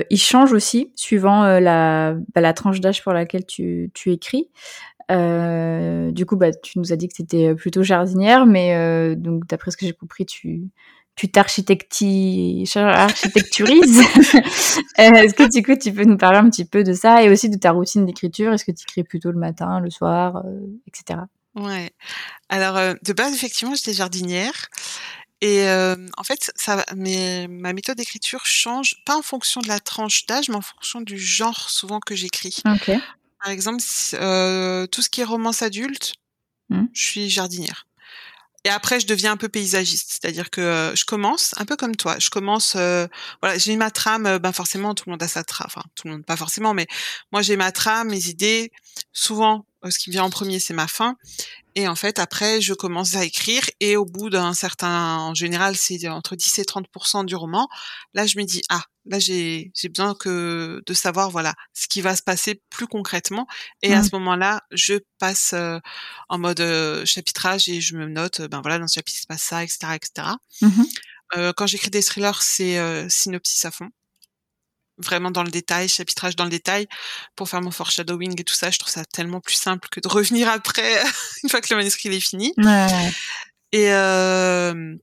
heu, 0.00 0.04
il 0.08 0.18
change 0.20 0.52
aussi 0.52 0.92
suivant, 0.94 1.42
la, 1.58 2.14
bah, 2.32 2.40
la 2.40 2.52
tranche 2.52 2.80
d'âge 2.80 3.02
pour 3.02 3.12
laquelle 3.12 3.44
tu 3.44 3.90
tu 3.92 4.12
écris? 4.12 4.50
Du 5.08 6.26
coup, 6.26 6.36
bah, 6.36 6.52
tu 6.52 6.78
nous 6.78 6.92
as 6.92 6.96
dit 6.96 7.08
que 7.08 7.14
tu 7.14 7.22
étais, 7.22 7.48
heu, 7.48 7.56
plutôt 7.56 7.82
jardinière, 7.82 8.46
mais 8.46 9.16
donc 9.16 9.46
d'après 9.48 9.72
ce 9.72 9.76
que 9.76 9.84
j'ai 9.84 9.92
compris, 9.92 10.26
tu 10.26 10.68
tu 11.16 11.30
t'architecti 11.30 12.64
cha 12.66 12.88
architecturises. 12.90 14.00
Heu, 14.98 15.14
est-ce 15.16 15.34
que 15.34 15.50
du 15.50 15.62
coup, 15.62 15.76
tu 15.76 15.92
peux 15.92 16.04
nous 16.04 16.16
parler 16.16 16.38
un 16.38 16.48
petit 16.50 16.64
peu 16.64 16.82
de 16.84 16.92
ça 16.92 17.22
et 17.22 17.30
aussi 17.30 17.48
de 17.48 17.58
ta 17.58 17.72
routine 17.72 18.06
d'écriture? 18.06 18.52
Est-ce 18.52 18.64
que 18.64 18.72
tu 18.72 18.84
écris 18.84 19.04
plutôt 19.04 19.30
le 19.30 19.38
matin, 19.38 19.80
le 19.80 19.90
soir, 19.90 20.42
heu 20.46 20.80
et 20.86 20.90
cetera? 20.94 21.26
Ouais. 21.54 21.90
Alors, 22.48 22.76
heu, 22.78 22.98
de 23.02 23.12
base, 23.12 23.34
effectivement, 23.34 23.74
j'étais 23.74 23.92
jardinière 23.92 24.68
et 25.42 25.64
en 26.18 26.22
fait, 26.24 26.52
ça 26.56 26.84
mes 26.96 27.48
ma 27.48 27.72
méthode 27.72 27.96
d'écriture 27.96 28.44
change, 28.44 28.96
pas 29.06 29.16
en 29.16 29.22
fonction 29.22 29.60
de 29.62 29.68
la 29.68 29.80
tranche 29.80 30.26
d'âge, 30.26 30.48
mais 30.48 30.56
en 30.56 30.60
fonction 30.60 31.00
du 31.00 31.18
genre 31.18 31.70
souvent 31.70 31.98
que 32.00 32.14
j'écris. 32.14 32.62
Par 32.64 33.50
exemple, 33.50 33.80
tout 33.82 35.02
ce 35.02 35.08
qui 35.10 35.20
est 35.20 35.24
romance 35.24 35.62
adulte, 35.62 36.14
Mmh. 36.72 36.84
je 36.92 37.02
suis 37.04 37.28
jardinière 37.28 37.88
et 38.64 38.68
après 38.70 39.00
je 39.00 39.06
deviens 39.06 39.32
un 39.32 39.36
peu 39.36 39.48
paysagiste. 39.48 40.10
C'est-à-dire 40.20 40.50
que, 40.50 40.60
heu, 40.92 40.96
je 40.96 41.04
commence 41.04 41.54
un 41.58 41.64
peu 41.64 41.76
comme 41.76 41.96
toi, 41.96 42.16
je 42.18 42.30
commence, 42.30 42.76
heu, 42.76 43.08
voilà, 43.42 43.58
j'ai 43.58 43.76
ma 43.76 43.90
trame, 43.90 44.26
heu, 44.26 44.38
ben, 44.38 44.52
forcément 44.52 44.94
tout 44.94 45.04
le 45.06 45.12
monde 45.12 45.22
a 45.22 45.28
sa 45.28 45.44
trame, 45.44 45.66
enfin 45.68 45.82
tout 45.96 46.06
le 46.08 46.14
monde, 46.14 46.24
pas 46.26 46.36
forcément, 46.36 46.74
mais 46.74 46.86
moi 47.32 47.42
j'ai 47.42 47.56
ma 47.56 47.72
trame, 47.72 48.08
mes 48.10 48.28
idées. 48.28 48.72
Souvent, 49.12 49.66
ce 49.88 49.98
qui 49.98 50.10
vient 50.10 50.24
en 50.24 50.30
1er, 50.30 50.58
c'est 50.60 50.74
ma 50.74 50.88
fin 50.88 51.16
et 51.76 51.88
en 51.88 51.96
fait 51.96 52.18
après 52.20 52.60
je 52.60 52.74
commence 52.74 53.16
à 53.16 53.24
écrire 53.24 53.62
et 53.80 53.96
au 53.96 54.04
bout 54.06 54.30
d'un 54.30 54.54
certain 54.54 55.18
en 55.18 55.34
général, 55.34 55.76
c'est 55.76 56.08
entre 56.08 56.36
10 56.36 56.58
et 56.60 56.64
30 56.66 56.86
% 56.88 57.24
du 57.24 57.36
roman. 57.36 57.68
Là, 58.14 58.26
je 58.26 58.38
me 58.38 58.44
dis: 58.44 58.62
«Ah, 58.70 58.82
là 59.06 59.18
j'ai 59.20 59.72
j'ai 59.76 59.88
besoin 59.90 60.14
que 60.14 60.82
de 60.86 60.94
savoir, 60.94 61.30
voilà, 61.30 61.54
ce 61.74 61.88
qui 61.88 62.00
va 62.02 62.16
se 62.16 62.22
passer 62.24 62.62
plus 62.70 62.86
concrètement» 62.88 63.46
et 63.82 63.94
à 63.94 64.00
Mmh. 64.00 64.04
ce 64.04 64.10
moment-là, 64.14 64.62
je 64.72 64.94
passe, 65.20 65.52
heu, 65.54 65.80
en 66.30 66.38
mode, 66.38 66.60
heu, 66.60 67.04
chapitrage 67.06 67.68
et 67.68 67.80
je 67.80 67.96
me 67.96 68.06
note, 68.08 68.42
ben, 68.42 68.60
voilà, 68.62 68.78
dans 68.80 68.88
ce 68.88 68.94
chapitre, 68.96 69.18
il 69.18 69.22
se 69.22 69.26
passe 69.28 69.42
ça 69.44 69.64
et 69.64 69.68
cetera 69.68 69.96
et 69.96 70.00
cetera. 70.04 70.38
Mmh 70.62 70.84
quand 71.56 71.66
j'écris 71.68 71.90
des 71.90 72.02
thrillers, 72.02 72.42
c'est, 72.42 73.08
synopsis 73.10 73.64
à 73.66 73.70
fond. 73.72 73.90
Vraiment 75.04 75.30
dans 75.30 75.42
le 75.42 75.50
détail, 75.50 75.88
chapitrage 75.88 76.36
dans 76.36 76.44
le 76.44 76.50
détail 76.50 76.86
pour 77.36 77.48
faire 77.48 77.60
mon 77.62 77.70
foreshadowing 77.70 78.40
et 78.40 78.44
tout 78.44 78.54
ça. 78.54 78.70
Je 78.70 78.78
trouve 78.78 78.92
ça 78.92 79.04
tellement 79.04 79.40
plus 79.40 79.54
simple 79.54 79.88
que 79.90 80.00
de 80.00 80.08
revenir 80.08 80.48
après 80.48 81.02
une 81.42 81.48
fois 81.48 81.60
que 81.60 81.68
le 81.70 81.76
manuscrit 81.76 82.08
il 82.10 82.14
est 82.14 82.20
fini 82.20 82.52
Ouais, 82.58 83.10
et 83.72 83.84
hem, 83.84 84.98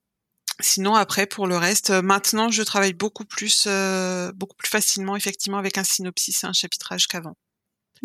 sinon 0.60 0.96
après 0.96 1.26
pour 1.26 1.48
le 1.48 1.58
reste, 1.58 1.90
heu, 1.90 2.02
maintenant 2.02 2.50
je 2.50 2.64
travaille 2.64 2.94
beaucoup 2.94 3.26
plus, 3.26 3.66
heu, 3.68 4.32
beaucoup 4.36 4.56
plus 4.56 4.70
facilement 4.70 5.16
effectivement 5.16 5.58
avec 5.58 5.78
un 5.78 5.84
synopsis 5.84 6.44
et 6.44 6.48
un 6.48 6.54
chapitrage 6.54 7.08
qu'avant. 7.08 7.36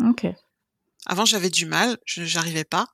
OK. 0.03 0.25
Avant, 1.05 1.25
j'avais 1.25 1.49
du 1.49 1.65
mal, 1.65 1.97
je 2.05 2.23
j'arrivais 2.23 2.63
pas. 2.63 2.87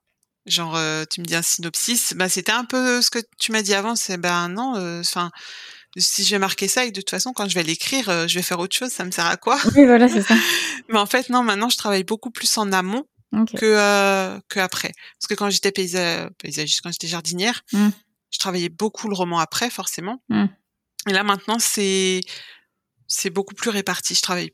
Genre, 0.46 0.76
heu, 0.78 1.06
tu 1.12 1.22
me 1.22 1.26
dis 1.26 1.36
un 1.36 1.42
synopsis, 1.44 2.14
bah, 2.16 2.28
c'était 2.28 2.52
un 2.52 2.66
peu 2.66 3.02
ce 3.02 3.12
que 3.12 3.20
tu 3.38 3.52
m'as 3.52 3.62
dit 3.62 3.74
avant, 3.76 3.96
c'est: 3.96 4.18
«Ben, 4.18 4.48
non, 4.50 4.76
heu, 4.78 5.02
enfin, 5.02 5.30
si 5.98 6.24
je 6.24 6.30
vais 6.32 6.40
marquer 6.40 6.68
ça 6.68 6.86
et 6.86 6.90
que 6.90 6.96
de 6.96 7.02
toute 7.02 7.10
façon 7.10 7.34
quand 7.34 7.48
je 7.50 7.56
vais 7.56 7.64
l'écrire, 7.64 8.10
heu, 8.10 8.28
je 8.28 8.36
vais 8.36 8.42
faire 8.44 8.60
autre 8.60 8.76
chose, 8.76 8.92
ça 8.92 9.04
me 9.06 9.12
sert 9.12 9.26
à 9.26 9.38
quoi?» 9.38 9.60
Oui, 9.76 9.86
voilà, 9.86 10.08
c'est 10.08 10.22
ça. 10.22 10.36
mais 10.90 11.00
en 11.00 11.06
fait, 11.06 11.30
non, 11.30 11.44
maintenant 11.44 11.70
je 11.70 11.78
travaille 11.78 12.04
beaucoup 12.04 12.32
plus 12.32 12.58
en 12.58 12.72
amont 12.72 13.06
OK. 13.34 13.56
que, 13.58 13.66
heu, 14.38 14.42
qu'après. 14.50 14.92
Parce 15.20 15.28
que 15.28 15.34
quand 15.36 15.50
j'étais 15.50 15.72
paysa 15.72 16.30
paysagiste, 16.40 16.82
quand 16.82 16.92
j'étais 16.92 17.08
jardinière, 17.08 17.62
Mmh. 17.74 17.90
je 18.32 18.40
travaillais 18.40 18.70
beaucoup 18.70 19.08
le 19.10 19.16
roman 19.16 19.40
après 19.40 19.70
forcément 19.70 20.22
Mmh. 20.30 20.46
et 21.10 21.14
là 21.14 21.24
maintenant 21.24 21.58
c'est 21.60 22.22
c'est 23.08 23.30
beaucoup 23.32 23.56
plus 23.56 23.70
réparti. 23.72 24.14
Je 24.16 24.22
travaille 24.22 24.52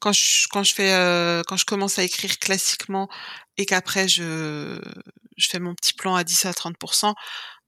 quand 0.00 0.12
je 0.12 0.48
quand 0.50 0.64
je 0.64 0.74
fais 0.74 0.92
euh, 0.92 1.42
quand 1.46 1.56
je 1.56 1.64
commence 1.64 1.98
à 1.98 2.02
écrire 2.02 2.38
classiquement 2.40 3.08
et 3.56 3.66
qu'après 3.66 4.08
je 4.08 4.80
je 5.36 5.48
fais 5.48 5.60
mon 5.60 5.74
petit 5.74 5.92
plan 5.94 6.14
à 6.16 6.24
10 6.24 6.44
à 6.46 6.52
30 6.54 6.74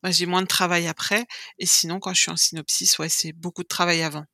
bah, 0.03 0.11
j'ai 0.11 0.27
moins 0.27 0.43
de 0.43 0.47
travail 0.47 0.89
après 0.89 1.27
et 1.59 1.67
sinon 1.67 2.01
quand 2.01 2.15
je 2.15 2.21
suis 2.21 2.31
en 2.31 2.37
synopsis 2.37 2.99
ouais 2.99 3.09
c'est 3.09 3.33
beaucoup 3.33 3.63
de 3.63 3.69
travail 3.69 4.03
avant 4.03 4.25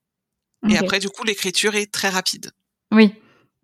et 0.69 0.77
après 0.77 0.99
du 0.99 1.09
coup 1.09 1.25
l'écriture 1.25 1.75
est 1.75 1.93
très 1.93 2.09
rapide 2.09 2.51
oui 2.93 3.15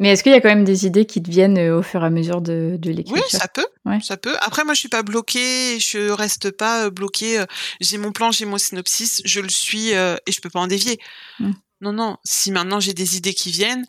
mais 0.00 0.08
est-ce 0.08 0.24
qu'il 0.24 0.32
y 0.32 0.34
a 0.34 0.40
quand 0.40 0.48
même 0.48 0.64
des 0.64 0.86
idées 0.86 1.06
qui 1.06 1.22
te 1.22 1.30
viennent 1.30 1.56
euh, 1.56 1.78
au 1.78 1.82
fur 1.82 2.02
et 2.02 2.06
à 2.06 2.10
mesure 2.10 2.40
de, 2.40 2.76
de 2.80 2.90
l'écriture? 2.90 3.22
Oui, 3.24 3.38
ça 3.38 3.46
peut. 3.46 3.66
Ça 4.02 4.16
peut. 4.16 4.34
Après, 4.40 4.64
moi, 4.64 4.74
je 4.74 4.80
suis 4.80 4.88
pas 4.88 5.04
bloquée. 5.04 5.78
Je 5.78 6.10
reste 6.10 6.50
pas 6.50 6.86
euh, 6.86 6.90
bloquée. 6.90 7.44
J'ai 7.80 7.98
mon 7.98 8.10
plan, 8.10 8.32
j'ai 8.32 8.44
mon 8.44 8.58
synopsis, 8.58 9.22
je 9.24 9.40
le 9.40 9.48
suis 9.48 9.90
et 9.90 10.32
je 10.32 10.40
peux 10.40 10.50
pas 10.50 10.58
en 10.58 10.66
dévier. 10.66 10.98
Mmh. 11.38 11.52
Non, 11.80 11.92
non. 11.92 12.16
Si 12.24 12.50
maintenant 12.50 12.80
j'ai 12.80 12.94
des 12.94 13.16
idées 13.16 13.34
qui 13.34 13.50
viennent, 13.50 13.84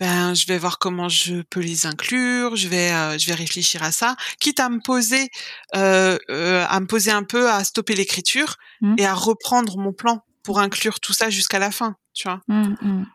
ben 0.00 0.34
je 0.34 0.46
vais 0.46 0.58
voir 0.58 0.78
comment 0.78 1.08
je 1.08 1.42
peux 1.42 1.60
les 1.60 1.86
inclure. 1.86 2.56
Je 2.56 2.68
vais, 2.68 2.92
euh, 2.92 3.18
je 3.18 3.26
vais 3.26 3.34
réfléchir 3.34 3.82
à 3.82 3.92
ça, 3.92 4.16
quitte 4.40 4.60
à 4.60 4.68
me 4.68 4.80
poser, 4.80 5.28
euh, 5.76 6.18
euh, 6.30 6.64
à 6.68 6.80
me 6.80 6.86
poser 6.86 7.10
un 7.10 7.24
peu, 7.24 7.50
à 7.50 7.64
stopper 7.64 7.94
l'écriture 7.94 8.56
mmh. 8.80 8.94
et 8.98 9.06
à 9.06 9.14
reprendre 9.14 9.76
mon 9.76 9.92
plan 9.92 10.22
pour 10.42 10.60
inclure 10.60 11.00
tout 11.00 11.12
ça 11.12 11.30
jusqu'à 11.30 11.58
la 11.58 11.70
fin. 11.70 11.96
Tu 12.14 12.28
vois. 12.28 12.40
Mmh, 12.48 12.74
mmh. 12.80 13.06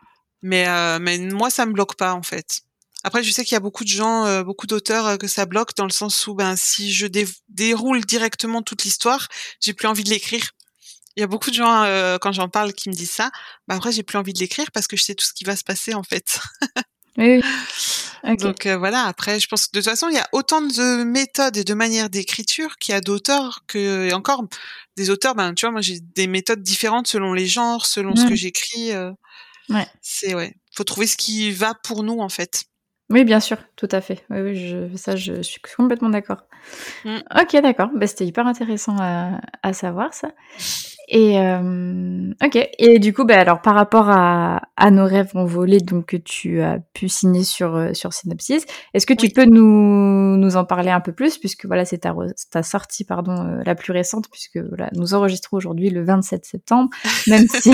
Mais, 0.42 0.98
mais 0.98 1.18
moi, 1.18 1.48
ça 1.48 1.64
me 1.64 1.72
bloque 1.72 1.96
pas 1.96 2.12
en 2.12 2.22
fait. 2.22 2.60
Après, 3.02 3.22
je 3.22 3.30
sais 3.30 3.44
qu'il 3.44 3.52
y 3.52 3.56
a 3.56 3.60
beaucoup 3.60 3.84
de 3.84 3.88
gens, 3.88 4.42
beaucoup 4.42 4.66
d'auteurs 4.66 5.18
que 5.18 5.26
ça 5.26 5.46
bloque 5.46 5.74
dans 5.76 5.84
le 5.84 5.90
sens 5.90 6.26
où, 6.26 6.34
ben, 6.34 6.56
si 6.56 6.92
je 6.92 7.06
déroule 7.48 8.04
directement 8.04 8.62
toute 8.62 8.84
l'histoire, 8.84 9.28
j'ai 9.60 9.72
plus 9.72 9.88
envie 9.88 10.04
de 10.04 10.10
l'écrire 10.10 10.50
il 11.16 11.20
y 11.20 11.22
a 11.22 11.26
beaucoup 11.26 11.50
de 11.50 11.54
gens 11.54 11.84
euh, 11.84 12.18
quand 12.18 12.32
j'en 12.32 12.48
parle 12.48 12.72
qui 12.72 12.88
me 12.88 12.94
disent 12.94 13.12
ça. 13.12 13.30
Bah 13.68 13.76
après 13.76 13.92
j'ai 13.92 14.02
plus 14.02 14.18
envie 14.18 14.32
de 14.32 14.38
l'écrire 14.38 14.70
parce 14.72 14.86
que 14.86 14.96
je 14.96 15.04
sais 15.04 15.14
tout 15.14 15.26
ce 15.26 15.32
qui 15.32 15.44
va 15.44 15.56
se 15.56 15.64
passer 15.64 15.94
en 15.94 16.02
fait. 16.02 16.40
oui. 17.18 17.40
Donc 18.38 18.66
euh, 18.66 18.76
voilà. 18.76 19.04
Après 19.04 19.38
je 19.38 19.46
pense 19.46 19.66
que 19.66 19.72
de 19.72 19.80
toute 19.80 19.90
façon 19.90 20.08
il 20.08 20.14
y 20.14 20.18
a 20.18 20.28
autant 20.32 20.60
de 20.62 21.04
méthodes 21.04 21.56
et 21.56 21.64
de 21.64 21.74
manières 21.74 22.10
d'écriture 22.10 22.76
qu'il 22.78 22.92
y 22.94 22.96
a 22.96 23.00
d'auteurs 23.00 23.60
que 23.66 24.08
et 24.08 24.12
encore 24.12 24.44
des 24.96 25.10
auteurs. 25.10 25.34
Ben 25.34 25.54
tu 25.54 25.66
vois 25.66 25.72
moi 25.72 25.80
j'ai 25.82 26.00
des 26.00 26.26
méthodes 26.26 26.62
différentes 26.62 27.06
selon 27.06 27.32
les 27.32 27.46
genres, 27.46 27.86
selon 27.86 28.16
ce 28.16 28.26
que 28.26 28.34
j'écris. 28.34 28.92
Euh, 28.92 29.12
ouais. 29.68 29.86
C'est 30.02 30.34
ouais. 30.34 30.54
Faut 30.74 30.84
trouver 30.84 31.06
ce 31.06 31.16
qui 31.16 31.52
va 31.52 31.74
pour 31.74 32.02
nous 32.02 32.18
en 32.20 32.28
fait. 32.28 32.64
Oui, 33.10 33.24
bien 33.24 33.38
sûr, 33.38 33.58
tout 33.76 33.88
à 33.90 34.00
fait. 34.00 34.24
Oui, 34.30 34.40
oui, 34.40 34.68
je, 34.68 34.96
ça, 34.96 35.14
je 35.14 35.42
suis 35.42 35.60
complètement 35.76 36.08
d'accord. 36.08 36.44
Mmh. 37.04 37.18
Ok, 37.38 37.52
d'accord. 37.62 37.90
Bah, 37.94 38.06
c'était 38.06 38.24
hyper 38.24 38.46
intéressant 38.46 38.96
à, 38.98 39.40
à 39.62 39.72
savoir 39.74 40.14
ça. 40.14 40.32
Et 41.08 41.38
euh, 41.38 42.32
ok. 42.42 42.68
Et 42.78 42.98
du 42.98 43.12
coup, 43.12 43.24
bah, 43.24 43.38
alors 43.38 43.60
par 43.60 43.74
rapport 43.74 44.08
à, 44.08 44.62
à 44.76 44.90
nos 44.90 45.04
rêves 45.04 45.32
envolés, 45.34 45.80
donc 45.80 46.06
que 46.06 46.16
tu 46.16 46.62
as 46.62 46.78
pu 46.94 47.10
signer 47.10 47.44
sur 47.44 47.76
euh, 47.76 47.92
sur 47.92 48.14
Synopsis, 48.14 48.64
est-ce 48.94 49.06
que 49.06 49.12
tu 49.12 49.28
peux 49.28 49.44
nous 49.44 50.36
nous 50.38 50.56
en 50.56 50.64
parler 50.64 50.90
un 50.90 51.00
peu 51.00 51.12
plus, 51.12 51.36
puisque 51.36 51.66
voilà, 51.66 51.84
c'est 51.84 51.98
ta, 51.98 52.14
ta 52.50 52.62
sortie 52.62 53.04
pardon 53.04 53.32
euh, 53.32 53.62
la 53.66 53.74
plus 53.74 53.92
récente, 53.92 54.30
puisque 54.30 54.56
voilà, 54.56 54.88
nous 54.94 55.12
enregistrons 55.12 55.58
aujourd'hui 55.58 55.90
le 55.90 56.02
27 56.04 56.46
septembre, 56.46 56.88
même 57.26 57.46
si 57.48 57.72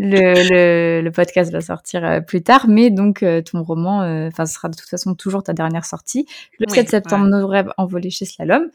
le, 0.00 0.98
le, 0.98 1.00
le 1.00 1.10
podcast 1.12 1.52
va 1.52 1.60
sortir 1.60 2.04
euh, 2.04 2.20
plus 2.20 2.42
tard, 2.42 2.66
mais 2.68 2.90
donc 2.90 3.24
ton 3.50 3.62
roman, 3.62 4.00
enfin, 4.26 4.46
ce 4.46 4.54
sera 4.54 4.68
de 4.68 4.76
toute 4.76 4.88
façon 4.88 5.14
toujours 5.14 5.44
ta 5.44 5.52
dernière 5.52 5.84
sortie, 5.84 6.26
le 6.58 6.66
7 6.68 6.88
septembre, 6.88 7.26
nos 7.26 7.46
rêves 7.46 7.70
envolés 7.78 8.10
chez 8.10 8.24
Slalom. 8.24 8.68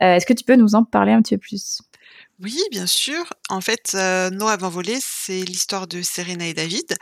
est-ce 0.00 0.26
que 0.26 0.34
tu 0.34 0.44
peux 0.44 0.56
nous 0.56 0.74
en 0.74 0.84
parler 0.84 1.12
un 1.12 1.22
petit 1.22 1.36
peu 1.36 1.40
plus? 1.40 1.80
Oui, 2.42 2.60
bien 2.70 2.86
sûr. 2.86 3.32
En 3.48 3.62
fait, 3.62 3.92
euh, 3.94 4.28
Nos 4.28 4.46
rêves 4.46 4.62
envolés, 4.64 4.98
c'est 5.00 5.42
l'histoire 5.42 5.86
de 5.86 6.02
Serena 6.02 6.46
et 6.46 6.52
David, 6.52 6.94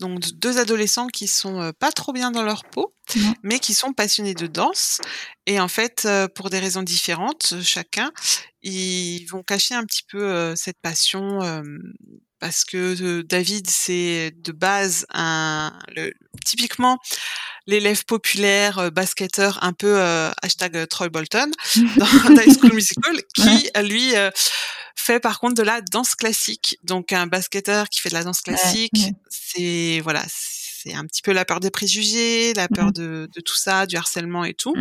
donc 0.00 0.20
deux 0.36 0.58
adolescents 0.58 1.08
qui 1.08 1.28
sont 1.28 1.60
euh, 1.60 1.72
pas 1.78 1.92
trop 1.92 2.12
bien 2.14 2.30
dans 2.30 2.42
leur 2.42 2.64
peau, 2.64 2.94
mais 3.42 3.58
qui 3.58 3.74
sont 3.74 3.92
passionnés 3.92 4.32
de 4.34 4.46
danse. 4.46 5.00
Et 5.46 5.60
en 5.60 5.68
fait, 5.68 6.04
euh, 6.06 6.26
pour 6.28 6.48
des 6.48 6.58
raisons 6.58 6.82
différentes, 6.82 7.54
chacun, 7.62 8.12
ils 8.62 9.26
vont 9.26 9.42
cacher 9.42 9.74
un 9.74 9.84
petit 9.84 10.04
peu 10.10 10.22
euh, 10.22 10.54
cette 10.56 10.78
passion 10.80 11.40
parce 12.40 12.64
que 12.64 13.22
David, 13.22 13.68
c'est 13.68 14.32
de 14.36 14.52
base 14.52 15.06
un 15.12 15.76
le, 15.96 16.12
typiquement 16.46 16.98
l'élève 17.68 18.04
populaire, 18.04 18.90
basketteur, 18.90 19.62
un 19.62 19.72
peu 19.72 20.00
hashtag 20.42 20.88
Troy 20.88 21.08
Bolton 21.10 21.52
dans 21.96 22.06
High 22.06 22.58
School 22.58 22.74
Musical, 22.74 23.16
qui 23.34 23.70
lui 23.84 24.14
fait 24.96 25.20
par 25.20 25.38
contre 25.38 25.54
de 25.54 25.62
la 25.62 25.80
danse 25.80 26.16
classique. 26.16 26.78
Donc 26.82 27.12
un 27.12 27.26
basketteur 27.26 27.88
qui 27.88 28.00
fait 28.00 28.08
de 28.08 28.14
la 28.14 28.24
danse 28.24 28.40
classique, 28.40 29.12
c'est 29.28 30.00
voilà, 30.02 30.24
c'est 30.82 30.94
un 30.94 31.04
petit 31.04 31.22
peu 31.22 31.32
la 31.32 31.44
peur 31.44 31.60
des 31.60 31.70
préjugés, 31.70 32.52
la 32.54 32.68
peur 32.68 32.86
mmh. 32.86 32.92
de, 32.92 33.28
de, 33.34 33.40
tout 33.40 33.56
ça, 33.56 33.86
du 33.86 33.96
harcèlement 33.96 34.44
et 34.44 34.54
tout. 34.54 34.74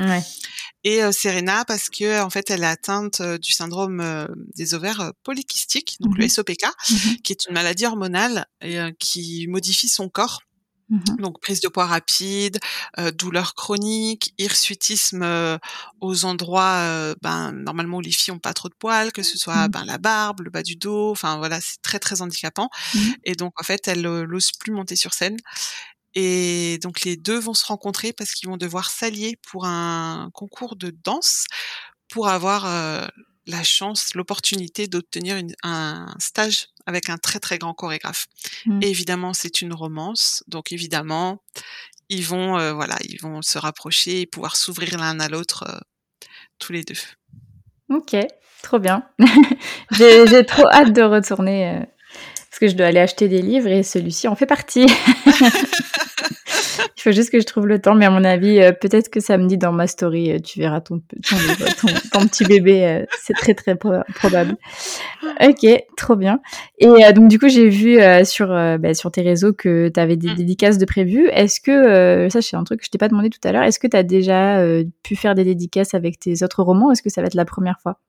Et 0.83 1.03
euh, 1.03 1.11
Serena 1.11 1.65
parce 1.65 1.89
que 1.89 2.21
en 2.21 2.29
fait 2.29 2.49
elle 2.49 2.63
est 2.63 2.67
atteinte 2.67 3.19
euh, 3.21 3.37
du 3.37 3.51
syndrome 3.51 3.99
euh, 3.99 4.25
des 4.55 4.73
ovaires 4.73 5.11
polykystiques, 5.23 5.97
donc 5.99 6.17
le 6.17 6.25
mmh 6.25 6.29
SOPK, 6.29 6.65
mmh 6.65 6.95
qui 7.23 7.33
est 7.33 7.45
une 7.47 7.53
maladie 7.53 7.85
hormonale 7.85 8.45
et, 8.61 8.77
qui 8.99 9.47
modifie 9.47 9.89
son 9.89 10.07
corps 10.07 10.41
Mmh 10.89 11.17
Donc 11.19 11.41
prise 11.41 11.59
de 11.59 11.67
poids 11.67 11.85
rapide, 11.85 12.59
euh, 12.97 13.11
douleur 13.11 13.55
chronique, 13.55 14.33
hirsutisme 14.37 15.21
euh, 15.21 15.57
aux 15.99 16.23
endroits 16.23 16.77
euh, 16.77 17.15
ben, 17.21 17.51
normalement 17.51 17.97
où 17.97 18.01
les 18.01 18.11
filles 18.11 18.33
ont 18.33 18.39
pas 18.39 18.53
trop 18.53 18.69
de 18.69 18.73
poils, 18.73 19.11
que 19.11 19.23
ce 19.23 19.37
soit 19.37 19.67
mmh. 19.67 19.71
ben, 19.71 19.85
la 19.85 19.97
barbe, 19.97 20.41
le 20.41 20.49
bas 20.49 20.63
du 20.63 20.77
dos, 20.77 21.11
enfin 21.11 21.37
voilà, 21.37 21.59
c'est 21.59 21.81
très 21.81 21.99
très 21.99 22.21
handicapant. 22.21 22.69
Mmh 22.93 22.99
Et 23.25 23.35
donc 23.35 23.53
en 23.59 23.63
fait, 23.63 23.87
elle 23.87 24.01
n'ose 24.01 24.51
plus 24.59 24.71
monter 24.71 24.95
sur 24.95 25.13
scène. 25.13 25.37
Et 26.15 26.79
donc 26.81 27.03
les 27.03 27.17
deux 27.17 27.37
vont 27.37 27.53
se 27.53 27.65
rencontrer 27.65 28.13
parce 28.13 28.31
qu'ils 28.31 28.49
vont 28.49 28.57
devoir 28.57 28.89
s'allier 28.89 29.37
pour 29.51 29.65
un 29.65 30.29
concours 30.33 30.75
de 30.75 30.95
danse 31.03 31.45
pour 32.09 32.29
avoir 32.29 32.65
la 33.47 33.63
chance, 33.63 34.13
l'opportunité 34.13 34.87
d'obtenir 34.87 35.41
un 35.63 36.13
stage 36.19 36.67
avec 36.85 37.09
un 37.09 37.17
très 37.17 37.39
très 37.39 37.57
grand 37.57 37.73
chorégraphe. 37.73 38.27
Mmh. 38.65 38.79
Et 38.83 38.89
évidemment, 38.89 39.33
c'est 39.33 39.61
une 39.61 39.73
romance, 39.73 40.43
donc 40.47 40.71
évidemment, 40.71 41.41
ils 42.09 42.25
vont 42.25 42.57
euh, 42.57 42.73
voilà, 42.73 42.95
ils 43.05 43.19
vont 43.21 43.41
se 43.41 43.57
rapprocher 43.57 44.21
et 44.21 44.25
pouvoir 44.25 44.55
s'ouvrir 44.55 44.97
l'un 44.97 45.19
à 45.19 45.27
l'autre 45.27 45.65
euh, 45.67 45.79
tous 46.59 46.73
les 46.73 46.83
deux. 46.83 46.99
Ok, 47.89 48.15
trop 48.63 48.79
bien. 48.79 49.03
J'ai 49.91 50.45
trop 50.45 50.67
hâte 50.67 50.93
de 50.93 51.01
retourner 51.01 51.69
euh, 51.69 51.79
parce 52.49 52.59
que 52.59 52.67
je 52.67 52.75
dois 52.75 52.87
aller 52.87 52.99
acheter 52.99 53.27
des 53.27 53.41
livres 53.41 53.67
et 53.67 53.83
celui-ci 53.83 54.27
en 54.27 54.35
fait 54.35 54.45
partie. 54.45 54.87
Il 56.97 57.03
faut 57.03 57.11
juste 57.11 57.29
que 57.29 57.39
je 57.39 57.45
trouve 57.45 57.67
le 57.67 57.79
temps, 57.79 57.93
mais 57.93 58.05
à 58.05 58.09
mon 58.09 58.23
avis, 58.23 58.59
euh, 58.59 58.71
peut-être 58.71 59.09
que 59.09 59.19
samedi 59.19 59.59
dans 59.59 59.71
ma 59.71 59.85
story, 59.85 60.31
euh, 60.31 60.39
tu 60.39 60.59
verras 60.59 60.81
ton, 60.81 60.99
ton, 62.11 62.25
petit 62.27 62.43
bébé. 62.43 62.85
Euh, 62.85 63.05
c'est 63.21 63.33
très 63.33 63.53
très 63.53 63.75
probable. 63.75 64.57
Ok, 65.39 65.67
trop 65.95 66.15
bien. 66.15 66.39
Et 66.79 67.13
donc 67.13 67.27
du 67.27 67.37
coup, 67.37 67.49
j'ai 67.49 67.69
vu 67.69 67.99
sur 68.23 68.47
bah, 68.47 68.93
sur 68.95 69.11
tes 69.11 69.21
réseaux 69.21 69.53
que 69.53 69.89
tu 69.89 69.99
avais 69.99 70.15
des 70.15 70.29
mmh. 70.29 70.35
dédicaces 70.35 70.77
de 70.79 70.85
prévues. 70.85 71.27
Est-ce 71.27 71.59
que 71.59 72.27
ça, 72.29 72.41
c'est 72.41 72.55
un 72.55 72.63
truc 72.63 72.79
que 72.79 72.85
je 72.85 72.89
t'ai 72.89 72.97
pas 72.97 73.09
demandé 73.09 73.29
tout 73.29 73.45
à 73.47 73.51
l'heure. 73.51 73.63
Est-ce 73.63 73.79
que 73.79 73.87
tu 73.87 73.97
as 73.97 74.03
déjà 74.03 74.63
pu 75.03 75.15
faire 75.15 75.35
des 75.35 75.43
dédicaces 75.43 75.93
avec 75.93 76.19
tes 76.19 76.43
autres 76.43 76.63
romans 76.63 76.91
Est-ce 76.91 77.03
que 77.03 77.09
ça 77.09 77.21
va 77.21 77.27
être 77.27 77.35
la 77.35 77.45
première 77.45 77.79
fois? 77.79 77.99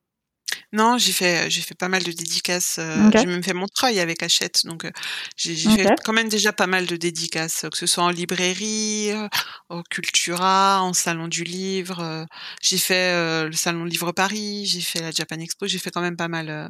Non, 0.71 0.97
j'ai 0.97 1.11
fait 1.11 1.49
j'ai 1.49 1.61
fait 1.61 1.75
pas 1.75 1.89
mal 1.89 2.03
de 2.03 2.11
dédicaces, 2.11 2.77
euh, 2.79 3.09
j'ai 3.15 3.25
même 3.25 3.43
fait 3.43 3.53
mon 3.53 3.67
travail 3.67 3.99
avec 3.99 4.21
Hachette, 4.21 4.65
donc 4.65 4.85
euh, 4.85 4.91
j'ai 5.35 5.55
fait 5.55 5.87
quand 6.03 6.13
même 6.13 6.29
déjà 6.29 6.53
pas 6.53 6.67
mal 6.67 6.85
de 6.85 6.95
dédicaces, 6.95 7.65
que 7.71 7.77
ce 7.77 7.87
soit 7.87 8.03
en 8.03 8.09
librairie, 8.09 9.11
euh, 9.11 9.27
au 9.69 9.81
Cultura, 9.83 10.81
en 10.83 10.93
salon 10.93 11.27
du 11.27 11.43
livre, 11.43 12.25
j'ai 12.61 12.77
fait, 12.77 13.45
le 13.47 13.55
salon 13.55 13.85
Livre 13.85 14.11
Paris, 14.11 14.65
j'ai 14.67 14.81
fait 14.81 14.99
la 15.01 15.11
Japan 15.11 15.39
Expo, 15.39 15.65
j'ai 15.67 15.79
fait 15.79 15.91
quand 15.91 16.01
même 16.01 16.17
pas 16.17 16.27
mal, 16.27 16.69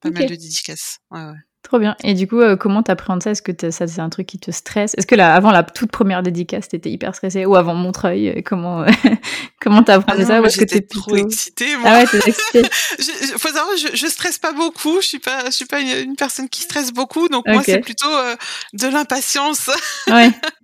pas 0.00 0.10
mal 0.10 0.26
de 0.26 0.34
dédicaces. 0.34 0.98
Ouais, 1.10 1.20
ouais. 1.24 1.49
Trop 1.62 1.78
bien. 1.78 1.94
Et 2.02 2.14
du 2.14 2.26
coup, 2.26 2.40
euh, 2.40 2.56
comment 2.56 2.82
t'appréhendes 2.82 3.22
ça? 3.22 3.32
Est-ce 3.32 3.42
que 3.42 3.52
ça 3.70 3.86
c'est 3.86 4.00
un 4.00 4.08
truc 4.08 4.26
qui 4.26 4.38
te 4.38 4.50
stresse? 4.50 4.94
Est-ce 4.96 5.06
que 5.06 5.14
là, 5.14 5.34
avant 5.34 5.50
la 5.50 5.62
toute 5.62 5.90
première 5.90 6.22
dédicace, 6.22 6.68
t'étais 6.68 6.90
hyper 6.90 7.14
stressée? 7.14 7.44
Ou 7.44 7.54
avant 7.54 7.74
Montreuil 7.74 8.28
euh, 8.30 8.40
Comment 8.44 8.86
comment 9.60 9.82
t'appréhendais 9.82 10.24
ah 10.24 10.26
ça? 10.26 10.42
Ou 10.42 10.48
j'étais 10.48 10.80
trop 10.80 11.16
excitée. 11.16 11.76
Moi. 11.76 11.90
Ah 11.90 11.98
ouais, 11.98 12.06
t'es 12.06 12.28
excitée. 12.28 12.62
je, 12.98 13.38
faut 13.38 13.48
savoir, 13.48 13.76
je, 13.76 13.94
je 13.94 14.06
stresse 14.06 14.38
pas 14.38 14.52
beaucoup. 14.52 15.00
Je 15.02 15.06
suis 15.06 15.18
pas, 15.18 15.46
je 15.46 15.50
suis 15.50 15.66
pas 15.66 15.80
une, 15.80 16.16
personne 16.16 16.48
qui 16.48 16.62
stresse 16.62 16.92
beaucoup. 16.92 17.28
Donc 17.28 17.46
moi, 17.46 17.62
c'est 17.62 17.80
plutôt 17.80 18.10
euh, 18.10 18.36
de 18.72 18.88
l'impatience. 18.88 19.70
ouais. 20.08 20.30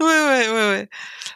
ouais, 0.00 0.06
ouais, 0.06 0.48
ouais, 0.48 0.68
ouais. 0.70 0.88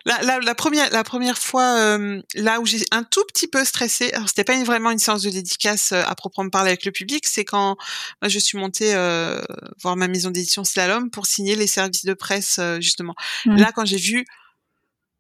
La, 0.05 0.23
la, 0.23 0.39
la, 0.39 0.55
première, 0.55 0.91
la 0.91 1.03
première 1.05 1.39
fois, 1.39 1.79
euh, 1.79 2.23
là 2.35 2.61
où 2.61 2.67
j'ai 2.67 2.85
un 2.93 3.03
tout 3.03 3.25
petit 3.33 3.49
peu 3.49 3.65
stressé, 3.65 4.13
alors 4.13 4.29
c'était 4.29 4.45
pas 4.45 4.63
vraiment 4.63 4.91
une 4.91 4.99
séance 4.99 5.23
de 5.23 5.31
dédicace 5.31 5.93
euh, 5.93 6.03
à 6.07 6.15
proprement 6.15 6.49
parler 6.49 6.71
avec 6.71 6.85
le 6.85 6.93
public, 6.93 7.27
c'est 7.27 7.45
quand 7.45 7.77
moi, 8.23 8.29
je 8.29 8.39
suis 8.39 8.59
montée 8.59 8.95
euh, 8.95 9.43
voir 9.83 9.97
ma 9.97 10.09
maison 10.09 10.31
d'édition 10.31 10.65
Slalom 10.65 11.11
pour 11.11 11.27
signer 11.27 11.57
les 11.57 11.67
services 11.67 12.05
de 12.05 12.15
presse, 12.15 12.61
justement. 12.81 13.15
Mmh. 13.47 13.57
Là, 13.57 13.73
quand 13.75 13.85
j'ai 13.85 13.97
vu 13.97 14.25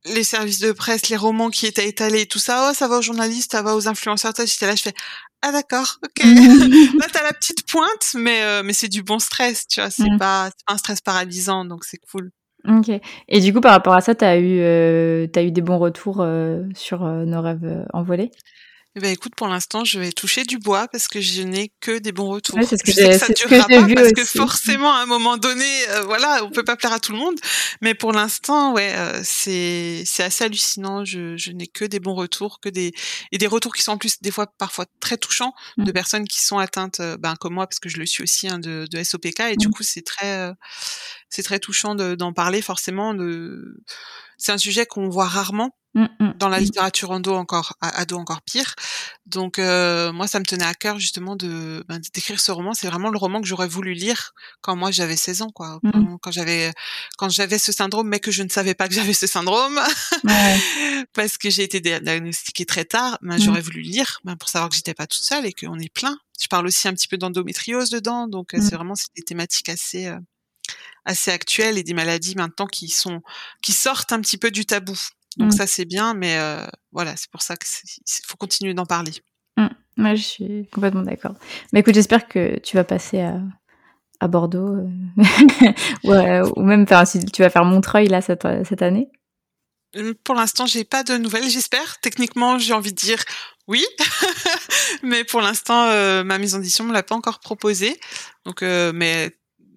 les 0.06 0.24
services 0.24 0.60
de 0.60 0.72
presse, 0.72 1.08
les 1.08 1.16
romans 1.16 1.50
qui 1.50 1.66
étaient 1.66 1.88
étalés, 1.88 2.26
tout 2.26 2.38
ça, 2.38 2.68
oh, 2.70 2.74
ça 2.74 2.88
va 2.88 2.98
aux 2.98 3.02
journalistes, 3.02 3.52
ça 3.52 3.62
va 3.62 3.74
aux 3.74 3.88
influenceurs. 3.88 4.32
J'étais 4.38 4.66
là, 4.66 4.76
je 4.76 4.82
fais, 4.82 4.94
ah 5.42 5.52
d'accord, 5.52 5.98
ok. 6.04 6.24
là, 6.98 7.06
t'as 7.12 7.22
la 7.22 7.32
petite 7.32 7.68
pointe, 7.68 8.14
mais 8.14 8.42
euh, 8.42 8.62
mais 8.64 8.72
c'est 8.72 8.88
du 8.88 9.02
bon 9.02 9.18
stress, 9.18 9.66
tu 9.68 9.80
vois. 9.80 9.90
C'est 9.90 10.10
mmh. 10.10 10.18
pas, 10.18 10.50
pas 10.66 10.74
un 10.74 10.78
stress 10.78 11.00
paralysant, 11.00 11.64
donc 11.64 11.84
c'est 11.84 11.98
cool. 12.10 12.30
Ok. 12.68 12.90
Et 13.28 13.40
du 13.40 13.52
coup, 13.52 13.60
par 13.60 13.72
rapport 13.72 13.94
à 13.94 14.00
ça, 14.00 14.14
t'as 14.14 14.38
eu, 14.38 14.58
euh, 14.60 15.26
as 15.34 15.42
eu 15.42 15.50
des 15.50 15.62
bons 15.62 15.78
retours 15.78 16.18
euh, 16.20 16.62
sur 16.74 17.00
nos 17.00 17.40
rêves 17.40 17.86
envolés? 17.92 18.30
Eh 18.98 19.00
ben 19.00 19.12
écoute, 19.12 19.34
pour 19.36 19.46
l'instant, 19.46 19.84
je 19.84 20.00
vais 20.00 20.10
toucher 20.10 20.44
du 20.44 20.56
bois 20.56 20.88
parce 20.88 21.06
que 21.06 21.20
je 21.20 21.42
n'ai 21.42 21.70
que 21.80 21.98
des 21.98 22.12
bons 22.12 22.30
retours. 22.30 22.58
c'est 22.62 22.78
ce 22.78 22.82
que, 22.82 22.92
je 22.92 22.96
sais 22.96 23.10
que 23.10 23.18
ça 23.18 23.32
durera 23.34 23.66
pas 23.68 23.94
parce 23.94 24.12
que 24.12 24.24
forcément, 24.24 24.90
à 24.90 25.02
un 25.02 25.06
moment 25.06 25.36
donné, 25.36 25.68
euh, 25.90 26.00
voilà, 26.00 26.42
on 26.42 26.50
peut 26.50 26.64
pas 26.64 26.76
plaire 26.76 26.94
à 26.94 26.98
tout 26.98 27.12
le 27.12 27.18
monde. 27.18 27.38
Mais 27.82 27.94
pour 27.94 28.12
l'instant, 28.12 28.72
ouais, 28.72 28.94
euh, 28.96 29.20
c'est 29.22 30.02
c'est 30.06 30.22
assez 30.22 30.44
hallucinant. 30.44 31.04
Je, 31.04 31.36
je 31.36 31.52
n'ai 31.52 31.66
que 31.66 31.84
des 31.84 32.00
bons 32.00 32.14
retours, 32.14 32.58
que 32.58 32.70
des 32.70 32.94
et 33.32 33.36
des 33.36 33.46
retours 33.46 33.74
qui 33.74 33.82
sont 33.82 33.92
en 33.92 33.98
plus 33.98 34.22
des 34.22 34.30
fois 34.30 34.46
parfois 34.46 34.86
très 34.98 35.18
touchants 35.18 35.52
de 35.76 35.90
mmh. 35.90 35.92
personnes 35.92 36.26
qui 36.26 36.42
sont 36.42 36.56
atteintes, 36.56 37.00
euh, 37.00 37.18
ben 37.18 37.34
comme 37.38 37.52
moi 37.52 37.66
parce 37.66 37.80
que 37.80 37.90
je 37.90 37.98
le 37.98 38.06
suis 38.06 38.22
aussi 38.22 38.48
hein, 38.48 38.58
de, 38.58 38.86
de 38.90 39.04
SOPK 39.04 39.40
et 39.40 39.56
du 39.56 39.68
mmh. 39.68 39.72
coup 39.72 39.82
c'est 39.82 40.06
très 40.06 40.54
c'est 41.28 41.42
très 41.42 41.58
touchant 41.58 41.94
d'en 41.94 42.32
parler 42.32 42.62
forcément. 42.62 43.14
De 43.14 43.82
c'est 44.38 44.52
un 44.52 44.58
sujet 44.58 44.86
qu'on 44.86 45.08
voit 45.08 45.26
rarement 45.26 45.72
Mmh, 45.96 46.08
mmh, 46.20 46.32
dans 46.38 46.50
la 46.50 46.58
mmh. 46.58 46.64
littérature 46.64 47.10
ado 47.10 47.34
encore 47.34 47.72
ado 47.80 48.18
encore 48.18 48.42
pire. 48.42 48.74
Donc 49.24 49.58
euh, 49.58 50.12
moi 50.12 50.26
ça 50.26 50.38
me 50.40 50.44
tenait 50.44 50.66
à 50.66 50.74
cœur 50.74 50.98
justement 50.98 51.36
de 51.36 51.86
ben, 51.88 51.98
d'écrire 52.14 52.38
ce 52.38 52.52
roman, 52.52 52.74
c'est 52.74 52.86
vraiment 52.86 53.08
le 53.08 53.16
roman 53.16 53.40
que 53.40 53.46
j'aurais 53.46 53.66
voulu 53.66 53.94
lire 53.94 54.34
quand 54.60 54.76
moi 54.76 54.90
j'avais 54.90 55.16
16 55.16 55.40
ans 55.40 55.50
quoi. 55.54 55.80
Quand, 56.20 56.30
j'avais 56.30 56.70
quand 57.16 57.30
j'avais 57.30 57.58
ce 57.58 57.72
syndrome 57.72 58.08
mais 58.08 58.20
que 58.20 58.30
je 58.30 58.42
ne 58.42 58.50
savais 58.50 58.74
pas 58.74 58.88
que 58.88 58.94
j'avais 58.94 59.14
ce 59.14 59.26
syndrome 59.26 59.80
parce 61.14 61.38
que 61.38 61.48
j'ai 61.48 61.62
été 61.62 61.80
diagnostiquée 61.80 62.66
très 62.66 62.84
tard, 62.84 63.16
ben, 63.22 63.38
j'aurais 63.38 63.62
voulu 63.62 63.80
lire 63.80 64.20
ben, 64.24 64.36
pour 64.36 64.50
savoir 64.50 64.68
que 64.68 64.76
j'étais 64.76 64.92
pas 64.92 65.06
toute 65.06 65.24
seule 65.24 65.46
et 65.46 65.54
qu'on 65.54 65.78
est 65.78 65.92
plein. 65.92 66.18
Je 66.38 66.48
parle 66.48 66.66
aussi 66.66 66.88
un 66.88 66.92
petit 66.92 67.08
peu 67.08 67.16
d'endométriose 67.16 67.88
dedans 67.88 68.28
donc 68.28 68.52
euh, 68.52 68.58
c'est 68.60 68.74
vraiment 68.74 68.94
des 69.16 69.22
thématiques 69.22 69.70
assez 69.70 70.08
euh, 70.08 70.18
assez 71.06 71.30
actuelles 71.30 71.78
et 71.78 71.82
des 71.82 71.94
maladies 71.94 72.34
maintenant 72.34 72.66
qui 72.66 72.88
sont 72.88 73.22
qui 73.62 73.72
sortent 73.72 74.12
un 74.12 74.20
petit 74.20 74.36
peu 74.36 74.50
du 74.50 74.66
tabou. 74.66 74.98
Donc 75.38 75.52
mmh. 75.52 75.56
ça 75.56 75.66
c'est 75.66 75.84
bien, 75.84 76.12
mais 76.14 76.36
euh, 76.38 76.66
voilà, 76.92 77.16
c'est 77.16 77.30
pour 77.30 77.42
ça 77.42 77.56
qu'il 77.56 78.24
faut 78.26 78.36
continuer 78.36 78.74
d'en 78.74 78.86
parler. 78.86 79.12
Mmh. 79.56 79.66
Moi, 79.98 80.14
je 80.14 80.22
suis 80.22 80.68
complètement 80.72 81.02
d'accord. 81.02 81.34
Mais 81.72 81.80
écoute, 81.80 81.94
j'espère 81.94 82.28
que 82.28 82.58
tu 82.58 82.76
vas 82.76 82.84
passer 82.84 83.20
à, 83.20 83.40
à 84.20 84.28
Bordeaux, 84.28 84.76
euh, 86.04 86.50
ou 86.56 86.62
même 86.62 86.86
faire, 86.86 87.06
si 87.06 87.24
tu 87.24 87.42
vas 87.42 87.50
faire 87.50 87.64
Montreuil 87.64 88.08
là 88.08 88.20
cette, 88.20 88.46
cette 88.66 88.82
année. 88.82 89.08
Pour 90.24 90.34
l'instant, 90.34 90.66
j'ai 90.66 90.84
pas 90.84 91.02
de 91.02 91.16
nouvelles. 91.16 91.48
J'espère. 91.48 91.98
Techniquement, 92.00 92.58
j'ai 92.58 92.74
envie 92.74 92.92
de 92.92 92.98
dire 92.98 93.22
oui, 93.66 93.84
mais 95.02 95.24
pour 95.24 95.40
l'instant, 95.40 95.84
euh, 95.86 96.24
ma 96.24 96.38
maison 96.38 96.58
d'édition 96.58 96.84
me 96.84 96.92
l'a 96.92 97.02
pas 97.02 97.14
encore 97.14 97.40
proposé. 97.40 97.98
Donc, 98.44 98.62
mais 98.62 99.32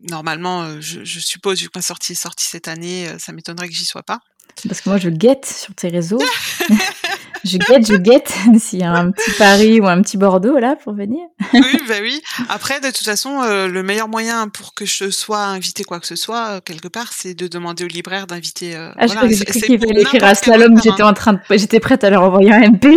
normalement, 0.09 0.79
je, 0.81 1.03
je, 1.03 1.19
suppose 1.19 1.61
vu 1.61 1.67
que 1.67 1.77
ma 1.77 1.81
sortie 1.81 2.13
est 2.13 2.15
sortie 2.15 2.45
cette 2.45 2.67
année, 2.67 3.07
ça 3.19 3.31
m'étonnerait 3.31 3.67
que 3.67 3.73
j'y 3.73 3.85
sois 3.85 4.03
pas. 4.03 4.19
Parce 4.67 4.81
que 4.81 4.89
moi, 4.89 4.97
je 4.97 5.09
guette 5.09 5.45
sur 5.45 5.73
tes 5.73 5.87
réseaux. 5.87 6.21
je 7.45 7.57
guette, 7.57 7.87
je 7.87 7.95
guette 7.95 8.33
s'il 8.59 8.79
y 8.79 8.83
a 8.83 8.91
un 8.91 9.11
petit 9.11 9.31
Paris 9.37 9.79
ou 9.79 9.87
un 9.87 10.01
petit 10.01 10.17
Bordeaux 10.17 10.57
là 10.57 10.75
pour 10.75 10.93
venir. 10.93 11.21
oui, 11.53 11.79
bah 11.87 11.95
oui. 12.01 12.21
Après, 12.49 12.79
de 12.79 12.87
toute 12.87 13.05
façon, 13.05 13.41
euh, 13.41 13.67
le 13.67 13.83
meilleur 13.83 14.09
moyen 14.09 14.49
pour 14.49 14.73
que 14.73 14.85
je 14.85 15.09
sois 15.09 15.43
invité 15.43 15.83
quoi 15.83 15.99
que 15.99 16.07
ce 16.07 16.15
soit 16.15 16.47
euh, 16.49 16.59
quelque 16.63 16.87
part, 16.87 17.13
c'est 17.13 17.33
de 17.33 17.47
demander 17.47 17.85
au 17.85 17.87
libraire 17.87 18.27
d'inviter. 18.27 18.75
Euh, 18.75 18.91
ah, 18.97 19.07
je 19.07 19.13
voilà, 19.13 19.29
j'ai 19.29 19.45
cru 19.45 19.61
qu'il 19.61 19.79
fallait 19.79 20.01
écrire 20.01 20.23
à 20.23 20.35
Slalom. 20.35 20.81
J'étais 20.81 21.03
en 21.03 21.13
train 21.13 21.33
de, 21.33 21.39
j'étais 21.51 21.79
prête 21.79 22.03
à 22.03 22.09
leur 22.09 22.23
envoyer 22.23 22.51
un 22.51 22.71
MP. 22.71 22.87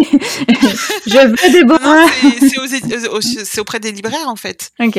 je 1.06 1.28
veux 1.28 1.52
des 1.52 1.64
bras. 1.64 2.06
C'est 3.44 3.60
auprès 3.60 3.80
des 3.80 3.92
libraires 3.92 4.28
en 4.28 4.36
fait. 4.36 4.70
Ok. 4.80 4.98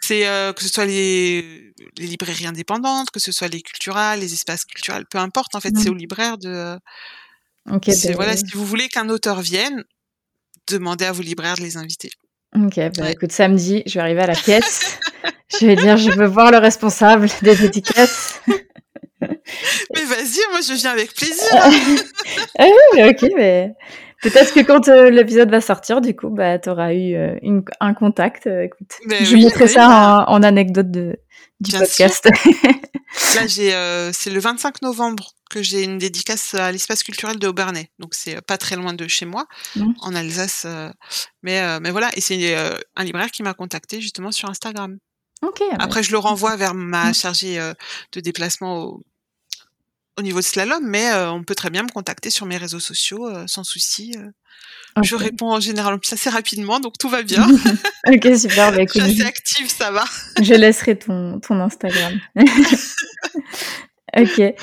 C'est 0.00 0.26
euh, 0.26 0.52
que 0.52 0.62
ce 0.62 0.68
soit 0.68 0.86
les, 0.86 1.72
les, 1.98 2.06
librairies 2.06 2.46
indépendantes, 2.46 3.10
que 3.10 3.20
ce 3.20 3.32
soit 3.32 3.48
les 3.48 3.60
culturales, 3.60 4.20
les 4.20 4.32
espaces 4.32 4.64
culturels, 4.64 5.04
peu 5.10 5.18
importe. 5.18 5.54
En 5.54 5.60
fait, 5.60 5.76
c'est 5.76 5.90
mmh. 5.90 5.92
au 5.92 5.96
libraire 5.96 6.38
de. 6.38 6.78
Okay, 7.70 7.92
ben 8.04 8.14
voilà, 8.14 8.36
si 8.36 8.46
vous 8.54 8.64
voulez 8.64 8.88
qu'un 8.88 9.08
auteur 9.10 9.40
vienne, 9.40 9.84
demandez 10.68 11.04
à 11.04 11.12
vos 11.12 11.22
libraires 11.22 11.56
de 11.56 11.62
les 11.62 11.76
inviter. 11.76 12.10
Ok, 12.56 12.78
bah 12.96 13.10
écoute, 13.10 13.32
samedi, 13.32 13.82
je 13.86 13.94
vais 13.94 14.00
arriver 14.00 14.22
à 14.22 14.26
la 14.26 14.34
caisse. 14.36 14.98
je 15.60 15.66
vais 15.66 15.76
dire, 15.76 15.96
je 15.96 16.10
veux 16.10 16.26
voir 16.26 16.50
le 16.50 16.58
responsable 16.58 17.28
des 17.42 17.64
étiquettes. 17.64 18.42
mais 19.20 20.04
vas-y, 20.04 20.40
moi 20.50 20.60
je 20.60 20.74
viens 20.74 20.92
avec 20.92 21.12
plaisir. 21.14 21.48
ah 22.58 22.66
oui, 22.94 23.02
ok, 23.02 23.30
mais 23.36 23.74
Peut-être 24.22 24.52
que 24.52 24.60
quand 24.60 24.88
euh, 24.88 25.10
l'épisode 25.10 25.50
va 25.50 25.60
sortir, 25.60 26.00
du 26.00 26.14
coup, 26.16 26.28
bah, 26.28 26.58
tu 26.58 26.68
auras 26.68 26.92
eu 26.92 27.14
euh, 27.14 27.38
une, 27.42 27.62
un 27.80 27.94
contact. 27.94 28.46
Euh, 28.46 28.64
écoute, 28.64 28.92
je 29.08 29.36
mettrai 29.36 29.68
ça 29.68 29.86
bah 29.88 30.24
en, 30.28 30.42
anecdote 30.42 30.90
de, 30.90 31.16
du 31.60 31.70
podcast. 31.76 32.28
Là, 33.34 33.46
j'ai, 33.46 33.70
c'est 34.12 34.30
le 34.30 34.38
25 34.38 34.82
novembre 34.82 35.32
que 35.50 35.62
j'ai 35.62 35.82
une 35.82 35.98
dédicace 35.98 36.54
à 36.54 36.70
l'espace 36.72 37.02
culturel 37.02 37.38
de 37.38 37.46
Aubernais. 37.46 37.90
Donc, 37.98 38.14
c'est 38.14 38.40
pas 38.42 38.58
très 38.58 38.76
loin 38.76 38.92
de 38.92 39.08
chez 39.08 39.24
moi, 39.24 39.46
mmh. 39.76 39.92
en 40.00 40.14
Alsace. 40.14 40.66
mais, 41.42 41.80
mais 41.80 41.90
voilà, 41.90 42.10
et 42.14 42.20
c'est 42.20 42.54
un 42.96 43.04
libraire 43.04 43.30
qui 43.30 43.42
m'a 43.42 43.54
contacté 43.54 44.00
justement 44.00 44.30
sur 44.30 44.50
Instagram. 44.50 44.98
Okay, 45.42 45.64
Après, 45.78 46.02
je 46.02 46.10
le 46.12 46.18
renvoie 46.18 46.56
vers 46.56 46.74
ma 46.74 47.10
mmh. 47.10 47.14
chargée 47.14 47.72
de 48.12 48.20
déplacement 48.20 48.82
au, 48.82 49.02
au 50.18 50.22
niveau 50.22 50.40
de 50.40 50.44
slalom, 50.44 50.84
mais 50.84 51.10
euh, 51.12 51.30
on 51.30 51.44
peut 51.44 51.54
très 51.54 51.70
bien 51.70 51.84
me 51.84 51.88
contacter 51.88 52.28
sur 52.30 52.44
mes 52.44 52.56
réseaux 52.56 52.80
sociaux 52.80 53.26
euh, 53.28 53.44
sans 53.46 53.62
souci. 53.64 54.14
Euh. 54.18 55.02
Je 55.02 55.14
réponds 55.14 55.52
en 55.52 55.60
général 55.60 55.96
assez 56.10 56.28
rapidement, 56.28 56.80
donc 56.80 56.98
tout 56.98 57.08
va 57.08 57.22
bien. 57.22 57.46
ok, 58.08 58.36
super. 58.36 58.72
Bah, 58.72 58.82
je 58.86 58.90
suis 58.90 59.00
assez 59.00 59.22
active, 59.22 59.68
ça 59.68 59.92
va. 59.92 60.04
je 60.42 60.54
laisserai 60.54 60.98
ton, 60.98 61.38
ton 61.38 61.60
Instagram. 61.60 62.14
ok. 64.18 64.38
Et 64.40 64.54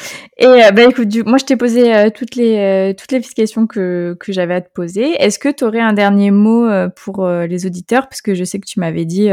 bah 0.74 0.84
écoute, 0.89 1.08
du, 1.08 1.24
moi 1.24 1.38
je 1.38 1.45
t'ai 1.45 1.56
posé 1.56 2.12
toutes 2.14 2.36
les 2.36 2.93
toutes 2.97 3.14
les 3.14 3.22
questions 3.22 3.66
que 3.66 4.18
que 4.20 4.34
j'avais 4.34 4.56
à 4.56 4.62
te 4.62 4.72
poser. 4.74 5.12
Est-ce 5.22 5.39
que 5.39 5.47
tu 5.47 5.64
aurais 5.64 5.80
un 5.80 5.93
dernier 5.93 6.32
mot 6.32 6.68
pour 6.97 7.26
les 7.30 7.66
auditeurs, 7.66 8.10
parce 8.10 8.22
que 8.22 8.36
je 8.36 8.43
sais 8.43 8.60
que 8.60 8.68
tu 8.68 8.82
m'avais 8.82 9.06
dit 9.06 9.30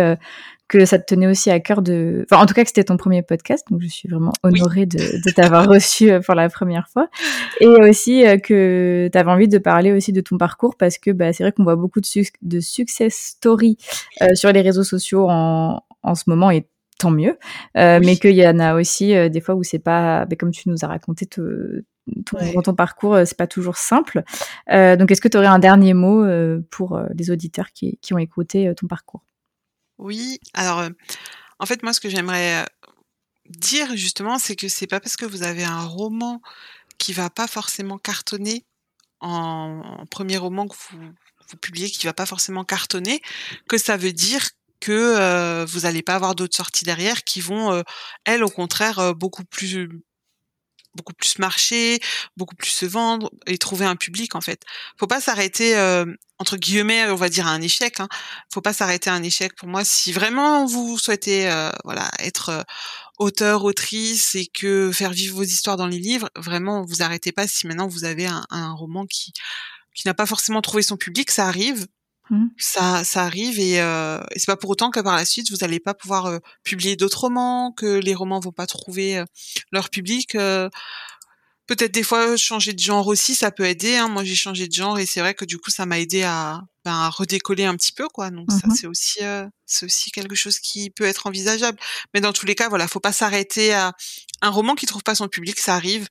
que 0.69 0.87
ça 0.87 0.99
te 0.99 1.05
tenait 1.05 1.27
aussi 1.27 1.51
à 1.51 1.61
cœur 1.61 1.83
de, 1.83 2.25
enfin 2.31 2.43
en 2.43 2.47
tout 2.47 2.55
cas 2.55 2.63
que 2.63 2.69
c'était 2.69 2.85
ton 2.85 2.97
premier 2.97 3.23
podcast, 3.23 3.67
donc 3.71 3.83
je 3.83 3.89
suis 3.89 4.09
vraiment 4.09 4.33
honorée 4.43 4.87
de, 4.87 4.99
de 4.99 5.31
t'avoir 5.35 5.67
reçu 5.69 6.11
euh, 6.11 6.21
pour 6.21 6.35
la 6.35 6.49
première 6.49 6.89
fois, 6.89 7.09
et 7.61 7.67
aussi 7.67 8.27
euh, 8.27 8.39
que 8.39 9.11
tu 9.13 9.19
avais 9.19 9.31
envie 9.31 9.49
de 9.49 9.59
parler 9.59 9.93
aussi 9.93 10.13
de 10.13 10.21
ton 10.21 10.39
parcours 10.39 10.77
parce 10.77 10.97
que 10.99 11.11
bah, 11.11 11.33
c'est 11.33 11.45
vrai 11.45 11.53
qu'on 11.53 11.65
voit 11.65 11.77
beaucoup 11.77 12.01
de, 12.01 12.23
de 12.43 12.61
success 12.61 13.15
stories 13.15 13.77
euh, 14.23 14.35
sur 14.35 14.51
les 14.53 14.63
réseaux 14.63 14.85
sociaux 14.85 15.27
en, 15.29 15.83
en 16.03 16.15
ce 16.15 16.25
moment 16.27 16.51
et 16.51 16.67
tant 16.99 17.11
mieux, 17.11 17.37
euh, 17.77 18.01
mais 18.03 18.17
qu'il 18.17 18.37
y 18.37 18.47
en 18.47 18.59
a 18.59 18.75
aussi 18.75 19.13
des 19.29 19.41
fois 19.41 19.55
où 19.55 19.63
c'est 19.63 19.81
pas, 19.81 20.25
bah, 20.25 20.37
comme 20.37 20.53
tu 20.53 20.69
nous 20.69 20.85
as 20.85 20.87
raconté 20.87 21.27
ton, 21.27 21.43
ton 22.65 22.75
parcours, 22.75 23.19
c'est 23.27 23.37
pas 23.37 23.49
toujours 23.49 23.77
simple. 23.77 24.23
Euh, 24.73 24.97
donc, 24.97 25.11
est-ce 25.11 25.21
que 25.21 25.29
tu 25.29 25.37
aurais 25.37 25.47
un 25.47 25.59
dernier 25.59 25.95
mot 25.95 26.25
pour 26.71 27.01
les 27.15 27.31
auditeurs 27.33 27.73
qui, 27.73 27.99
qui 28.01 28.15
ont 28.15 28.19
écouté 28.19 28.73
ton 28.77 28.87
parcours? 28.87 29.23
Oui, 30.03 30.39
alors, 30.55 30.89
en 31.59 31.67
fait, 31.67 31.83
moi, 31.83 31.93
ce 31.93 32.01
que 32.01 32.09
j'aimerais, 32.09 32.67
dire 33.49 33.97
justement, 33.97 34.39
c'est 34.39 34.57
que 34.57 34.69
c'est 34.69 34.87
pas 34.87 35.01
parce 35.01 35.17
que 35.17 35.27
vous 35.27 35.43
avez 35.43 35.65
un 35.65 35.85
roman 35.85 36.41
qui 36.99 37.13
va 37.13 37.31
pas 37.31 37.47
forcément 37.47 37.99
cartonner 37.99 38.65
en 39.21 40.05
premier 40.11 40.37
roman 40.37 40.67
que 40.67 40.77
vous 40.91 40.99
vous 41.51 41.57
publiez 41.59 41.91
qui 41.91 42.07
va 42.07 42.13
pas 42.13 42.27
forcément 42.27 42.65
cartonner, 42.65 43.21
que 43.69 43.79
ça 43.79 43.97
veut 43.97 44.13
dire 44.13 44.43
que, 44.81 45.65
vous 45.65 45.87
allez 45.87 46.03
pas 46.03 46.15
avoir 46.15 46.35
d'autres 46.35 46.57
sorties 46.57 46.85
derrière 46.85 47.25
qui 47.25 47.41
vont, 47.41 47.83
elles, 48.25 48.43
au 48.43 48.49
contraire, 48.49 49.15
beaucoup 49.15 49.45
plus 49.45 50.03
beaucoup 50.95 51.13
plus 51.15 51.39
marcher, 51.39 52.01
beaucoup 52.37 52.55
plus 52.55 52.71
se 52.71 52.87
vendre 52.87 53.31
et 53.47 53.59
trouver 53.59 53.87
un 53.87 53.97
public 53.97 54.35
en 54.35 54.41
fait. 54.41 54.63
Faut 54.99 55.07
pas 55.07 55.21
s'arrêter 55.21 55.77
euh, 55.77 56.07
entre 56.39 56.57
guillemets, 56.57 57.09
on 57.11 57.15
va 57.15 57.29
dire 57.29 57.47
à 57.47 57.51
un 57.51 57.63
échec. 57.63 58.01
Hein. 58.01 58.09
Faut 58.53 58.61
pas 58.61 58.73
s'arrêter 58.73 59.11
à 59.11 59.15
un 59.15 59.23
échec 59.23 59.55
pour 59.57 59.69
moi. 59.69 59.85
Si 59.85 60.13
vraiment 60.13 60.67
vous 60.67 60.99
souhaitez 60.99 61.51
euh, 61.51 61.71
voilà 61.85 62.11
être 62.19 62.65
auteur, 63.19 63.65
autrice 63.65 64.35
et 64.35 64.47
que 64.47 64.91
faire 64.93 65.13
vivre 65.13 65.37
vos 65.37 65.45
histoires 65.45 65.77
dans 65.77 65.87
les 65.87 65.99
livres, 65.99 66.31
vraiment 66.37 66.85
vous 66.85 67.03
arrêtez 67.03 67.33
pas. 67.33 67.47
Si 67.47 67.67
maintenant 67.67 67.89
vous 67.89 68.05
avez 68.05 68.27
un, 68.27 68.45
un 68.51 68.73
roman 68.73 69.07
qui 69.07 69.33
qui 69.95 70.07
n'a 70.07 70.15
pas 70.15 70.27
forcément 70.27 70.63
trouvé 70.63 70.83
son 70.83 70.97
public, 70.97 71.31
ça 71.31 71.47
arrive. 71.47 71.87
Mmh. 72.33 72.47
Ça, 72.57 73.05
ça 73.05 73.25
arrive 73.25 73.61
et, 73.61 73.83
euh, 73.83 74.19
et 74.35 74.39
c'est 74.39 74.47
pas 74.47 74.57
pour 74.57 74.71
autant 74.71 74.91
que 74.91 75.01
par 75.01 75.17
la 75.17 75.27
suite 75.27 75.51
vous 75.51 75.59
n'allez 75.59 75.81
pas 75.81 75.93
pouvoir 75.93 76.25
euh, 76.25 76.39
publier 76.65 76.97
d'autres 76.97 77.21
romans, 77.21 77.73
que 77.73 77.99
les 77.99 78.15
romans 78.15 78.41
vont 78.41 78.53
pas 78.53 78.67
trouver 78.67 79.19
euh, 79.19 79.25
leur 79.71 79.91
public. 79.91 80.35
Euh. 80.35 80.71
Peut-être 81.67 81.93
des 81.93 82.03
fois 82.03 82.39
changer 82.39 82.73
de 82.73 82.79
genre 82.79 83.07
aussi, 83.07 83.35
ça 83.35 83.51
peut 83.51 83.67
aider. 83.67 83.97
Hein. 83.97 84.09
Moi 84.09 84.25
j'ai 84.25 84.35
changé 84.35 84.67
de 84.67 84.73
genre 84.73 84.99
et 84.99 85.05
c'est 85.05 85.21
vrai 85.21 85.35
que 85.35 85.45
du 85.45 85.59
coup 85.59 85.71
ça 85.71 85.85
m'a 85.85 86.01
aidé 86.01 86.23
à, 86.23 86.63
ben, 86.87 86.93
à 86.93 87.11
redécoller 87.11 87.67
un 87.67 87.77
petit 87.77 87.93
peu 87.93 88.09
quoi. 88.09 88.31
Donc 88.31 88.51
ça 88.51 88.67
mmh 88.67 88.75
c'est 88.77 88.87
aussi 88.87 89.21
c'est 89.67 89.85
aussi 89.85 90.11
quelque 90.11 90.35
chose 90.35 90.59
qui 90.59 90.89
peut 90.89 91.05
être 91.05 91.27
envisageable. 91.27 91.79
Mais 92.15 92.23
dans 92.23 92.33
tous 92.33 92.47
les 92.47 92.55
cas 92.55 92.71
voilà, 92.71 92.89
faut 92.89 92.99
pas 92.99 93.13
s'arrêter 93.13 93.75
à 93.75 93.93
un 94.41 94.49
roman 94.49 94.75
qui 94.75 94.87
trouve 94.87 95.03
pas 95.03 95.15
son 95.15 95.29
public, 95.29 95.61
ça 95.61 95.75
arrive 95.75 96.09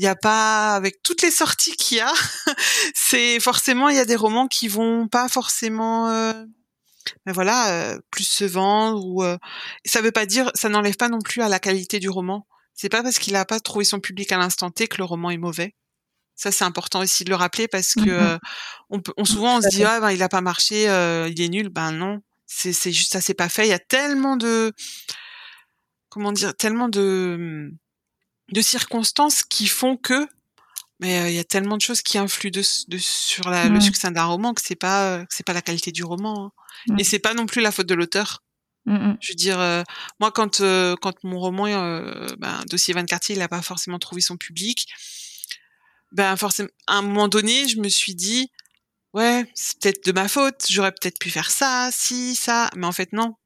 il 0.00 0.04
n'y 0.04 0.08
a 0.08 0.16
pas 0.16 0.74
avec 0.74 1.02
toutes 1.02 1.20
les 1.20 1.30
sorties 1.30 1.76
qu'il 1.76 1.98
y 1.98 2.00
a, 2.00 2.10
c'est 2.94 3.38
forcément 3.38 3.90
il 3.90 3.96
y 3.96 3.98
a 3.98 4.06
des 4.06 4.16
romans 4.16 4.48
qui 4.48 4.66
vont 4.66 5.08
pas 5.08 5.28
forcément 5.28 6.08
euh, 6.08 6.32
ben 7.26 7.32
voilà 7.32 7.70
euh, 7.70 7.98
plus 8.10 8.24
se 8.24 8.44
vendre 8.44 9.04
ou 9.04 9.22
euh, 9.22 9.36
ça 9.84 10.00
veut 10.00 10.10
pas 10.10 10.24
dire 10.24 10.50
ça 10.54 10.70
n'enlève 10.70 10.96
pas 10.96 11.10
non 11.10 11.18
plus 11.18 11.42
à 11.42 11.50
la 11.50 11.58
qualité 11.58 11.98
du 11.98 12.08
roman. 12.08 12.46
C'est 12.72 12.88
pas 12.88 13.02
parce 13.02 13.18
qu'il 13.18 13.36
a 13.36 13.44
pas 13.44 13.60
trouvé 13.60 13.84
son 13.84 14.00
public 14.00 14.32
à 14.32 14.38
l'instant 14.38 14.70
T 14.70 14.88
que 14.88 14.96
le 14.96 15.04
roman 15.04 15.28
est 15.28 15.36
mauvais. 15.36 15.74
Ça 16.34 16.50
c'est 16.50 16.64
important 16.64 17.00
aussi 17.00 17.24
de 17.24 17.28
le 17.28 17.36
rappeler 17.36 17.68
parce 17.68 17.92
que 17.92 18.00
Mmh 18.00 18.08
euh, 18.08 18.38
on 18.88 19.00
peut 19.00 19.12
on 19.18 19.26
souvent 19.26 19.58
on 19.58 19.60
se 19.60 19.68
dit 19.68 19.84
ah 19.84 20.00
ben 20.00 20.12
il 20.12 20.22
a 20.22 20.30
pas 20.30 20.40
marché, 20.40 20.88
euh, 20.88 21.28
il 21.28 21.42
est 21.42 21.50
nul. 21.50 21.68
Ben 21.68 21.92
non, 21.92 22.22
c'est 22.46 22.72
c'est 22.72 22.90
juste 22.90 23.12
ça 23.12 23.20
c'est 23.20 23.34
pas 23.34 23.50
fait. 23.50 23.66
Il 23.66 23.70
y 23.70 23.74
a 23.74 23.78
tellement 23.78 24.38
de 24.38 24.72
comment 26.08 26.32
dire 26.32 26.54
tellement 26.56 26.88
de 26.88 27.70
de 28.52 28.60
circonstances 28.60 29.42
qui 29.42 29.66
font 29.66 29.96
que 29.96 30.28
mais 31.00 31.18
euh, 31.18 31.28
il 31.30 31.34
y 31.34 31.38
a 31.38 31.44
tellement 31.44 31.76
de 31.78 31.82
choses 31.82 32.02
qui 32.02 32.18
influent 32.18 32.50
de, 32.50 32.62
de 32.88 32.98
sur 32.98 33.48
la, 33.48 33.68
le 33.68 33.80
succès 33.80 34.10
d'un 34.10 34.24
roman 34.24 34.52
que 34.52 34.60
c'est 34.62 34.76
pas 34.76 35.04
euh, 35.06 35.24
c'est 35.30 35.46
pas 35.46 35.54
la 35.54 35.62
qualité 35.62 35.92
du 35.92 36.04
roman 36.04 36.46
hein. 36.46 36.52
Mmh. 36.88 37.00
et 37.00 37.04
c'est 37.04 37.18
pas 37.18 37.34
non 37.34 37.46
plus 37.46 37.60
la 37.60 37.72
faute 37.72 37.86
de 37.86 37.94
l'auteur 37.94 38.42
Mmh 38.86 38.94
mh. 38.94 39.16
je 39.20 39.28
veux 39.28 39.36
dire 39.36 39.60
euh, 39.60 39.82
moi 40.20 40.32
quand 40.32 40.62
quand 41.02 41.22
mon 41.22 41.38
roman 41.38 41.66
ben, 42.38 42.64
dossier 42.66 42.94
Van 42.94 43.04
Cartier 43.04 43.36
il 43.36 43.42
a 43.42 43.48
pas 43.48 43.60
forcément 43.60 43.98
trouvé 43.98 44.22
son 44.22 44.38
public 44.38 44.86
ben 46.12 46.34
forcément 46.36 46.70
à 46.86 46.94
un 46.94 47.02
moment 47.02 47.28
donné 47.28 47.68
je 47.68 47.76
me 47.76 47.90
suis 47.90 48.14
dit 48.14 48.50
ouais 49.12 49.44
c'est 49.54 49.78
peut-être 49.80 50.06
de 50.06 50.12
ma 50.12 50.28
faute 50.28 50.64
j'aurais 50.70 50.92
peut-être 50.92 51.18
pu 51.18 51.28
faire 51.28 51.50
ça 51.50 51.90
si 51.92 52.34
ça 52.34 52.70
mais 52.74 52.86
en 52.86 52.92
fait 52.92 53.12
non 53.12 53.36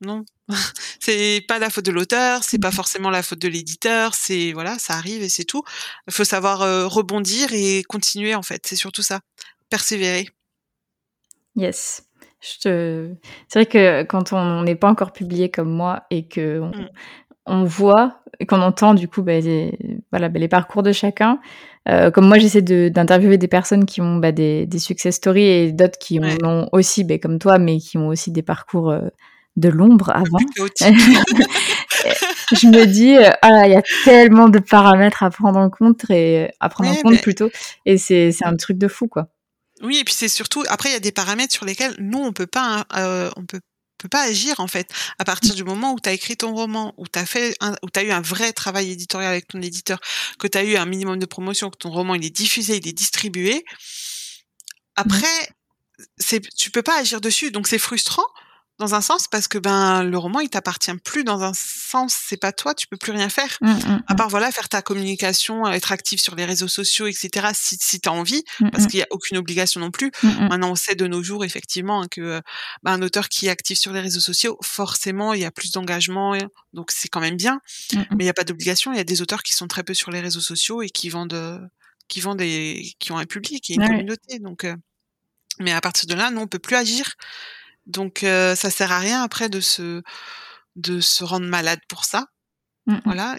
non 0.00 0.24
c'est 1.00 1.44
pas 1.46 1.58
la 1.58 1.70
faute 1.70 1.84
de 1.86 1.90
l'auteur 1.92 2.42
c'est 2.42 2.58
pas 2.58 2.70
forcément 2.70 3.10
la 3.10 3.22
faute 3.22 3.38
de 3.40 3.48
l'éditeur 3.48 4.14
c'est 4.14 4.52
voilà 4.52 4.78
ça 4.78 4.94
arrive 4.94 5.22
et 5.22 5.28
c'est 5.28 5.44
tout 5.44 5.62
il 6.08 6.12
faut 6.12 6.24
savoir 6.24 6.62
euh, 6.62 6.86
rebondir 6.86 7.48
et 7.52 7.82
continuer 7.88 8.34
en 8.34 8.42
fait 8.42 8.62
c'est 8.66 8.76
surtout 8.76 9.02
ça 9.02 9.20
persévérer 9.68 10.28
Yes. 11.56 12.04
Je 12.40 12.58
te... 12.60 13.14
C'est 13.48 13.58
vrai 13.58 13.66
que 13.66 14.02
quand 14.04 14.32
on 14.32 14.62
n'est 14.62 14.76
pas 14.76 14.88
encore 14.88 15.12
publié 15.12 15.50
comme 15.50 15.70
moi 15.70 16.04
et 16.10 16.26
que 16.26 16.60
on, 16.60 16.70
Mm. 16.70 16.88
on 17.46 17.64
voit 17.64 18.20
et 18.38 18.46
qu'on 18.46 18.60
entend 18.62 18.94
du 18.94 19.08
coup 19.08 19.22
bah, 19.22 19.40
les, 19.40 19.76
voilà, 20.12 20.28
bah, 20.28 20.38
les 20.38 20.48
parcours 20.48 20.82
de 20.82 20.92
chacun, 20.92 21.40
euh, 21.88 22.10
comme 22.10 22.26
moi 22.28 22.38
j'essaie 22.38 22.62
de- 22.62 22.88
d'interviewer 22.88 23.36
des 23.36 23.48
personnes 23.48 23.84
qui 23.84 24.00
ont 24.00 24.16
bah, 24.16 24.32
des, 24.32 24.66
des 24.66 24.78
success 24.78 25.16
stories 25.16 25.42
et 25.44 25.72
d'autres 25.72 25.98
qui 25.98 26.18
Ouais. 26.20 26.38
en 26.44 26.48
ont 26.62 26.68
aussi, 26.72 27.04
bah, 27.04 27.18
comme 27.18 27.38
toi, 27.38 27.58
mais 27.58 27.78
qui 27.78 27.98
ont 27.98 28.08
aussi 28.08 28.30
des 28.30 28.42
parcours 28.42 28.90
euh, 28.90 29.08
de 29.56 29.68
l'ombre 29.68 30.10
avant. 30.10 30.38
je 32.52 32.66
me 32.66 32.86
dis, 32.86 33.16
euh, 33.16 33.30
ah 33.42 33.66
il 33.66 33.72
y 33.72 33.76
a 33.76 33.82
tellement 34.04 34.48
de 34.48 34.58
paramètres 34.58 35.22
à 35.22 35.30
prendre 35.30 35.58
en 35.58 35.70
compte 35.70 36.08
et 36.10 36.50
à 36.60 36.68
prendre 36.68 36.90
en 36.90 36.94
compte 36.96 37.12
mais- 37.12 37.18
plutôt, 37.18 37.50
et 37.86 37.98
c'est 37.98 38.32
c'est 38.32 38.44
un 38.44 38.56
truc 38.56 38.78
de 38.78 38.88
fou 38.88 39.08
quoi. 39.08 39.28
Oui, 39.82 39.98
et 39.98 40.04
puis 40.04 40.14
c'est 40.14 40.28
surtout 40.28 40.62
après 40.68 40.90
il 40.90 40.92
y 40.92 40.96
a 40.96 41.00
des 41.00 41.12
paramètres 41.12 41.52
sur 41.52 41.64
lesquels 41.64 41.94
nous 41.98 42.18
on 42.18 42.32
peut 42.32 42.46
pas 42.46 42.80
hein, 42.80 42.84
euh, 42.96 43.30
on 43.36 43.44
peut 43.44 43.60
peut 43.98 44.08
pas 44.08 44.22
agir 44.22 44.60
en 44.60 44.66
fait 44.66 44.90
à 45.18 45.24
partir 45.24 45.54
du 45.54 45.62
moment 45.62 45.92
où 45.92 46.00
tu 46.00 46.08
as 46.08 46.12
écrit 46.12 46.36
ton 46.36 46.54
roman, 46.54 46.94
où 46.96 47.06
tu 47.06 47.18
as 47.18 47.26
fait 47.26 47.54
un, 47.60 47.72
où 47.82 47.90
tu 47.90 48.00
eu 48.00 48.10
un 48.10 48.22
vrai 48.22 48.52
travail 48.52 48.90
éditorial 48.90 49.30
avec 49.30 49.46
ton 49.48 49.60
éditeur, 49.60 50.00
que 50.38 50.46
tu 50.46 50.56
as 50.56 50.64
eu 50.64 50.76
un 50.76 50.86
minimum 50.86 51.18
de 51.18 51.26
promotion, 51.26 51.70
que 51.70 51.76
ton 51.76 51.90
roman 51.90 52.14
il 52.14 52.24
est 52.24 52.30
diffusé, 52.30 52.76
il 52.78 52.88
est 52.88 52.92
distribué. 52.92 53.64
Après 54.96 55.26
c'est 56.16 56.40
tu 56.56 56.70
peux 56.70 56.82
pas 56.82 56.98
agir 56.98 57.20
dessus 57.20 57.50
donc 57.50 57.68
c'est 57.68 57.78
frustrant 57.78 58.24
dans 58.80 58.94
un 58.96 59.00
sens 59.00 59.28
parce 59.28 59.46
que 59.46 59.58
ben 59.58 60.02
le 60.02 60.18
roman 60.18 60.40
il 60.40 60.48
t'appartient 60.50 60.92
plus 61.04 61.22
dans 61.22 61.42
un 61.42 61.52
sens, 61.54 62.16
c'est 62.28 62.36
pas 62.36 62.50
toi, 62.52 62.74
tu 62.74 62.88
peux 62.88 62.96
plus 62.96 63.12
rien 63.12 63.28
faire. 63.28 63.56
Mm, 63.60 63.70
mm, 63.70 64.02
À 64.08 64.14
mm, 64.14 64.16
part 64.16 64.28
voilà 64.28 64.50
faire 64.50 64.68
ta 64.68 64.82
communication, 64.82 65.68
être 65.68 65.92
actif 65.92 66.20
sur 66.20 66.34
les 66.34 66.44
réseaux 66.44 66.66
sociaux, 66.66 67.06
etc. 67.06 67.48
Si, 67.54 67.76
si 67.80 68.00
tu 68.00 68.08
as 68.08 68.12
envie, 68.12 68.42
parce 68.72 68.86
qu'il 68.88 68.98
y 68.98 69.02
a 69.02 69.06
aucune 69.10 69.36
obligation 69.36 69.80
non 69.80 69.90
plus. 69.92 70.10
Maintenant, 70.22 70.70
on 70.72 70.74
sait 70.74 70.94
de 70.96 71.06
nos 71.06 71.22
jours 71.22 71.44
effectivement 71.44 72.02
hein, 72.02 72.08
que 72.10 72.20
euh, 72.20 72.40
bah, 72.82 72.90
un 72.92 73.02
auteur 73.02 73.28
qui 73.28 73.46
est 73.46 73.50
actif 73.50 73.78
sur 73.78 73.92
les 73.92 74.00
réseaux 74.00 74.20
sociaux, 74.20 74.58
forcément, 74.62 75.32
il 75.34 75.40
y 75.40 75.44
a 75.44 75.50
plus 75.52 75.70
d'engagement, 75.70 76.36
donc 76.72 76.90
c'est 76.90 77.08
quand 77.08 77.20
même 77.20 77.36
bien. 77.36 77.60
Mais 77.94 78.06
il 78.12 78.24
n'y 78.24 78.28
a 78.28 78.34
pas 78.34 78.44
d'obligation. 78.44 78.92
Il 78.92 78.96
y 78.96 79.00
a 79.00 79.04
des 79.04 79.22
auteurs 79.22 79.42
qui 79.42 79.52
sont 79.52 79.68
très 79.68 79.82
peu 79.84 79.94
sur 79.94 80.10
les 80.10 80.20
réseaux 80.20 80.40
sociaux 80.40 80.82
et 80.82 80.88
qui 80.90 81.08
vendent, 81.10 81.34
euh, 81.34 81.58
qui 82.08 82.20
vendent 82.20 82.40
et 82.40 82.94
qui 82.98 83.12
ont 83.12 83.18
un 83.18 83.26
public 83.26 83.70
et 83.70 83.74
une 83.74 83.82
Ouais. 83.82 83.88
communauté. 83.88 84.38
Donc, 84.38 84.64
euh, 84.64 84.74
mais 85.58 85.72
à 85.72 85.80
partir 85.80 86.06
de 86.06 86.14
là, 86.14 86.30
non, 86.30 86.42
on 86.42 86.46
peut 86.46 86.58
plus 86.58 86.76
agir. 86.76 87.14
Donc, 87.86 88.22
euh, 88.24 88.54
ça 88.54 88.70
sert 88.70 88.92
à 88.92 88.98
rien 88.98 89.22
après 89.22 89.48
de 89.48 89.60
se 89.60 90.02
de 90.76 91.00
se 91.00 91.24
rendre 91.24 91.46
malade 91.46 91.80
pour 91.88 92.04
ça. 92.04 92.26
Mm, 92.86 92.94
mm. 92.94 93.00
Voilà. 93.04 93.36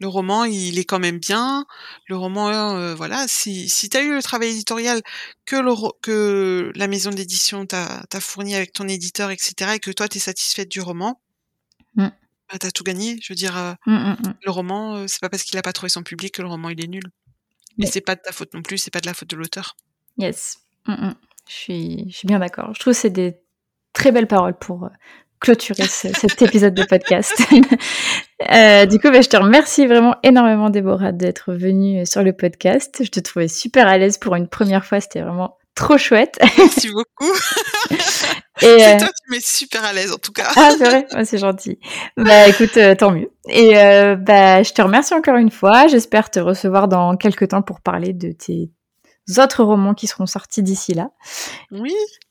Le 0.00 0.08
roman, 0.08 0.44
il 0.44 0.78
est 0.78 0.84
quand 0.86 0.98
même 0.98 1.18
bien. 1.18 1.66
Le 2.08 2.16
roman, 2.16 2.74
euh, 2.76 2.94
voilà, 2.94 3.26
si, 3.28 3.68
si 3.68 3.90
tu 3.90 3.98
as 3.98 4.02
eu 4.02 4.14
le 4.14 4.22
travail 4.22 4.48
éditorial 4.50 5.02
que, 5.44 5.56
le, 5.56 5.70
ro- 5.72 5.94
que 6.02 6.72
la 6.74 6.86
maison 6.86 7.10
d'édition 7.10 7.66
t'a 7.66 8.02
t'a 8.08 8.18
fourni 8.20 8.54
avec 8.54 8.72
ton 8.72 8.88
éditeur, 8.88 9.30
etc., 9.30 9.72
et 9.74 9.78
que 9.78 9.90
toi, 9.90 10.08
tu 10.08 10.16
es 10.16 10.20
satisfaite 10.20 10.70
du 10.70 10.80
roman, 10.80 11.20
Mm. 11.96 12.06
bah, 12.50 12.58
tu 12.58 12.66
as 12.66 12.70
tout 12.70 12.82
gagné. 12.84 13.18
Je 13.22 13.30
veux 13.32 13.36
dire, 13.36 13.56
euh, 13.58 13.74
Mm, 13.86 13.92
mm, 13.92 14.16
mm. 14.28 14.34
le 14.42 14.50
roman, 14.50 15.06
c'est 15.06 15.20
pas 15.20 15.28
parce 15.28 15.42
qu'il 15.42 15.58
a 15.58 15.62
pas 15.62 15.74
trouvé 15.74 15.90
son 15.90 16.02
public 16.02 16.32
que 16.34 16.40
le 16.42 16.48
roman, 16.48 16.70
il 16.70 16.82
est 16.82 16.88
nul. 16.88 17.04
Et 17.78 17.82
Mais- 17.84 17.86
c'est 17.86 18.00
pas 18.00 18.14
de 18.14 18.22
ta 18.24 18.32
faute 18.32 18.54
non 18.54 18.62
plus, 18.62 18.78
c'est 18.78 18.90
pas 18.90 19.00
de 19.00 19.06
la 19.06 19.12
faute 19.14 19.28
de 19.28 19.36
l'auteur. 19.36 19.76
Yes. 20.16 20.60
Je, 20.86 20.94
suis, 21.46 22.04
je 22.08 22.16
suis 22.16 22.26
bien 22.26 22.38
d'accord. 22.38 22.72
Je 22.74 22.80
trouve 22.80 22.94
que 22.94 22.98
c'est 22.98 23.10
des 23.10 23.36
très 23.92 24.12
belles 24.12 24.26
paroles 24.26 24.54
pour 24.58 24.84
euh, 24.84 24.88
clôturer 25.40 25.84
ce- 25.84 26.08
cet 26.18 26.42
épisode 26.42 26.74
de 26.74 26.84
podcast. 26.84 27.32
Euh, 28.50 28.86
du 28.86 28.98
coup, 28.98 29.10
bah, 29.10 29.20
je 29.20 29.28
te 29.28 29.36
remercie 29.36 29.86
vraiment 29.86 30.16
énormément, 30.22 30.70
Déborah, 30.70 31.12
d'être 31.12 31.52
venue 31.52 32.06
sur 32.06 32.22
le 32.22 32.32
podcast. 32.32 33.02
Je 33.04 33.10
te 33.10 33.20
trouvais 33.20 33.48
super 33.48 33.86
à 33.86 33.98
l'aise 33.98 34.16
pour 34.16 34.34
une 34.34 34.48
première 34.48 34.86
fois. 34.86 34.98
C'était 35.02 35.20
vraiment 35.20 35.58
trop 35.74 35.98
chouette. 35.98 36.38
Merci 36.58 36.88
beaucoup. 36.90 37.30
Et, 38.62 38.66
euh, 38.66 38.78
C'est 38.78 38.96
toi 38.96 39.08
qui 39.08 39.30
m'es 39.30 39.40
super 39.42 39.84
à 39.84 39.92
l'aise, 39.92 40.10
en 40.10 40.16
tout 40.16 40.32
cas. 40.32 40.46
Ah, 40.56 40.70
c'est 40.76 40.84
vrai 40.84 41.06
C'est 41.26 41.36
gentil. 41.36 41.78
Bah 42.16 42.48
écoute, 42.48 42.74
euh, 42.78 42.94
tant 42.94 43.10
mieux. 43.10 43.30
Et 43.50 43.76
euh, 43.78 44.16
bah, 44.16 44.62
je 44.62 44.72
te 44.72 44.80
remercie 44.80 45.12
encore 45.12 45.36
une 45.36 45.50
fois. 45.50 45.86
J'espère 45.86 46.30
te 46.30 46.40
recevoir 46.40 46.88
dans 46.88 47.18
quelques 47.18 47.48
temps 47.48 47.60
pour 47.62 47.82
parler 47.82 48.14
de 48.14 48.32
tes 48.32 48.70
autres 49.38 49.62
romans 49.64 49.92
qui 49.92 50.06
seront 50.06 50.24
sortis 50.26 50.62
d'ici 50.62 50.94
là. 50.94 51.10
Oui. 51.72 51.94